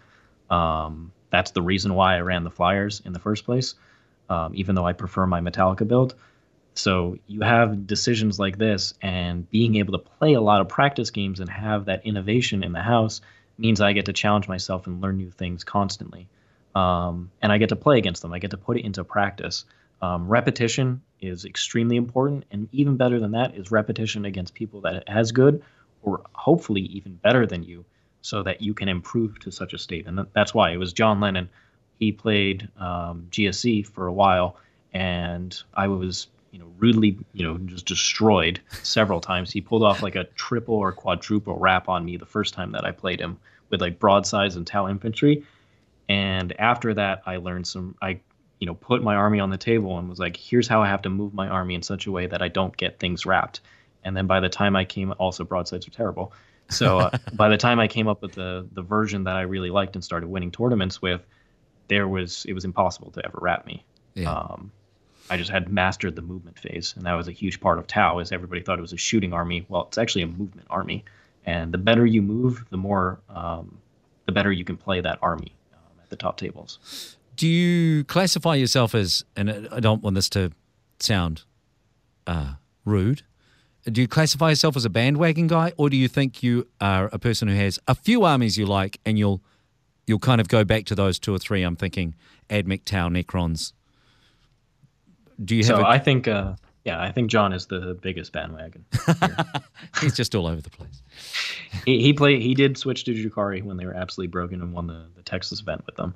Um, 0.50 1.12
that's 1.30 1.52
the 1.52 1.62
reason 1.62 1.94
why 1.94 2.16
I 2.16 2.20
ran 2.20 2.44
the 2.44 2.50
Flyers 2.50 3.00
in 3.06 3.14
the 3.14 3.18
first 3.18 3.46
place, 3.46 3.74
um, 4.28 4.52
even 4.54 4.74
though 4.74 4.86
I 4.86 4.92
prefer 4.92 5.26
my 5.26 5.40
Metalica 5.40 5.88
build. 5.88 6.14
So 6.74 7.16
you 7.26 7.40
have 7.40 7.86
decisions 7.86 8.38
like 8.38 8.58
this, 8.58 8.92
and 9.00 9.50
being 9.50 9.76
able 9.76 9.92
to 9.92 9.98
play 9.98 10.34
a 10.34 10.40
lot 10.40 10.60
of 10.60 10.68
practice 10.68 11.10
games 11.10 11.40
and 11.40 11.48
have 11.48 11.86
that 11.86 12.04
innovation 12.04 12.62
in 12.62 12.72
the 12.72 12.82
house 12.82 13.22
means 13.56 13.80
I 13.80 13.94
get 13.94 14.06
to 14.06 14.12
challenge 14.12 14.48
myself 14.48 14.86
and 14.86 15.00
learn 15.00 15.16
new 15.16 15.30
things 15.30 15.64
constantly 15.64 16.28
um, 16.74 17.30
and 17.42 17.52
I 17.52 17.58
get 17.58 17.70
to 17.70 17.76
play 17.76 17.98
against 17.98 18.22
them. 18.22 18.32
I 18.32 18.38
get 18.38 18.50
to 18.52 18.56
put 18.56 18.76
it 18.76 18.84
into 18.84 19.04
practice. 19.04 19.64
Um, 20.02 20.28
repetition 20.28 21.02
is 21.20 21.44
extremely 21.44 21.96
important, 21.96 22.44
and 22.50 22.68
even 22.72 22.96
better 22.96 23.20
than 23.20 23.32
that 23.32 23.54
is 23.54 23.70
repetition 23.70 24.24
against 24.24 24.54
people 24.54 24.80
that 24.82 25.04
as 25.06 25.32
good 25.32 25.62
or 26.02 26.22
hopefully 26.32 26.82
even 26.82 27.14
better 27.16 27.46
than 27.46 27.62
you, 27.62 27.84
so 28.22 28.42
that 28.42 28.62
you 28.62 28.72
can 28.72 28.88
improve 28.88 29.38
to 29.40 29.50
such 29.50 29.74
a 29.74 29.78
state. 29.78 30.06
And 30.06 30.26
that's 30.32 30.54
why 30.54 30.70
it 30.70 30.78
was 30.78 30.92
John 30.92 31.20
Lennon. 31.20 31.48
He 31.98 32.12
played 32.12 32.68
um, 32.78 33.26
GSC 33.30 33.86
for 33.86 34.06
a 34.06 34.12
while, 34.12 34.56
and 34.94 35.60
I 35.74 35.88
was 35.88 36.28
you 36.52 36.58
know 36.58 36.70
rudely 36.78 37.18
you 37.32 37.46
know 37.46 37.58
just 37.58 37.86
destroyed 37.86 38.60
several 38.82 39.20
times. 39.20 39.50
He 39.50 39.60
pulled 39.60 39.82
off 39.82 40.02
like 40.02 40.16
a 40.16 40.24
triple 40.24 40.76
or 40.76 40.92
quadruple 40.92 41.58
wrap 41.58 41.88
on 41.88 42.04
me 42.04 42.16
the 42.16 42.26
first 42.26 42.54
time 42.54 42.72
that 42.72 42.84
I 42.86 42.92
played 42.92 43.20
him 43.20 43.38
with 43.68 43.80
like 43.80 43.98
broadsides 43.98 44.56
and 44.56 44.66
Tau 44.66 44.88
infantry 44.88 45.44
and 46.10 46.58
after 46.58 46.92
that, 46.94 47.22
I 47.24 47.36
learned 47.36 47.68
some. 47.68 47.94
I, 48.02 48.18
you 48.58 48.66
know, 48.66 48.74
put 48.74 49.00
my 49.00 49.14
army 49.14 49.38
on 49.38 49.48
the 49.48 49.56
table 49.56 49.96
and 49.96 50.08
was 50.08 50.18
like, 50.18 50.36
here's 50.36 50.66
how 50.66 50.82
I 50.82 50.88
have 50.88 51.02
to 51.02 51.08
move 51.08 51.32
my 51.32 51.48
army 51.48 51.76
in 51.76 51.82
such 51.82 52.06
a 52.06 52.10
way 52.10 52.26
that 52.26 52.42
I 52.42 52.48
don't 52.48 52.76
get 52.76 52.98
things 52.98 53.24
wrapped. 53.24 53.60
And 54.02 54.16
then 54.16 54.26
by 54.26 54.40
the 54.40 54.48
time 54.48 54.74
I 54.74 54.84
came, 54.84 55.14
also 55.18 55.44
broadsides 55.44 55.86
are 55.86 55.92
terrible. 55.92 56.32
So 56.68 56.98
uh, 56.98 57.16
by 57.34 57.48
the 57.48 57.56
time 57.56 57.78
I 57.78 57.86
came 57.86 58.08
up 58.08 58.22
with 58.22 58.32
the 58.32 58.66
the 58.72 58.82
version 58.82 59.24
that 59.24 59.36
I 59.36 59.42
really 59.42 59.70
liked 59.70 59.94
and 59.94 60.04
started 60.04 60.28
winning 60.28 60.50
tournaments 60.50 61.00
with, 61.00 61.20
there 61.86 62.08
was 62.08 62.44
it 62.44 62.54
was 62.54 62.64
impossible 62.64 63.12
to 63.12 63.24
ever 63.24 63.38
wrap 63.40 63.64
me. 63.64 63.84
Yeah. 64.14 64.32
Um, 64.32 64.72
I 65.30 65.36
just 65.36 65.50
had 65.50 65.72
mastered 65.72 66.16
the 66.16 66.22
movement 66.22 66.58
phase, 66.58 66.92
and 66.96 67.06
that 67.06 67.12
was 67.12 67.28
a 67.28 67.32
huge 67.32 67.60
part 67.60 67.78
of 67.78 67.86
Tau. 67.86 68.18
Is 68.18 68.32
everybody 68.32 68.62
thought 68.62 68.80
it 68.80 68.82
was 68.82 68.92
a 68.92 68.96
shooting 68.96 69.32
army? 69.32 69.64
Well, 69.68 69.84
it's 69.86 69.98
actually 69.98 70.22
a 70.22 70.26
movement 70.26 70.66
army, 70.70 71.04
and 71.46 71.70
the 71.70 71.78
better 71.78 72.04
you 72.04 72.20
move, 72.20 72.64
the 72.68 72.76
more 72.76 73.20
um, 73.28 73.78
the 74.26 74.32
better 74.32 74.50
you 74.50 74.64
can 74.64 74.76
play 74.76 75.00
that 75.02 75.20
army 75.22 75.54
the 76.10 76.16
top 76.16 76.36
tables. 76.36 77.16
Do 77.36 77.48
you 77.48 78.04
classify 78.04 78.54
yourself 78.56 78.94
as, 78.94 79.24
and 79.34 79.68
I 79.72 79.80
don't 79.80 80.02
want 80.02 80.14
this 80.14 80.28
to 80.30 80.50
sound 80.98 81.44
uh, 82.26 82.54
rude, 82.84 83.22
do 83.84 84.02
you 84.02 84.08
classify 84.08 84.50
yourself 84.50 84.76
as 84.76 84.84
a 84.84 84.90
bandwagon 84.90 85.46
guy, 85.46 85.72
or 85.76 85.88
do 85.88 85.96
you 85.96 86.08
think 86.08 86.42
you 86.42 86.68
are 86.80 87.08
a 87.12 87.18
person 87.18 87.48
who 87.48 87.54
has 87.54 87.78
a 87.88 87.94
few 87.94 88.24
armies 88.24 88.58
you 88.58 88.66
like, 88.66 89.00
and 89.06 89.18
you'll 89.18 89.42
you'll 90.06 90.18
kind 90.18 90.40
of 90.40 90.48
go 90.48 90.64
back 90.64 90.84
to 90.86 90.94
those 90.94 91.18
two 91.18 91.34
or 91.34 91.38
three? 91.38 91.62
I'm 91.62 91.76
thinking 91.76 92.14
AdMech, 92.50 92.84
Tau, 92.84 93.08
Necrons. 93.08 93.72
Do 95.42 95.56
you 95.56 95.64
have? 95.64 95.76
So 95.78 95.82
a, 95.82 95.88
I 95.88 95.98
think, 95.98 96.28
uh, 96.28 96.56
yeah, 96.84 97.00
I 97.00 97.12
think 97.12 97.30
John 97.30 97.52
is 97.52 97.66
the 97.66 97.96
biggest 98.00 98.32
bandwagon. 98.32 98.84
He's 100.00 100.14
just 100.14 100.34
all 100.34 100.46
over 100.46 100.60
the 100.60 100.70
place. 100.70 101.02
he, 101.84 102.00
he 102.00 102.12
played. 102.12 102.42
He 102.42 102.54
did 102.54 102.78
switch 102.78 103.04
to 103.04 103.12
Drukhari 103.12 103.62
when 103.62 103.76
they 103.76 103.84
were 103.84 103.94
absolutely 103.94 104.30
broken 104.30 104.62
and 104.62 104.72
won 104.72 104.86
the, 104.86 105.04
the 105.16 105.22
Texas 105.22 105.60
event 105.60 105.84
with 105.86 105.96
them. 105.96 106.14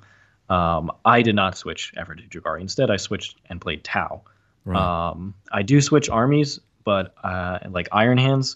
Um, 0.49 0.91
I 1.03 1.21
did 1.21 1.35
not 1.35 1.57
switch 1.57 1.93
ever 1.95 2.15
to 2.15 2.23
Drukhari. 2.23 2.61
Instead, 2.61 2.89
I 2.89 2.97
switched 2.97 3.37
and 3.47 3.61
played 3.61 3.83
Tau. 3.83 4.21
Right. 4.63 5.11
Um, 5.11 5.35
I 5.51 5.61
do 5.61 5.81
switch 5.81 6.09
armies, 6.09 6.59
but 6.83 7.13
uh, 7.23 7.59
like 7.69 7.87
Iron 7.91 8.17
Hands, 8.17 8.55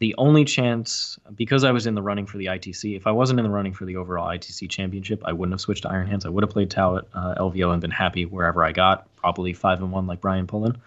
the 0.00 0.14
only 0.18 0.44
chance 0.44 1.18
because 1.34 1.62
I 1.62 1.70
was 1.70 1.86
in 1.86 1.94
the 1.94 2.02
running 2.02 2.26
for 2.26 2.38
the 2.38 2.46
ITC. 2.46 2.96
If 2.96 3.06
I 3.06 3.12
wasn't 3.12 3.38
in 3.38 3.44
the 3.44 3.50
running 3.50 3.74
for 3.74 3.84
the 3.84 3.96
overall 3.96 4.28
ITC 4.28 4.68
championship, 4.70 5.22
I 5.24 5.32
wouldn't 5.32 5.52
have 5.52 5.60
switched 5.60 5.82
to 5.82 5.90
Iron 5.90 6.08
Hands. 6.08 6.24
I 6.24 6.28
would 6.28 6.42
have 6.42 6.50
played 6.50 6.70
Tau 6.70 6.98
at 6.98 7.04
uh, 7.14 7.34
LVO 7.36 7.72
and 7.72 7.80
been 7.80 7.90
happy 7.92 8.24
wherever 8.24 8.64
I 8.64 8.72
got, 8.72 9.06
probably 9.16 9.52
five 9.52 9.80
and 9.80 9.92
one 9.92 10.08
like 10.08 10.20
Brian 10.20 10.48
Pullen. 10.48 10.80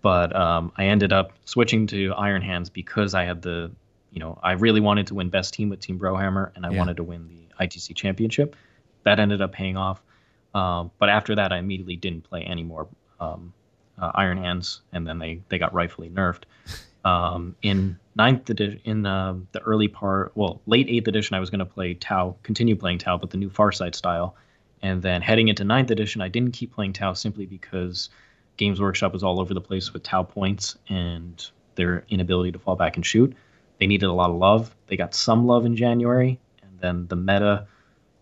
But 0.00 0.34
um, 0.34 0.72
I 0.76 0.86
ended 0.86 1.12
up 1.12 1.32
switching 1.44 1.86
to 1.88 2.12
Iron 2.12 2.42
Hands 2.42 2.68
because 2.70 3.14
I 3.14 3.24
had 3.24 3.42
the 3.42 3.72
you 4.10 4.20
know, 4.20 4.38
I 4.42 4.52
really 4.52 4.80
wanted 4.80 5.08
to 5.08 5.14
win 5.14 5.28
best 5.28 5.54
team 5.54 5.68
with 5.68 5.80
Team 5.80 5.98
Brohammer, 5.98 6.50
and 6.56 6.64
I 6.64 6.70
yeah. 6.70 6.78
wanted 6.78 6.96
to 6.96 7.04
win 7.04 7.28
the 7.28 7.64
ITC 7.64 7.94
championship. 7.94 8.56
That 9.04 9.20
ended 9.20 9.40
up 9.40 9.52
paying 9.52 9.76
off. 9.76 10.02
Um, 10.54 10.90
but 10.98 11.08
after 11.08 11.34
that, 11.34 11.52
I 11.52 11.58
immediately 11.58 11.96
didn't 11.96 12.24
play 12.24 12.42
any 12.42 12.62
more 12.62 12.88
um, 13.20 13.52
uh, 13.98 14.12
Iron 14.14 14.38
Hands, 14.38 14.80
and 14.92 15.06
then 15.06 15.18
they 15.18 15.42
they 15.48 15.58
got 15.58 15.74
rightfully 15.74 16.10
nerfed. 16.10 16.44
Um, 17.04 17.54
in 17.62 17.96
ninth 18.16 18.50
edition, 18.50 18.80
in 18.84 19.06
uh, 19.06 19.36
the 19.52 19.60
early 19.60 19.88
part, 19.88 20.32
well, 20.34 20.60
late 20.66 20.88
eighth 20.90 21.06
edition, 21.06 21.36
I 21.36 21.40
was 21.40 21.48
going 21.48 21.60
to 21.60 21.64
play 21.64 21.94
Tau, 21.94 22.36
continue 22.42 22.74
playing 22.76 22.98
Tau, 22.98 23.16
but 23.16 23.30
the 23.30 23.38
new 23.38 23.48
Farsight 23.48 23.94
style. 23.94 24.34
And 24.82 25.00
then 25.00 25.22
heading 25.22 25.48
into 25.48 25.64
ninth 25.64 25.90
edition, 25.90 26.20
I 26.20 26.28
didn't 26.28 26.52
keep 26.52 26.74
playing 26.74 26.94
Tau 26.94 27.14
simply 27.14 27.46
because 27.46 28.10
Games 28.58 28.80
Workshop 28.80 29.14
was 29.14 29.22
all 29.22 29.40
over 29.40 29.54
the 29.54 29.60
place 29.60 29.92
with 29.92 30.02
Tau 30.02 30.22
points 30.22 30.76
and 30.88 31.50
their 31.76 32.04
inability 32.10 32.52
to 32.52 32.58
fall 32.58 32.76
back 32.76 32.96
and 32.96 33.06
shoot 33.06 33.34
they 33.78 33.86
needed 33.86 34.06
a 34.06 34.12
lot 34.12 34.30
of 34.30 34.36
love. 34.36 34.74
They 34.88 34.96
got 34.96 35.14
some 35.14 35.46
love 35.46 35.64
in 35.64 35.76
January, 35.76 36.38
and 36.62 36.78
then 36.80 37.06
the 37.06 37.16
meta, 37.16 37.66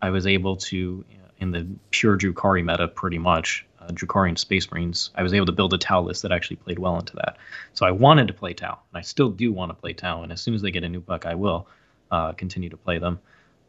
I 0.01 0.11
was 0.11 0.27
able 0.27 0.55
to 0.57 1.03
in 1.39 1.51
the 1.51 1.67
pure 1.91 2.17
Drukhari 2.17 2.65
meta 2.65 2.87
pretty 2.87 3.17
much. 3.17 3.65
Uh, 3.79 4.23
and 4.23 4.37
Space 4.37 4.69
Marines. 4.69 5.11
I 5.15 5.23
was 5.23 5.33
able 5.33 5.45
to 5.45 5.51
build 5.53 5.73
a 5.73 5.77
Tau 5.77 6.01
list 6.01 6.23
that 6.23 6.31
actually 6.31 6.57
played 6.57 6.77
well 6.77 6.97
into 6.97 7.15
that. 7.17 7.37
So 7.73 7.85
I 7.85 7.91
wanted 7.91 8.27
to 8.27 8.33
play 8.33 8.53
Tau, 8.53 8.79
and 8.91 8.97
I 8.97 9.01
still 9.01 9.29
do 9.29 9.53
want 9.53 9.69
to 9.69 9.75
play 9.75 9.93
Tau. 9.93 10.23
And 10.23 10.31
as 10.31 10.41
soon 10.41 10.55
as 10.55 10.61
they 10.61 10.71
get 10.71 10.83
a 10.83 10.89
new 10.89 10.99
buck, 10.99 11.25
I 11.25 11.35
will 11.35 11.67
uh, 12.11 12.33
continue 12.33 12.69
to 12.69 12.75
play 12.75 12.97
them. 12.97 13.19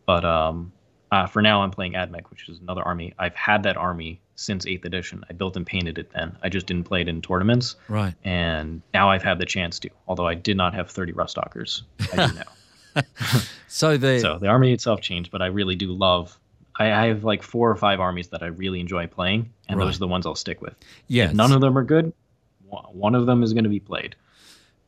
But 0.07 0.25
um, 0.25 0.73
uh, 1.11 1.27
for 1.27 1.41
now, 1.43 1.63
I'm 1.63 1.71
playing 1.71 1.93
AdMech, 1.95 2.31
which 2.31 2.49
is 2.49 2.59
another 2.61 2.83
army. 2.83 3.15
I've 3.19 3.35
had 3.35 3.63
that 3.63 3.77
army 3.77 4.21
since 4.35 4.65
8th 4.67 4.85
edition. 4.85 5.25
I 5.29 5.33
built 5.33 5.57
and 5.57 5.67
painted 5.67 5.99
it 5.99 6.11
then. 6.13 6.37
I 6.43 6.49
just 6.49 6.67
didn't 6.67 6.85
play 6.85 7.01
it 7.01 7.09
in 7.09 7.23
tournaments. 7.23 7.77
Right. 7.89 8.15
And 8.25 8.83
now 8.95 9.11
I've 9.11 9.23
had 9.23 9.39
the 9.39 9.47
chance 9.47 9.79
to, 9.81 9.91
although 10.07 10.27
I 10.27 10.35
did 10.35 10.57
not 10.57 10.75
have 10.75 10.91
30 10.91 11.13
Ruststalkers. 11.15 11.83
I 12.13 12.27
do 12.29 12.35
now. 12.35 13.03
so 13.69 13.97
the 13.97 14.19
so 14.21 14.39
the 14.39 14.49
army 14.49 14.73
itself 14.73 15.01
changed, 15.01 15.31
but 15.31 15.41
I 15.43 15.47
really 15.47 15.77
do 15.77 15.93
love. 15.93 16.39
I, 16.79 16.93
I 16.93 17.07
have 17.07 17.25
like 17.25 17.43
four 17.43 17.71
or 17.71 17.77
five 17.77 18.01
armies 18.01 18.29
that 18.29 18.43
I 18.43 18.47
really 18.47 18.81
enjoy 18.81 19.07
playing, 19.07 19.51
and 19.69 19.79
Right. 19.79 19.85
those 19.85 19.97
are 19.97 20.01
the 20.01 20.09
ones 20.09 20.27
I'll 20.27 20.35
stick 20.35 20.61
with. 20.63 20.75
yeah, 21.07 21.31
none 21.33 21.53
of 21.53 21.61
them 21.61 21.77
are 21.79 21.85
good, 21.85 22.13
one 22.69 23.15
of 23.15 23.27
them 23.27 23.43
is 23.43 23.53
going 23.53 23.65
to 23.65 23.71
be 23.71 23.81
played. 23.81 24.17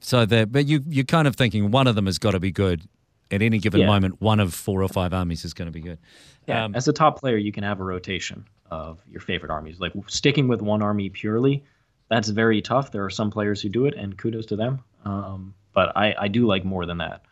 So 0.01 0.25
the 0.27 0.47
but 0.47 0.67
you 0.67 0.83
you're 0.89 1.05
kind 1.05 1.29
of 1.29 1.37
thinking 1.37 1.71
one 1.71 1.87
of 1.87 1.95
them 1.95 2.07
has 2.07 2.19
got 2.19 2.33
to 2.33 2.41
be 2.41 2.51
good 2.51 2.83
at 3.31 3.43
any 3.43 3.59
given 3.59 3.81
Yeah. 3.81 3.87
moment. 3.87 4.21
One 4.21 4.41
of 4.41 4.53
four 4.55 4.83
or 4.83 4.89
five 4.89 5.13
armies 5.13 5.45
is 5.45 5.55
going 5.55 5.67
to 5.67 5.73
be 5.73 5.81
good. 5.81 5.99
Yeah, 6.47 6.65
Um, 6.65 6.75
as 6.75 6.89
a 6.89 6.93
top 6.93 7.19
player, 7.21 7.37
you 7.37 7.53
can 7.53 7.63
have 7.65 7.81
a 7.81 7.85
rotation 7.85 8.45
of 8.71 9.01
your 9.11 9.21
favorite 9.21 9.51
armies. 9.51 9.81
Like 9.81 9.93
sticking 10.07 10.49
with 10.49 10.63
one 10.63 10.83
army 10.83 11.09
purely, 11.11 11.65
that's 12.09 12.29
very 12.29 12.61
tough. 12.63 12.91
There 12.93 13.05
are 13.05 13.11
some 13.11 13.31
players 13.31 13.61
who 13.63 13.69
do 13.69 13.87
it, 13.87 13.95
and 13.95 14.17
kudos 14.17 14.47
to 14.47 14.57
them. 14.57 14.81
Um, 15.05 15.55
but 15.73 15.97
I, 15.97 16.15
I 16.19 16.29
do 16.29 16.47
like 16.47 16.65
more 16.65 16.87
than 16.87 16.99
that, 16.99 17.23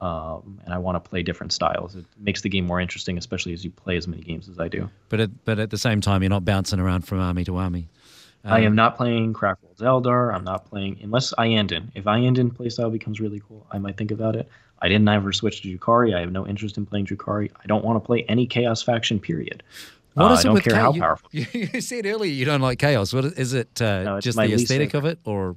um, 0.00 0.60
and 0.64 0.72
I 0.74 0.78
want 0.78 1.02
to 1.02 1.08
play 1.08 1.22
different 1.22 1.52
styles. 1.52 1.96
It 1.96 2.04
makes 2.18 2.42
the 2.42 2.48
game 2.48 2.66
more 2.66 2.80
interesting, 2.80 3.16
especially 3.18 3.52
as 3.52 3.64
you 3.64 3.70
play 3.70 3.96
as 3.96 4.06
many 4.06 4.22
games 4.22 4.48
as 4.48 4.58
I 4.60 4.68
do. 4.68 4.90
But 5.08 5.20
at, 5.20 5.44
but 5.44 5.58
at 5.58 5.70
the 5.70 5.78
same 5.78 6.00
time, 6.00 6.22
you're 6.22 6.30
not 6.30 6.44
bouncing 6.44 6.78
around 6.78 7.02
from 7.06 7.20
army 7.20 7.44
to 7.44 7.56
army. 7.56 7.88
I 8.44 8.60
am 8.60 8.74
not 8.74 8.96
playing 8.96 9.34
Craftworlds 9.34 9.80
Eldar. 9.80 10.32
I'm 10.34 10.44
not 10.44 10.64
playing 10.64 11.00
unless 11.02 11.34
Iyanden. 11.34 11.90
If 11.94 12.04
Iyanden 12.04 12.50
playstyle 12.50 12.90
becomes 12.90 13.20
really 13.20 13.42
cool, 13.46 13.66
I 13.70 13.78
might 13.78 13.96
think 13.98 14.10
about 14.10 14.36
it. 14.36 14.48
I 14.80 14.88
didn't 14.88 15.08
ever 15.08 15.32
switch 15.32 15.62
to 15.62 15.68
Drukhari. 15.78 16.14
I 16.14 16.20
have 16.20 16.32
no 16.32 16.46
interest 16.46 16.76
in 16.76 16.86
playing 16.86 17.06
Drukhari. 17.06 17.50
I 17.62 17.66
don't 17.66 17.84
want 17.84 17.96
to 18.02 18.06
play 18.06 18.24
any 18.28 18.46
Chaos 18.46 18.82
faction. 18.82 19.18
Period. 19.18 19.62
What 20.14 20.30
Uh, 20.30 20.34
is 20.34 20.38
I 20.38 20.40
it 20.40 20.44
don't 20.44 20.54
with 20.54 20.64
care 20.64 20.72
cha- 20.74 20.80
how 20.80 20.92
you, 20.94 21.00
powerful. 21.00 21.28
You, 21.32 21.46
you 21.74 21.80
said 21.80 22.06
earlier 22.06 22.32
you 22.32 22.44
don't 22.44 22.60
like 22.60 22.78
chaos. 22.78 23.12
What 23.12 23.24
is, 23.26 23.32
is 23.34 23.52
it? 23.54 23.80
Uh, 23.80 24.02
No, 24.02 24.20
just 24.20 24.36
the 24.38 24.52
aesthetic 24.52 24.94
of 24.94 25.04
it, 25.04 25.18
or 25.24 25.56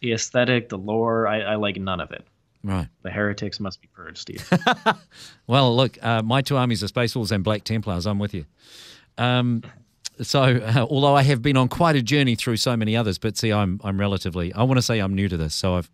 The 0.00 0.12
aesthetic, 0.12 0.68
the 0.68 0.78
lore, 0.78 1.26
I, 1.26 1.40
I 1.40 1.54
like 1.56 1.76
none 1.80 2.00
of 2.00 2.10
it. 2.12 2.24
right? 2.62 2.86
The 3.02 3.10
heretics 3.10 3.58
must 3.60 3.80
be 3.80 3.88
purged, 3.92 4.18
Steve. 4.18 4.48
Well, 5.46 5.74
look, 5.76 5.98
uh, 6.02 6.22
my 6.22 6.42
two 6.42 6.56
armies 6.56 6.82
are 6.82 6.88
Space 6.88 7.14
Wolves 7.16 7.32
and 7.32 7.42
Black 7.42 7.64
Templars. 7.64 8.06
I'm 8.06 8.18
with 8.18 8.34
you. 8.34 8.44
Um, 9.18 9.62
so, 10.20 10.42
uh, 10.42 10.86
although 10.88 11.14
I 11.16 11.22
have 11.22 11.42
been 11.42 11.56
on 11.56 11.68
quite 11.68 11.96
a 11.96 12.02
journey 12.02 12.34
through 12.36 12.58
so 12.58 12.76
many 12.76 12.96
others, 12.96 13.18
but 13.18 13.36
see, 13.36 13.52
I'm 13.52 13.80
I'm 13.82 13.98
relatively. 13.98 14.52
I 14.54 14.62
want 14.62 14.78
to 14.78 14.82
say 14.82 14.98
I'm 15.00 15.14
new 15.14 15.28
to 15.28 15.36
this. 15.36 15.54
So 15.54 15.76
I've 15.76 15.90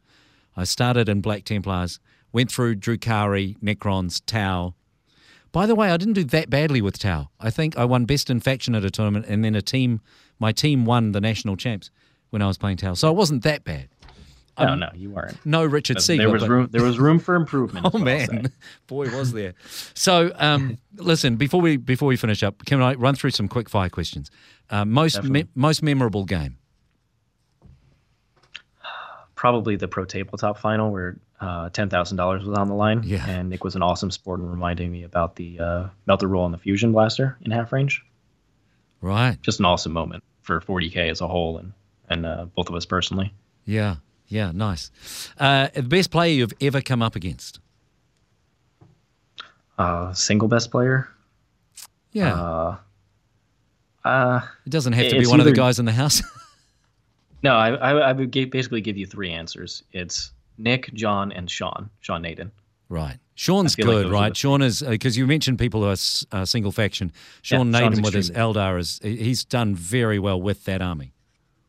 I 0.57 0.65
started 0.65 1.09
in 1.09 1.21
Black 1.21 1.45
Templars, 1.45 2.01
went 2.33 2.51
through 2.53 2.77
Drukhari, 2.77 3.59
Necrons, 3.59 4.21
Tau. 4.27 4.75
By 5.51 5.67
the 5.67 5.75
way, 5.75 5.91
I 5.91 5.97
didn't 5.97 6.15
do 6.15 6.25
that 6.25 6.51
badly 6.51 6.83
with 6.83 6.99
Tau. 6.99 7.31
I 7.41 7.51
think 7.51 7.77
I 7.79 7.85
won 7.85 8.05
best 8.05 8.29
in 8.31 8.41
faction 8.41 8.75
at 8.75 8.85
a 8.85 8.91
tournament, 8.91 9.27
and 9.29 9.45
then 9.45 9.55
a 9.55 9.63
team, 9.63 10.01
my 10.39 10.53
team 10.53 10.85
won 10.85 11.13
the 11.13 11.21
national 11.21 11.57
champs 11.57 11.91
when 12.31 12.43
I 12.43 12.47
was 12.47 12.59
playing 12.59 12.77
Tau. 12.77 12.95
So 12.95 13.09
it 13.11 13.15
wasn't 13.17 13.43
that 13.45 13.65
bad. 13.65 13.89
no, 14.59 14.75
no, 14.75 14.89
you 14.95 15.09
weren't. 15.11 15.39
No 15.47 15.65
Richard 15.65 15.99
Siegler. 15.99 16.19
there 16.19 16.31
was 16.31 16.43
but- 16.43 16.51
room. 16.51 16.69
There 16.71 16.83
was 16.83 16.99
room 16.99 17.19
for 17.19 17.35
improvement. 17.35 17.87
Oh 17.95 17.99
what 17.99 18.09
I'll 18.09 18.27
say. 18.27 18.33
man, 18.33 18.53
boy 18.89 19.09
was 19.09 19.33
there. 19.33 19.55
So, 19.95 20.31
um, 20.37 20.77
listen 20.97 21.37
before 21.37 21.61
we 21.63 21.77
before 21.77 22.09
we 22.09 22.17
finish 22.17 22.43
up, 22.43 22.65
can 22.67 22.83
I 22.83 22.95
run 22.95 23.15
through 23.15 23.31
some 23.31 23.49
quick 23.49 23.71
fire 23.71 23.89
questions? 23.89 24.31
Uh, 24.69 24.85
most 24.85 25.23
me- 25.23 25.47
most 25.55 25.83
memorable 25.83 26.25
game. 26.25 26.59
probably 29.35 29.77
the 29.77 29.87
pro 29.87 30.05
tabletop 30.05 30.59
final 30.59 30.91
where 30.91 31.17
uh, 31.41 31.69
ten 31.71 31.89
thousand 31.89 32.17
dollars 32.17 32.45
was 32.45 32.57
on 32.57 32.69
the 32.69 32.75
line. 32.75 33.03
Yeah. 33.05 33.25
And 33.29 33.51
Nick 33.51 33.65
was 33.65 33.77
an 33.77 33.83
awesome 33.83 34.11
sport 34.11 34.41
in 34.41 34.51
reminding 34.51 34.91
me 34.91 35.05
about 35.05 35.37
the 35.37 35.61
uh, 35.61 35.89
melter 36.07 36.27
roll 36.27 36.45
and 36.45 36.55
the 36.55 36.59
fusion 36.59 36.93
blaster 36.93 37.37
in 37.43 37.51
half 37.51 37.73
range. 37.73 38.05
Right. 39.01 39.41
Just 39.43 39.61
an 39.61 39.65
awesome 39.65 39.93
moment 39.93 40.25
for 40.43 40.61
40k 40.61 41.11
as 41.11 41.21
a 41.21 41.29
whole 41.29 41.59
and 41.59 41.73
and 42.09 42.27
uh, 42.27 42.47
both 42.57 42.69
of 42.69 42.75
us 42.75 42.87
personally. 42.87 43.33
Yeah. 43.65 43.97
Yeah. 44.27 44.53
Nice. 44.53 44.91
Uh, 45.39 45.69
the 45.75 45.83
best 45.83 46.11
player 46.11 46.33
you've 46.33 46.55
ever 46.61 46.81
come 46.81 47.03
up 47.03 47.17
against. 47.17 47.61
Uh, 49.79 50.13
single 50.13 50.49
best 50.49 50.71
player. 50.71 51.09
Yeah. 52.13 52.35
Uh, 52.35 52.77
uh, 54.05 54.41
it 54.67 54.71
doesn't 54.71 54.95
have 54.95 55.11
to 55.11 55.19
be 55.19 55.27
one 55.27 55.39
of 55.39 55.47
the 55.47 55.53
guys 55.53 55.79
in 55.79 55.85
the 55.85 55.93
house. 55.93 56.23
no, 57.43 57.55
I, 57.55 57.71
I 57.75 57.91
I 57.93 58.13
would 58.13 58.31
basically 58.31 58.81
give 58.81 58.97
you 58.97 59.07
three 59.07 59.31
answers. 59.31 59.83
It's 59.93 60.33
Nick, 60.59 60.93
John, 60.95 61.33
and 61.33 61.51
Sean. 61.51 61.89
Sean 62.01 62.23
Nayden. 62.23 62.51
right. 62.89 63.19
Sean's 63.35 63.77
feel 63.77 63.87
like 63.87 64.03
good, 64.03 64.11
right? 64.13 64.37
Sean 64.37 64.63
is 64.63 64.83
because 64.83 65.17
you 65.17 65.25
mentioned 65.25 65.61
people 65.61 65.83
who 65.83 65.87
are 65.89 65.93
s- 65.93 66.27
uh, 66.33 66.45
single 66.45 66.73
faction. 66.73 67.13
Sean 67.43 67.73
Yeah, 67.73 67.81
Nayden 67.83 68.03
with 68.03 68.13
his 68.15 68.33
Eldar 68.33 68.81
is 68.81 68.99
he's 69.01 69.45
done 69.45 69.77
very 69.77 70.19
well 70.19 70.43
with 70.43 70.65
that 70.65 70.83
army. 70.83 71.13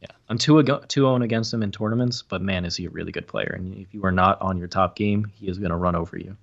Yeah, 0.01 0.07
I'm 0.29 0.39
two 0.39 0.57
ag- 0.59 0.87
two 0.87 1.05
own 1.07 1.21
against 1.21 1.53
him 1.53 1.61
in 1.61 1.71
tournaments, 1.71 2.23
but 2.23 2.41
man, 2.41 2.65
is 2.65 2.75
he 2.75 2.85
a 2.85 2.89
really 2.89 3.11
good 3.11 3.27
player. 3.27 3.53
And 3.55 3.75
if 3.77 3.93
you 3.93 4.03
are 4.03 4.11
not 4.11 4.41
on 4.41 4.57
your 4.57 4.67
top 4.67 4.95
game, 4.95 5.31
he 5.35 5.47
is 5.47 5.59
going 5.59 5.69
to 5.69 5.75
run 5.77 5.93
over 5.95 6.17
you. 6.17 6.35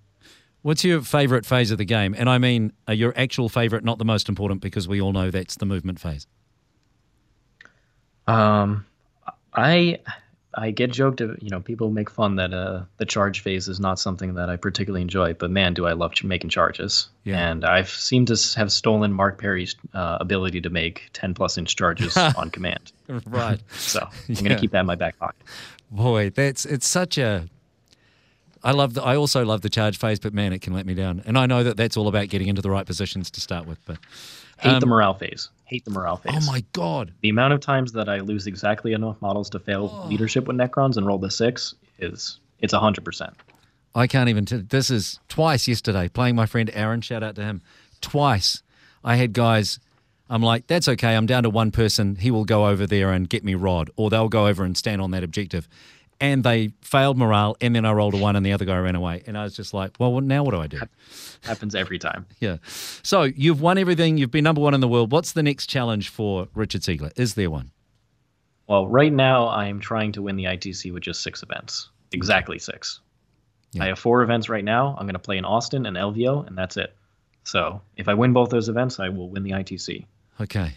What's 0.62 0.84
your 0.84 1.00
favorite 1.00 1.44
phase 1.44 1.72
of 1.72 1.78
the 1.78 1.84
game? 1.84 2.14
And 2.16 2.28
I 2.30 2.38
mean 2.38 2.72
uh, 2.88 2.92
your 2.92 3.12
actual 3.16 3.48
favorite, 3.48 3.82
not 3.82 3.98
the 3.98 4.04
most 4.04 4.28
important, 4.28 4.60
because 4.60 4.86
we 4.86 5.00
all 5.00 5.12
know 5.12 5.32
that's 5.32 5.56
the 5.56 5.66
movement 5.66 5.98
phase. 5.98 6.28
Um, 8.28 8.86
I 9.52 9.98
I 10.58 10.70
get 10.70 10.90
joked, 10.90 11.20
of- 11.20 11.36
you 11.42 11.50
know, 11.50 11.60
people 11.60 11.90
make 11.90 12.08
fun 12.08 12.36
that 12.36 12.54
uh 12.54 12.82
the 12.96 13.04
charge 13.04 13.40
phase 13.40 13.68
is 13.68 13.78
not 13.78 13.98
something 13.98 14.34
that 14.34 14.48
I 14.48 14.56
particularly 14.56 15.02
enjoy, 15.02 15.34
but 15.34 15.50
man, 15.50 15.74
do 15.74 15.86
I 15.86 15.92
love 15.92 16.14
ch- 16.14 16.24
making 16.24 16.48
charges. 16.50 17.08
Yeah. 17.24 17.46
And 17.50 17.62
I've 17.64 17.90
seemed 17.90 18.28
to 18.28 18.36
have 18.56 18.72
stolen 18.72 19.12
Mark 19.12 19.38
Perry's 19.38 19.76
uh, 19.92 20.16
ability 20.20 20.60
to 20.62 20.70
make 20.70 21.10
10 21.12 21.34
plus 21.34 21.58
inch 21.58 21.76
charges 21.76 22.16
on 22.38 22.50
command. 22.50 22.92
Right. 23.26 23.60
So 23.76 24.00
I'm 24.00 24.10
Yeah. 24.28 24.34
going 24.36 24.48
to 24.56 24.60
keep 24.60 24.70
that 24.72 24.80
in 24.80 24.86
my 24.86 24.94
back 24.94 25.18
pocket. 25.18 25.42
Boy, 25.90 26.30
that's 26.30 26.64
it's 26.64 26.88
such 26.88 27.18
a. 27.18 27.48
I 28.64 28.72
love 28.72 28.94
the. 28.94 29.02
I 29.02 29.14
also 29.16 29.44
love 29.44 29.60
the 29.60 29.68
charge 29.68 29.96
phase, 29.98 30.18
but 30.18 30.32
man, 30.34 30.52
it 30.52 30.60
can 30.62 30.72
let 30.72 30.86
me 30.86 30.94
down. 30.94 31.22
And 31.26 31.38
I 31.38 31.46
know 31.46 31.62
that 31.62 31.76
that's 31.76 31.96
all 31.96 32.08
about 32.08 32.28
getting 32.28 32.48
into 32.48 32.62
the 32.62 32.70
right 32.70 32.84
positions 32.86 33.30
to 33.32 33.40
start 33.40 33.66
with. 33.66 33.78
But 33.84 33.98
Hate 34.58 34.80
the 34.80 34.86
Um, 34.86 34.88
morale 34.88 35.14
phase. 35.14 35.50
Hate 35.66 35.84
the 35.84 35.90
morale 35.90 36.20
oh 36.26 36.30
phase. 36.30 36.48
oh 36.48 36.52
my 36.52 36.64
god, 36.72 37.12
the 37.22 37.28
amount 37.28 37.52
of 37.52 37.60
times 37.60 37.92
that 37.92 38.08
I 38.08 38.20
lose 38.20 38.46
exactly 38.46 38.92
enough 38.92 39.20
models 39.20 39.50
to 39.50 39.58
fail 39.58 39.90
Oh. 40.04 40.08
leadership 40.08 40.46
with 40.46 40.56
Necrons 40.56 40.96
and 40.96 41.06
roll 41.06 41.18
the 41.18 41.30
six 41.30 41.74
is 41.98 42.38
it's 42.60 42.72
a 42.72 42.78
hundred 42.80 43.04
percent. 43.04 43.34
I 43.94 44.06
can't 44.06 44.28
even. 44.28 44.44
T- 44.44 44.56
this 44.58 44.90
is 44.90 45.18
twice 45.28 45.66
yesterday 45.66 46.08
playing 46.08 46.36
my 46.36 46.46
friend 46.46 46.70
Aaron. 46.72 47.00
Shout 47.00 47.22
out 47.22 47.34
to 47.36 47.42
him. 47.42 47.62
Twice, 48.00 48.62
I 49.04 49.16
had 49.16 49.32
guys. 49.32 49.80
I'm 50.28 50.42
like, 50.42 50.66
that's 50.66 50.88
okay. 50.88 51.14
I'm 51.14 51.26
down 51.26 51.44
to 51.44 51.50
one 51.50 51.70
person. 51.70 52.16
He 52.16 52.30
will 52.32 52.44
go 52.44 52.66
over 52.66 52.84
there 52.86 53.12
and 53.12 53.28
get 53.28 53.44
me 53.44 53.54
rod, 53.54 53.90
or 53.96 54.10
they'll 54.10 54.28
go 54.28 54.48
over 54.48 54.64
and 54.64 54.76
stand 54.76 55.00
on 55.00 55.12
that 55.12 55.22
objective. 55.22 55.68
And 56.18 56.42
they 56.42 56.72
failed 56.80 57.18
morale, 57.18 57.56
and 57.60 57.76
then 57.76 57.84
I 57.84 57.92
rolled 57.92 58.14
a 58.14 58.16
one, 58.16 58.36
and 58.36 58.46
the 58.46 58.52
other 58.52 58.64
guy 58.64 58.78
ran 58.78 58.94
away. 58.94 59.22
And 59.26 59.36
I 59.36 59.44
was 59.44 59.54
just 59.54 59.74
like, 59.74 59.92
well, 59.98 60.18
now 60.22 60.44
what 60.44 60.52
do 60.52 60.60
I 60.60 60.66
do? 60.66 60.80
Happens 61.42 61.74
every 61.74 61.98
time. 61.98 62.26
Yeah. 62.40 62.56
So 63.02 63.24
you've 63.24 63.60
won 63.60 63.76
everything. 63.76 64.16
You've 64.18 64.30
been 64.30 64.44
number 64.44 64.60
one 64.60 64.72
in 64.74 64.80
the 64.80 64.88
world. 64.88 65.12
What's 65.12 65.32
the 65.32 65.42
next 65.42 65.66
challenge 65.66 66.08
for 66.08 66.48
Richard 66.54 66.82
Siegler? 66.82 67.12
Is 67.16 67.34
there 67.34 67.50
one? 67.50 67.70
Well, 68.66 68.86
right 68.88 69.12
now 69.12 69.48
I'm 69.48 69.78
trying 69.80 70.12
to 70.12 70.22
win 70.22 70.36
the 70.36 70.44
ITC 70.44 70.92
with 70.92 71.02
just 71.02 71.22
six 71.22 71.42
events. 71.42 71.90
Exactly 72.12 72.58
six. 72.58 73.00
Yeah. 73.72 73.84
I 73.84 73.86
have 73.88 73.98
four 73.98 74.22
events 74.22 74.48
right 74.48 74.64
now. 74.64 74.96
I'm 74.98 75.06
going 75.06 75.14
to 75.14 75.18
play 75.18 75.38
in 75.38 75.44
Austin 75.44 75.86
and 75.86 75.96
LVO, 75.96 76.46
and 76.46 76.56
that's 76.56 76.76
it. 76.76 76.94
So 77.44 77.80
if 77.96 78.08
I 78.08 78.14
win 78.14 78.32
both 78.32 78.50
those 78.50 78.68
events, 78.68 78.98
I 78.98 79.08
will 79.08 79.28
win 79.28 79.42
the 79.42 79.52
ITC. 79.52 80.04
Okay. 80.40 80.72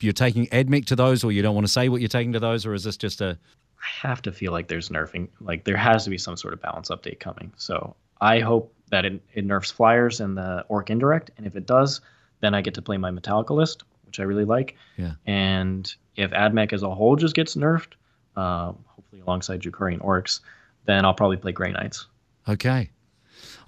You're 0.00 0.12
taking 0.12 0.46
AdMech 0.48 0.86
to 0.86 0.96
those, 0.96 1.24
or 1.24 1.32
you 1.32 1.42
don't 1.42 1.54
want 1.54 1.66
to 1.66 1.72
say 1.72 1.88
what 1.88 2.00
you're 2.00 2.08
taking 2.08 2.32
to 2.32 2.40
those, 2.40 2.66
or 2.66 2.74
is 2.74 2.84
this 2.84 2.96
just 2.96 3.20
a. 3.20 3.38
I 3.80 4.06
have 4.06 4.22
to 4.22 4.32
feel 4.32 4.52
like 4.52 4.68
there's 4.68 4.88
nerfing. 4.88 5.28
Like 5.40 5.64
there 5.64 5.76
has 5.76 6.04
to 6.04 6.10
be 6.10 6.18
some 6.18 6.36
sort 6.36 6.54
of 6.54 6.60
balance 6.60 6.88
update 6.88 7.20
coming. 7.20 7.52
So 7.56 7.94
I 8.20 8.40
hope 8.40 8.72
that 8.90 9.04
it, 9.04 9.20
it 9.34 9.44
nerfs 9.44 9.70
flyers 9.70 10.20
and 10.20 10.36
the 10.36 10.64
Ork 10.68 10.90
indirect, 10.90 11.30
and 11.36 11.46
if 11.46 11.56
it 11.56 11.66
does, 11.66 12.00
then 12.40 12.54
I 12.54 12.60
get 12.60 12.74
to 12.74 12.82
play 12.82 12.96
my 12.96 13.10
Metalica 13.10 13.50
list, 13.50 13.84
which 14.06 14.20
I 14.20 14.22
really 14.24 14.44
like. 14.44 14.76
Yeah. 14.96 15.12
And 15.26 15.92
if 16.16 16.30
AdMech 16.30 16.72
as 16.72 16.82
a 16.82 16.94
whole 16.94 17.16
just 17.16 17.34
gets 17.34 17.54
nerfed, 17.54 17.92
uh, 18.36 18.72
hopefully 18.86 19.22
alongside 19.22 19.60
Drukhari 19.60 19.92
and 19.92 20.02
Orks, 20.02 20.40
then 20.86 21.04
I'll 21.04 21.14
probably 21.14 21.36
play 21.36 21.52
Grey 21.52 21.72
Knights. 21.72 22.06
Okay. 22.48 22.90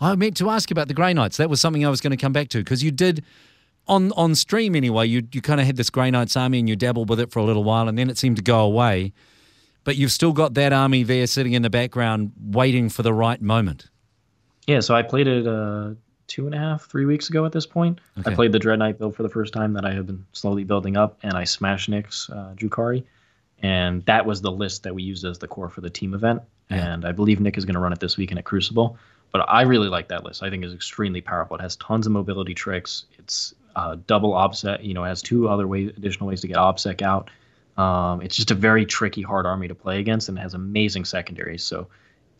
I 0.00 0.14
meant 0.16 0.36
to 0.38 0.48
ask 0.48 0.70
about 0.70 0.88
the 0.88 0.94
Grey 0.94 1.12
Knights. 1.12 1.36
That 1.36 1.50
was 1.50 1.60
something 1.60 1.84
I 1.84 1.90
was 1.90 2.00
going 2.00 2.12
to 2.12 2.16
come 2.16 2.32
back 2.32 2.48
to 2.50 2.58
because 2.58 2.82
you 2.82 2.90
did. 2.90 3.24
On, 3.88 4.12
on 4.12 4.34
stream 4.34 4.76
anyway, 4.76 5.06
you 5.06 5.26
you 5.32 5.40
kind 5.40 5.60
of 5.60 5.66
had 5.66 5.76
this 5.76 5.90
Grey 5.90 6.10
Knights 6.10 6.36
army 6.36 6.60
and 6.60 6.68
you 6.68 6.76
dabbled 6.76 7.08
with 7.08 7.18
it 7.18 7.32
for 7.32 7.40
a 7.40 7.44
little 7.44 7.64
while 7.64 7.88
and 7.88 7.98
then 7.98 8.08
it 8.08 8.18
seemed 8.18 8.36
to 8.36 8.42
go 8.42 8.60
away. 8.60 9.12
But 9.84 9.96
you've 9.96 10.12
still 10.12 10.32
got 10.32 10.54
that 10.54 10.72
army 10.72 11.02
there 11.02 11.26
sitting 11.26 11.52
in 11.54 11.62
the 11.62 11.70
background 11.70 12.32
waiting 12.40 12.88
for 12.88 13.02
the 13.02 13.14
right 13.14 13.40
moment. 13.40 13.88
Yeah, 14.66 14.80
so 14.80 14.94
I 14.94 15.02
played 15.02 15.26
it 15.26 15.46
uh, 15.46 15.94
two 16.26 16.46
and 16.46 16.54
a 16.54 16.58
half, 16.58 16.84
three 16.84 17.06
weeks 17.06 17.28
ago 17.28 17.44
at 17.44 17.52
this 17.52 17.66
point. 17.66 18.00
Okay. 18.18 18.30
I 18.30 18.34
played 18.34 18.52
the 18.52 18.58
Dread 18.58 18.78
Knight 18.78 18.98
build 18.98 19.16
for 19.16 19.22
the 19.22 19.28
first 19.28 19.52
time 19.52 19.72
that 19.72 19.84
I 19.84 19.92
have 19.92 20.06
been 20.06 20.24
slowly 20.32 20.64
building 20.64 20.96
up, 20.96 21.18
and 21.22 21.34
I 21.34 21.44
smashed 21.44 21.88
Nick's 21.88 22.30
uh, 22.30 22.52
Drukhari. 22.54 23.04
And 23.62 24.04
that 24.06 24.24
was 24.24 24.40
the 24.40 24.50
list 24.50 24.84
that 24.84 24.94
we 24.94 25.02
used 25.02 25.24
as 25.24 25.38
the 25.38 25.48
core 25.48 25.68
for 25.68 25.80
the 25.80 25.90
team 25.90 26.14
event. 26.14 26.42
Yeah. 26.70 26.92
And 26.92 27.04
I 27.04 27.12
believe 27.12 27.40
Nick 27.40 27.58
is 27.58 27.64
going 27.64 27.74
to 27.74 27.80
run 27.80 27.92
it 27.92 28.00
this 28.00 28.16
weekend 28.16 28.38
at 28.38 28.44
Crucible. 28.44 28.96
But 29.32 29.48
I 29.48 29.62
really 29.62 29.88
like 29.88 30.08
that 30.08 30.24
list. 30.24 30.42
I 30.42 30.50
think 30.50 30.64
it's 30.64 30.74
extremely 30.74 31.20
powerful. 31.20 31.56
It 31.56 31.62
has 31.62 31.76
tons 31.76 32.06
of 32.06 32.12
mobility 32.12 32.54
tricks. 32.54 33.04
It's 33.18 33.54
uh, 33.76 33.96
double 34.06 34.32
obsec. 34.32 34.82
You 34.84 34.94
know, 34.94 35.04
it 35.04 35.08
has 35.08 35.22
two 35.22 35.48
other 35.48 35.68
ways, 35.68 35.92
additional 35.96 36.28
ways 36.28 36.40
to 36.40 36.48
get 36.48 36.56
obsec 36.56 37.02
out. 37.02 37.30
Um, 37.76 38.20
it's 38.22 38.36
just 38.36 38.50
a 38.50 38.54
very 38.54 38.84
tricky, 38.84 39.22
hard 39.22 39.46
army 39.46 39.68
to 39.68 39.74
play 39.74 40.00
against, 40.00 40.28
and 40.28 40.38
it 40.38 40.40
has 40.40 40.54
amazing 40.54 41.04
secondaries. 41.04 41.62
So, 41.62 41.88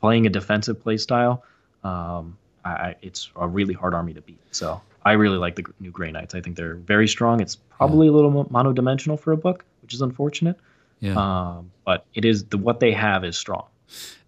playing 0.01 0.27
a 0.27 0.31
defensive 0.31 0.81
play 0.81 0.97
style, 0.97 1.45
um, 1.85 2.37
I, 2.65 2.95
it's 3.01 3.31
a 3.37 3.49
really 3.49 3.75
hard 3.75 3.95
army 3.95 4.13
to 4.15 4.21
beat. 4.21 4.41
So, 4.51 4.81
I 5.05 5.13
really 5.13 5.39
like 5.39 5.57
the 5.57 5.65
new 5.81 5.91
Grey 5.91 6.13
Knights. 6.13 6.35
I 6.35 6.41
think 6.41 6.57
they're 6.57 6.75
very 6.75 7.09
strong. 7.09 7.41
It's 7.41 7.57
probably 7.57 8.09
a 8.09 8.13
little 8.13 8.31
mo- 8.31 8.45
monodimensional 8.45 9.19
for 9.19 9.33
a 9.33 9.37
book, 9.37 9.65
which 9.83 9.95
is 9.95 10.03
unfortunate. 10.03 10.59
Yeah. 11.01 11.15
Um, 11.15 11.71
but 11.85 12.05
it 12.15 12.25
is 12.25 12.45
the 12.45 12.59
what 12.59 12.81
they 12.81 12.93
have 12.93 13.25
is 13.25 13.39
strong. 13.39 13.67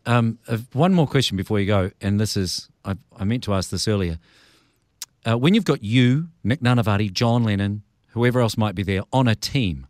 Um, 0.07 0.39
uh, 0.49 0.59
one 0.73 0.95
more 0.95 1.07
question 1.07 1.37
before 1.37 1.61
you 1.61 1.67
go, 1.67 1.91
and 2.01 2.19
this 2.19 2.37
is 2.37 2.69
I, 2.85 2.97
I 3.17 3.25
meant 3.25 3.45
to 3.45 3.55
ask 3.55 3.71
this 3.71 3.87
earlier. 3.87 4.19
Uh, 5.25 5.39
when 5.39 5.55
you've 5.55 5.65
got 5.65 5.85
you, 5.85 6.29
Nick 6.43 6.61
Nanavati, 6.61 7.13
John 7.13 7.45
Lennon, 7.45 7.83
whoever 8.09 8.41
else 8.41 8.57
might 8.57 8.75
be 8.75 8.83
there 8.83 9.03
on 9.13 9.29
a 9.29 9.37
team, 9.37 9.87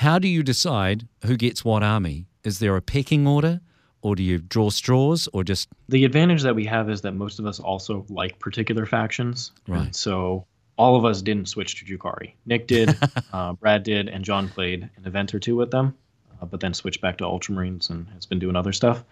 how 0.00 0.18
do 0.18 0.28
you 0.28 0.42
decide 0.42 1.06
who 1.24 1.36
gets 1.36 1.64
what 1.64 1.82
army? 1.82 2.26
Is 2.44 2.58
there 2.58 2.76
a 2.76 2.82
pecking 2.82 3.26
order, 3.26 3.60
or 4.02 4.14
do 4.14 4.22
you 4.22 4.38
draw 4.38 4.70
straws, 4.70 5.28
or 5.32 5.42
just 5.42 5.68
The 5.88 6.04
advantage 6.04 6.42
that 6.42 6.54
we 6.54 6.64
have 6.66 6.88
is 6.90 7.00
that 7.00 7.12
most 7.12 7.38
of 7.38 7.46
us 7.46 7.58
also 7.60 8.04
like 8.08 8.38
particular 8.38 8.86
factions. 8.86 9.52
Right. 9.66 9.94
So 9.94 10.46
all 10.76 10.96
of 10.96 11.04
us 11.04 11.22
didn't 11.22 11.48
switch 11.48 11.76
to 11.76 11.84
Drukhari. 11.86 12.32
Nick 12.44 12.66
did, 12.66 12.96
uh, 13.32 13.54
Brad 13.54 13.82
did, 13.82 14.08
and 14.08 14.24
John 14.24 14.48
played 14.48 14.82
an 14.96 15.06
event 15.06 15.34
or 15.34 15.38
two 15.40 15.56
with 15.56 15.70
them, 15.70 15.94
uh, 16.40 16.46
but 16.46 16.60
then 16.60 16.74
switched 16.74 17.00
back 17.00 17.16
to 17.18 17.24
Ultramarines 17.24 17.88
and 17.90 18.06
has 18.14 18.26
been 18.26 18.38
doing 18.38 18.54
other 18.56 18.72
stuff. 18.72 19.02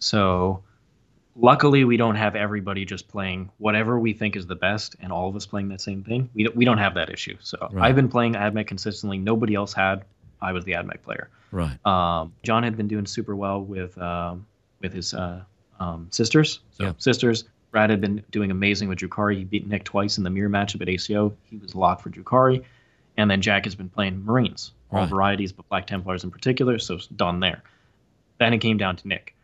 So 0.00 0.62
luckily, 1.36 1.84
we 1.84 1.96
don't 1.96 2.16
have 2.16 2.34
everybody 2.36 2.84
just 2.84 3.08
playing 3.08 3.50
whatever 3.58 3.98
we 3.98 4.12
think 4.12 4.36
is 4.36 4.46
the 4.46 4.56
best 4.56 4.96
and 5.00 5.12
all 5.12 5.28
of 5.28 5.36
us 5.36 5.46
playing 5.46 5.68
that 5.68 5.80
same 5.80 6.02
thing. 6.02 6.28
We, 6.34 6.44
don't- 6.44 6.56
we 6.56 6.64
don't 6.64 6.78
have 6.78 6.94
that 6.94 7.10
issue. 7.10 7.36
So 7.40 7.68
Right. 7.70 7.88
I've 7.88 7.96
been 7.96 8.08
playing 8.08 8.34
AdMech 8.34 8.66
consistently. 8.66 9.18
Nobody 9.18 9.54
else 9.54 9.72
had. 9.72 10.04
I 10.40 10.52
was 10.52 10.64
the 10.64 10.72
AdMech 10.72 11.02
player. 11.02 11.28
right? 11.52 11.78
Um, 11.86 12.32
John 12.42 12.62
had 12.62 12.76
been 12.76 12.88
doing 12.88 13.06
super 13.06 13.34
well 13.36 13.60
with 13.62 13.96
um, 13.98 14.46
with 14.80 14.92
his 14.92 15.14
uh, 15.14 15.42
um, 15.80 16.08
sisters. 16.10 16.60
So 16.72 16.84
Yeah. 16.84 16.92
sisters. 16.98 17.44
Brad 17.70 17.90
had 17.90 18.00
been 18.00 18.22
doing 18.30 18.50
amazing 18.52 18.88
with 18.88 18.98
Drukhari. 19.00 19.38
He 19.38 19.44
beat 19.44 19.66
Nick 19.66 19.82
twice 19.82 20.16
in 20.18 20.22
the 20.22 20.30
mirror 20.30 20.48
matchup 20.48 20.80
at 20.82 20.88
ACO. 20.88 21.34
He 21.50 21.56
was 21.56 21.74
locked 21.74 22.02
for 22.02 22.10
Drukhari. 22.10 22.62
And 23.16 23.28
then 23.30 23.40
Jack 23.40 23.64
has 23.64 23.74
been 23.74 23.88
playing 23.88 24.24
Marines, 24.24 24.72
all 24.92 25.00
Right. 25.00 25.08
varieties, 25.08 25.50
but 25.52 25.68
Black 25.68 25.86
Templars 25.88 26.22
in 26.22 26.30
particular. 26.30 26.78
So 26.78 26.94
it's 26.94 27.06
done 27.08 27.40
there. 27.40 27.62
Then 28.38 28.52
it 28.54 28.58
came 28.58 28.76
down 28.76 28.94
to 28.96 29.08
Nick. 29.08 29.34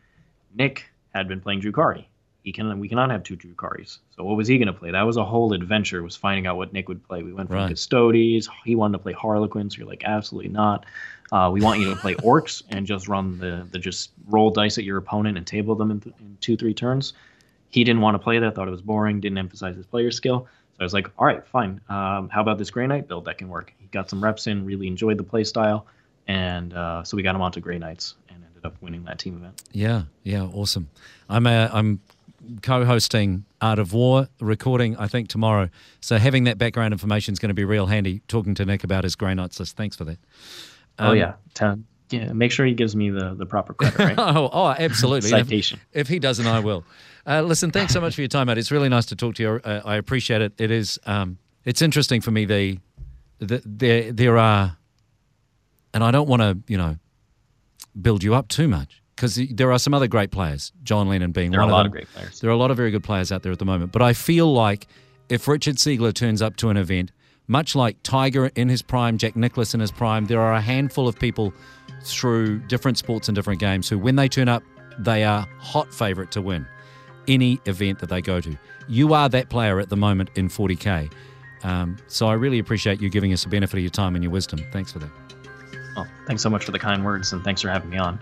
Nick 0.55 0.85
had 1.13 1.27
been 1.27 1.41
playing 1.41 1.61
Drukhari. 1.61 2.05
He 2.43 2.51
can 2.51 2.79
we 2.79 2.89
cannot 2.89 3.11
have 3.11 3.23
two 3.23 3.37
Drukharis. 3.37 3.99
So 4.15 4.23
what 4.23 4.35
was 4.35 4.47
he 4.47 4.57
going 4.57 4.67
to 4.67 4.73
play? 4.73 4.91
That 4.91 5.03
was 5.03 5.17
a 5.17 5.23
whole 5.23 5.53
adventure. 5.53 6.01
Was 6.01 6.15
finding 6.15 6.47
out 6.47 6.57
what 6.57 6.73
Nick 6.73 6.87
would 6.89 7.07
play. 7.07 7.21
We 7.21 7.33
went 7.33 7.49
from 7.49 7.57
Right. 7.57 7.69
Custodes. 7.69 8.49
He 8.65 8.75
wanted 8.75 8.97
to 8.97 9.03
play 9.03 9.13
Harlequins. 9.13 9.77
You're 9.77 9.87
like 9.87 10.03
absolutely 10.05 10.49
not. 10.49 10.85
Uh, 11.31 11.49
we 11.53 11.61
want 11.61 11.79
you 11.79 11.89
to 11.91 11.95
play 11.95 12.13
Orks 12.23 12.63
and 12.69 12.85
just 12.87 13.07
run 13.07 13.37
the 13.39 13.67
the 13.71 13.77
just 13.79 14.11
roll 14.27 14.49
dice 14.49 14.77
at 14.77 14.83
your 14.83 14.97
opponent 14.97 15.37
and 15.37 15.45
table 15.45 15.75
them 15.75 15.91
in, 15.91 16.01
in 16.19 16.37
two 16.41 16.57
three 16.57 16.73
turns. 16.73 17.13
He 17.69 17.83
didn't 17.83 18.01
want 18.01 18.15
to 18.15 18.19
play 18.19 18.39
that. 18.39 18.55
Thought 18.55 18.67
it 18.67 18.71
was 18.71 18.81
boring. 18.81 19.19
Didn't 19.21 19.37
emphasize 19.37 19.75
his 19.75 19.85
player 19.85 20.11
skill. 20.11 20.47
So 20.73 20.77
I 20.81 20.83
was 20.83 20.93
like, 20.93 21.09
all 21.19 21.25
right, 21.27 21.45
fine. 21.45 21.79
Um, 21.89 22.27
how 22.29 22.41
about 22.41 22.57
this 22.57 22.69
Grey 22.71 22.87
Knight 22.87 23.07
build 23.07 23.25
that 23.25 23.37
can 23.37 23.49
work? 23.49 23.71
He 23.77 23.85
got 23.87 24.09
some 24.09 24.21
reps 24.23 24.47
in. 24.47 24.65
Really 24.65 24.87
enjoyed 24.87 25.17
the 25.17 25.23
play 25.23 25.43
style, 25.43 25.85
and 26.27 26.73
uh, 26.73 27.03
so 27.03 27.15
we 27.15 27.23
got 27.23 27.35
him 27.35 27.41
onto 27.41 27.59
Grey 27.61 27.77
Knights 27.77 28.15
and 28.29 28.43
ended 28.43 28.65
up 28.65 28.75
winning 28.81 29.03
that 29.05 29.19
team 29.19 29.37
event. 29.37 29.61
Yeah, 29.71 30.03
yeah, 30.23 30.41
awesome. 30.43 30.89
I'm 31.29 31.45
uh, 31.47 31.69
I'm 31.71 32.01
co-hosting 32.61 33.45
Art 33.61 33.79
of 33.79 33.93
War 33.93 34.27
recording 34.39 34.97
I 34.97 35.07
think 35.07 35.29
tomorrow, 35.29 35.69
so 35.99 36.17
having 36.17 36.45
that 36.45 36.57
background 36.57 36.93
information 36.93 37.33
is 37.33 37.39
going 37.39 37.49
to 37.49 37.53
be 37.55 37.65
real 37.65 37.85
handy. 37.87 38.21
Talking 38.27 38.55
to 38.55 38.65
Nick 38.65 38.83
about 38.83 39.03
his 39.03 39.15
Grey 39.15 39.33
Knights 39.33 39.59
list. 39.59 39.75
Thanks 39.77 39.95
for 39.95 40.03
that. 40.05 40.17
oh 40.99 41.11
Um, 41.11 41.17
yeah, 41.17 41.33
ten. 41.53 41.85
Yeah, 42.09 42.33
make 42.33 42.51
sure 42.51 42.65
he 42.65 42.73
gives 42.73 42.95
me 42.95 43.09
the 43.09 43.33
the 43.35 43.45
proper 43.45 43.73
credit, 43.73 43.97
right? 43.99 44.15
Oh, 44.17 44.49
oh, 44.51 44.67
absolutely. 44.77 45.31
And 45.31 45.39
if- 45.41 45.47
Citation. 45.47 45.79
If, 45.93 46.07
he 46.09 46.19
doesn't, 46.19 46.45
I 46.45 46.59
will. 46.59 46.83
Uh, 47.25 47.41
listen, 47.41 47.71
thanks 47.71 47.93
so 47.93 48.01
much 48.01 48.15
for 48.15 48.21
your 48.21 48.27
time, 48.27 48.47
mate. 48.47 48.57
It's 48.57 48.71
really 48.71 48.89
nice 48.89 49.05
to 49.07 49.15
talk 49.15 49.35
to 49.35 49.43
you. 49.43 49.49
Uh, 49.63 49.81
I 49.85 49.95
appreciate 49.95 50.41
it. 50.41 50.53
It 50.57 50.71
is. 50.71 50.99
Um, 51.05 51.37
it's 51.63 51.81
interesting 51.81 52.19
for 52.19 52.31
me. 52.31 52.45
The, 52.45 52.79
the 53.39 53.61
there 53.65 54.11
there 54.11 54.37
are, 54.37 54.77
and 55.93 56.03
I 56.03 56.11
don't 56.11 56.27
want 56.27 56.41
to 56.41 56.57
you 56.67 56.77
know 56.77 56.97
build 58.01 58.23
you 58.23 58.33
up 58.33 58.47
too 58.47 58.67
much 58.67 59.00
because 59.21 59.39
there 59.51 59.71
are 59.71 59.77
some 59.77 59.93
other 59.93 60.07
great 60.07 60.31
players. 60.31 60.71
John 60.83 61.07
Lennon 61.07 61.31
being 61.31 61.51
There 61.51 61.59
are 61.61 61.65
one 61.67 61.69
a 61.69 61.73
of 61.73 61.77
lot 61.77 61.83
them. 61.83 61.85
of 61.87 61.91
great 61.91 62.07
players. 62.11 62.39
There 62.39 62.49
are 62.49 62.53
a 62.53 62.57
lot 62.57 62.71
of 62.71 62.77
very 62.77 62.89
good 62.89 63.03
players 63.03 63.31
out 63.31 63.43
there 63.43 63.51
at 63.51 63.59
the 63.59 63.65
moment. 63.65 63.91
But 63.91 64.01
I 64.01 64.13
feel 64.13 64.51
like 64.51 64.87
if 65.29 65.47
Richard 65.47 65.75
Siegler 65.75 66.11
turns 66.11 66.41
up 66.41 66.55
to 66.57 66.69
an 66.69 66.77
event, 66.77 67.11
much 67.47 67.75
like 67.75 68.01
Tiger 68.01 68.47
in 68.55 68.67
his 68.67 68.81
prime, 68.81 69.19
Jack 69.19 69.35
Nicklaus 69.35 69.75
in 69.75 69.79
his 69.79 69.91
prime, 69.91 70.25
there 70.25 70.41
are 70.41 70.53
a 70.53 70.61
handful 70.61 71.07
of 71.07 71.19
people 71.19 71.53
through 72.03 72.61
different 72.61 72.97
sports 72.97 73.29
and 73.29 73.35
different 73.35 73.59
games 73.59 73.87
who, 73.87 73.99
when 73.99 74.15
they 74.15 74.27
turn 74.27 74.49
up, 74.49 74.63
they 74.97 75.23
are 75.23 75.47
hot 75.59 75.93
favourite 75.93 76.31
to 76.31 76.41
win 76.41 76.65
any 77.27 77.59
event 77.65 77.99
that 77.99 78.09
they 78.09 78.21
go 78.23 78.41
to. 78.41 78.57
You 78.87 79.13
are 79.13 79.29
that 79.29 79.49
player 79.49 79.79
at 79.79 79.89
the 79.89 79.97
moment 79.97 80.31
in 80.33 80.49
40K. 80.49 81.11
Um, 81.63 81.97
so 82.07 82.27
I 82.27 82.33
really 82.33 82.57
appreciate 82.57 82.99
you 82.99 83.09
giving 83.11 83.31
us 83.33 83.43
the 83.43 83.49
benefit 83.49 83.77
of 83.77 83.83
your 83.83 83.91
time 83.91 84.15
and 84.15 84.23
your 84.23 84.31
wisdom. 84.31 84.65
Thanks 84.71 84.91
for 84.91 84.97
that. 84.97 85.11
Oh, 85.95 86.07
thanks 86.25 86.41
so 86.41 86.49
much 86.49 86.65
for 86.65 86.71
the 86.71 86.79
kind 86.79 87.05
words 87.05 87.31
and 87.33 87.43
thanks 87.43 87.61
for 87.61 87.69
having 87.69 87.91
me 87.91 87.97
on. 87.99 88.19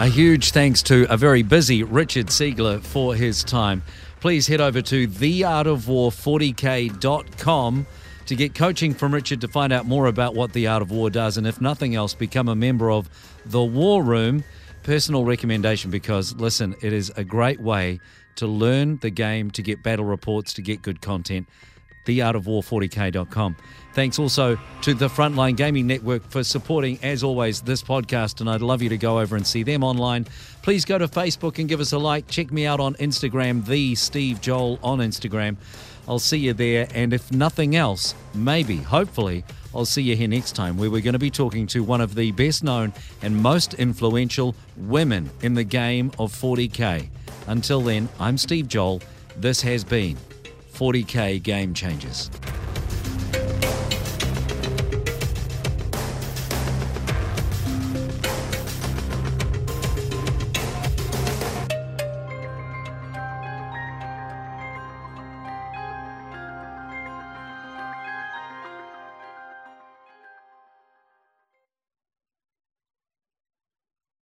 A 0.00 0.06
huge 0.06 0.52
thanks 0.52 0.80
to 0.84 1.12
a 1.12 1.16
very 1.16 1.42
busy 1.42 1.82
Richard 1.82 2.28
Siegler 2.28 2.80
for 2.80 3.16
his 3.16 3.42
time. 3.42 3.82
Please 4.20 4.46
head 4.46 4.60
over 4.60 4.80
to 4.80 5.08
theartofwar40k.com 5.08 7.86
to 8.26 8.36
get 8.36 8.54
coaching 8.54 8.94
from 8.94 9.12
Richard 9.12 9.40
to 9.40 9.48
find 9.48 9.72
out 9.72 9.86
more 9.86 10.06
about 10.06 10.36
what 10.36 10.52
the 10.52 10.68
Art 10.68 10.82
of 10.82 10.92
War 10.92 11.10
does. 11.10 11.36
And 11.36 11.48
if 11.48 11.60
nothing 11.60 11.96
else, 11.96 12.14
become 12.14 12.48
a 12.48 12.54
member 12.54 12.92
of 12.92 13.10
the 13.44 13.64
War 13.64 14.00
Room. 14.02 14.44
Personal 14.84 15.24
recommendation 15.24 15.90
because, 15.90 16.32
listen, 16.36 16.76
it 16.80 16.92
is 16.92 17.10
a 17.16 17.24
great 17.24 17.60
way 17.60 17.98
to 18.36 18.46
learn 18.46 18.98
the 18.98 19.10
game, 19.10 19.50
to 19.50 19.62
get 19.62 19.82
battle 19.82 20.04
reports, 20.04 20.54
to 20.54 20.62
get 20.62 20.80
good 20.80 21.00
content 21.00 21.48
theartofwar40k.com. 22.08 23.56
Thanks 23.92 24.18
also 24.18 24.58
to 24.82 24.94
the 24.94 25.08
Frontline 25.08 25.56
Gaming 25.56 25.86
Network 25.86 26.22
for 26.30 26.42
supporting, 26.42 26.98
as 27.02 27.22
always, 27.22 27.60
this 27.60 27.82
podcast. 27.82 28.40
And 28.40 28.48
I'd 28.48 28.62
love 28.62 28.80
you 28.80 28.88
to 28.88 28.96
go 28.96 29.20
over 29.20 29.36
and 29.36 29.46
see 29.46 29.62
them 29.62 29.84
online. 29.84 30.26
Please 30.62 30.84
go 30.84 30.98
to 30.98 31.08
Facebook 31.08 31.58
and 31.58 31.68
give 31.68 31.80
us 31.80 31.92
a 31.92 31.98
like. 31.98 32.28
Check 32.28 32.50
me 32.50 32.66
out 32.66 32.80
on 32.80 32.94
Instagram, 32.94 33.64
the 33.66 33.94
Steve 33.94 34.40
Joel 34.40 34.78
on 34.82 34.98
Instagram. 34.98 35.56
I'll 36.06 36.18
see 36.18 36.38
you 36.38 36.54
there. 36.54 36.88
And 36.94 37.12
if 37.12 37.30
nothing 37.30 37.76
else, 37.76 38.14
maybe, 38.34 38.76
hopefully, 38.76 39.44
I'll 39.74 39.84
see 39.84 40.02
you 40.02 40.16
here 40.16 40.28
next 40.28 40.52
time 40.52 40.78
where 40.78 40.90
we're 40.90 41.02
going 41.02 41.12
to 41.12 41.18
be 41.18 41.30
talking 41.30 41.66
to 41.68 41.82
one 41.82 42.00
of 42.00 42.14
the 42.14 42.32
best 42.32 42.64
known 42.64 42.94
and 43.20 43.36
most 43.36 43.74
influential 43.74 44.54
women 44.76 45.30
in 45.42 45.54
the 45.54 45.64
game 45.64 46.12
of 46.18 46.32
40k. 46.32 47.08
Until 47.46 47.80
then, 47.82 48.08
I'm 48.18 48.38
Steve 48.38 48.68
Joel. 48.68 49.02
This 49.36 49.60
has 49.62 49.84
been 49.84 50.16
40K 50.78 51.42
game 51.42 51.74
changers. 51.74 52.30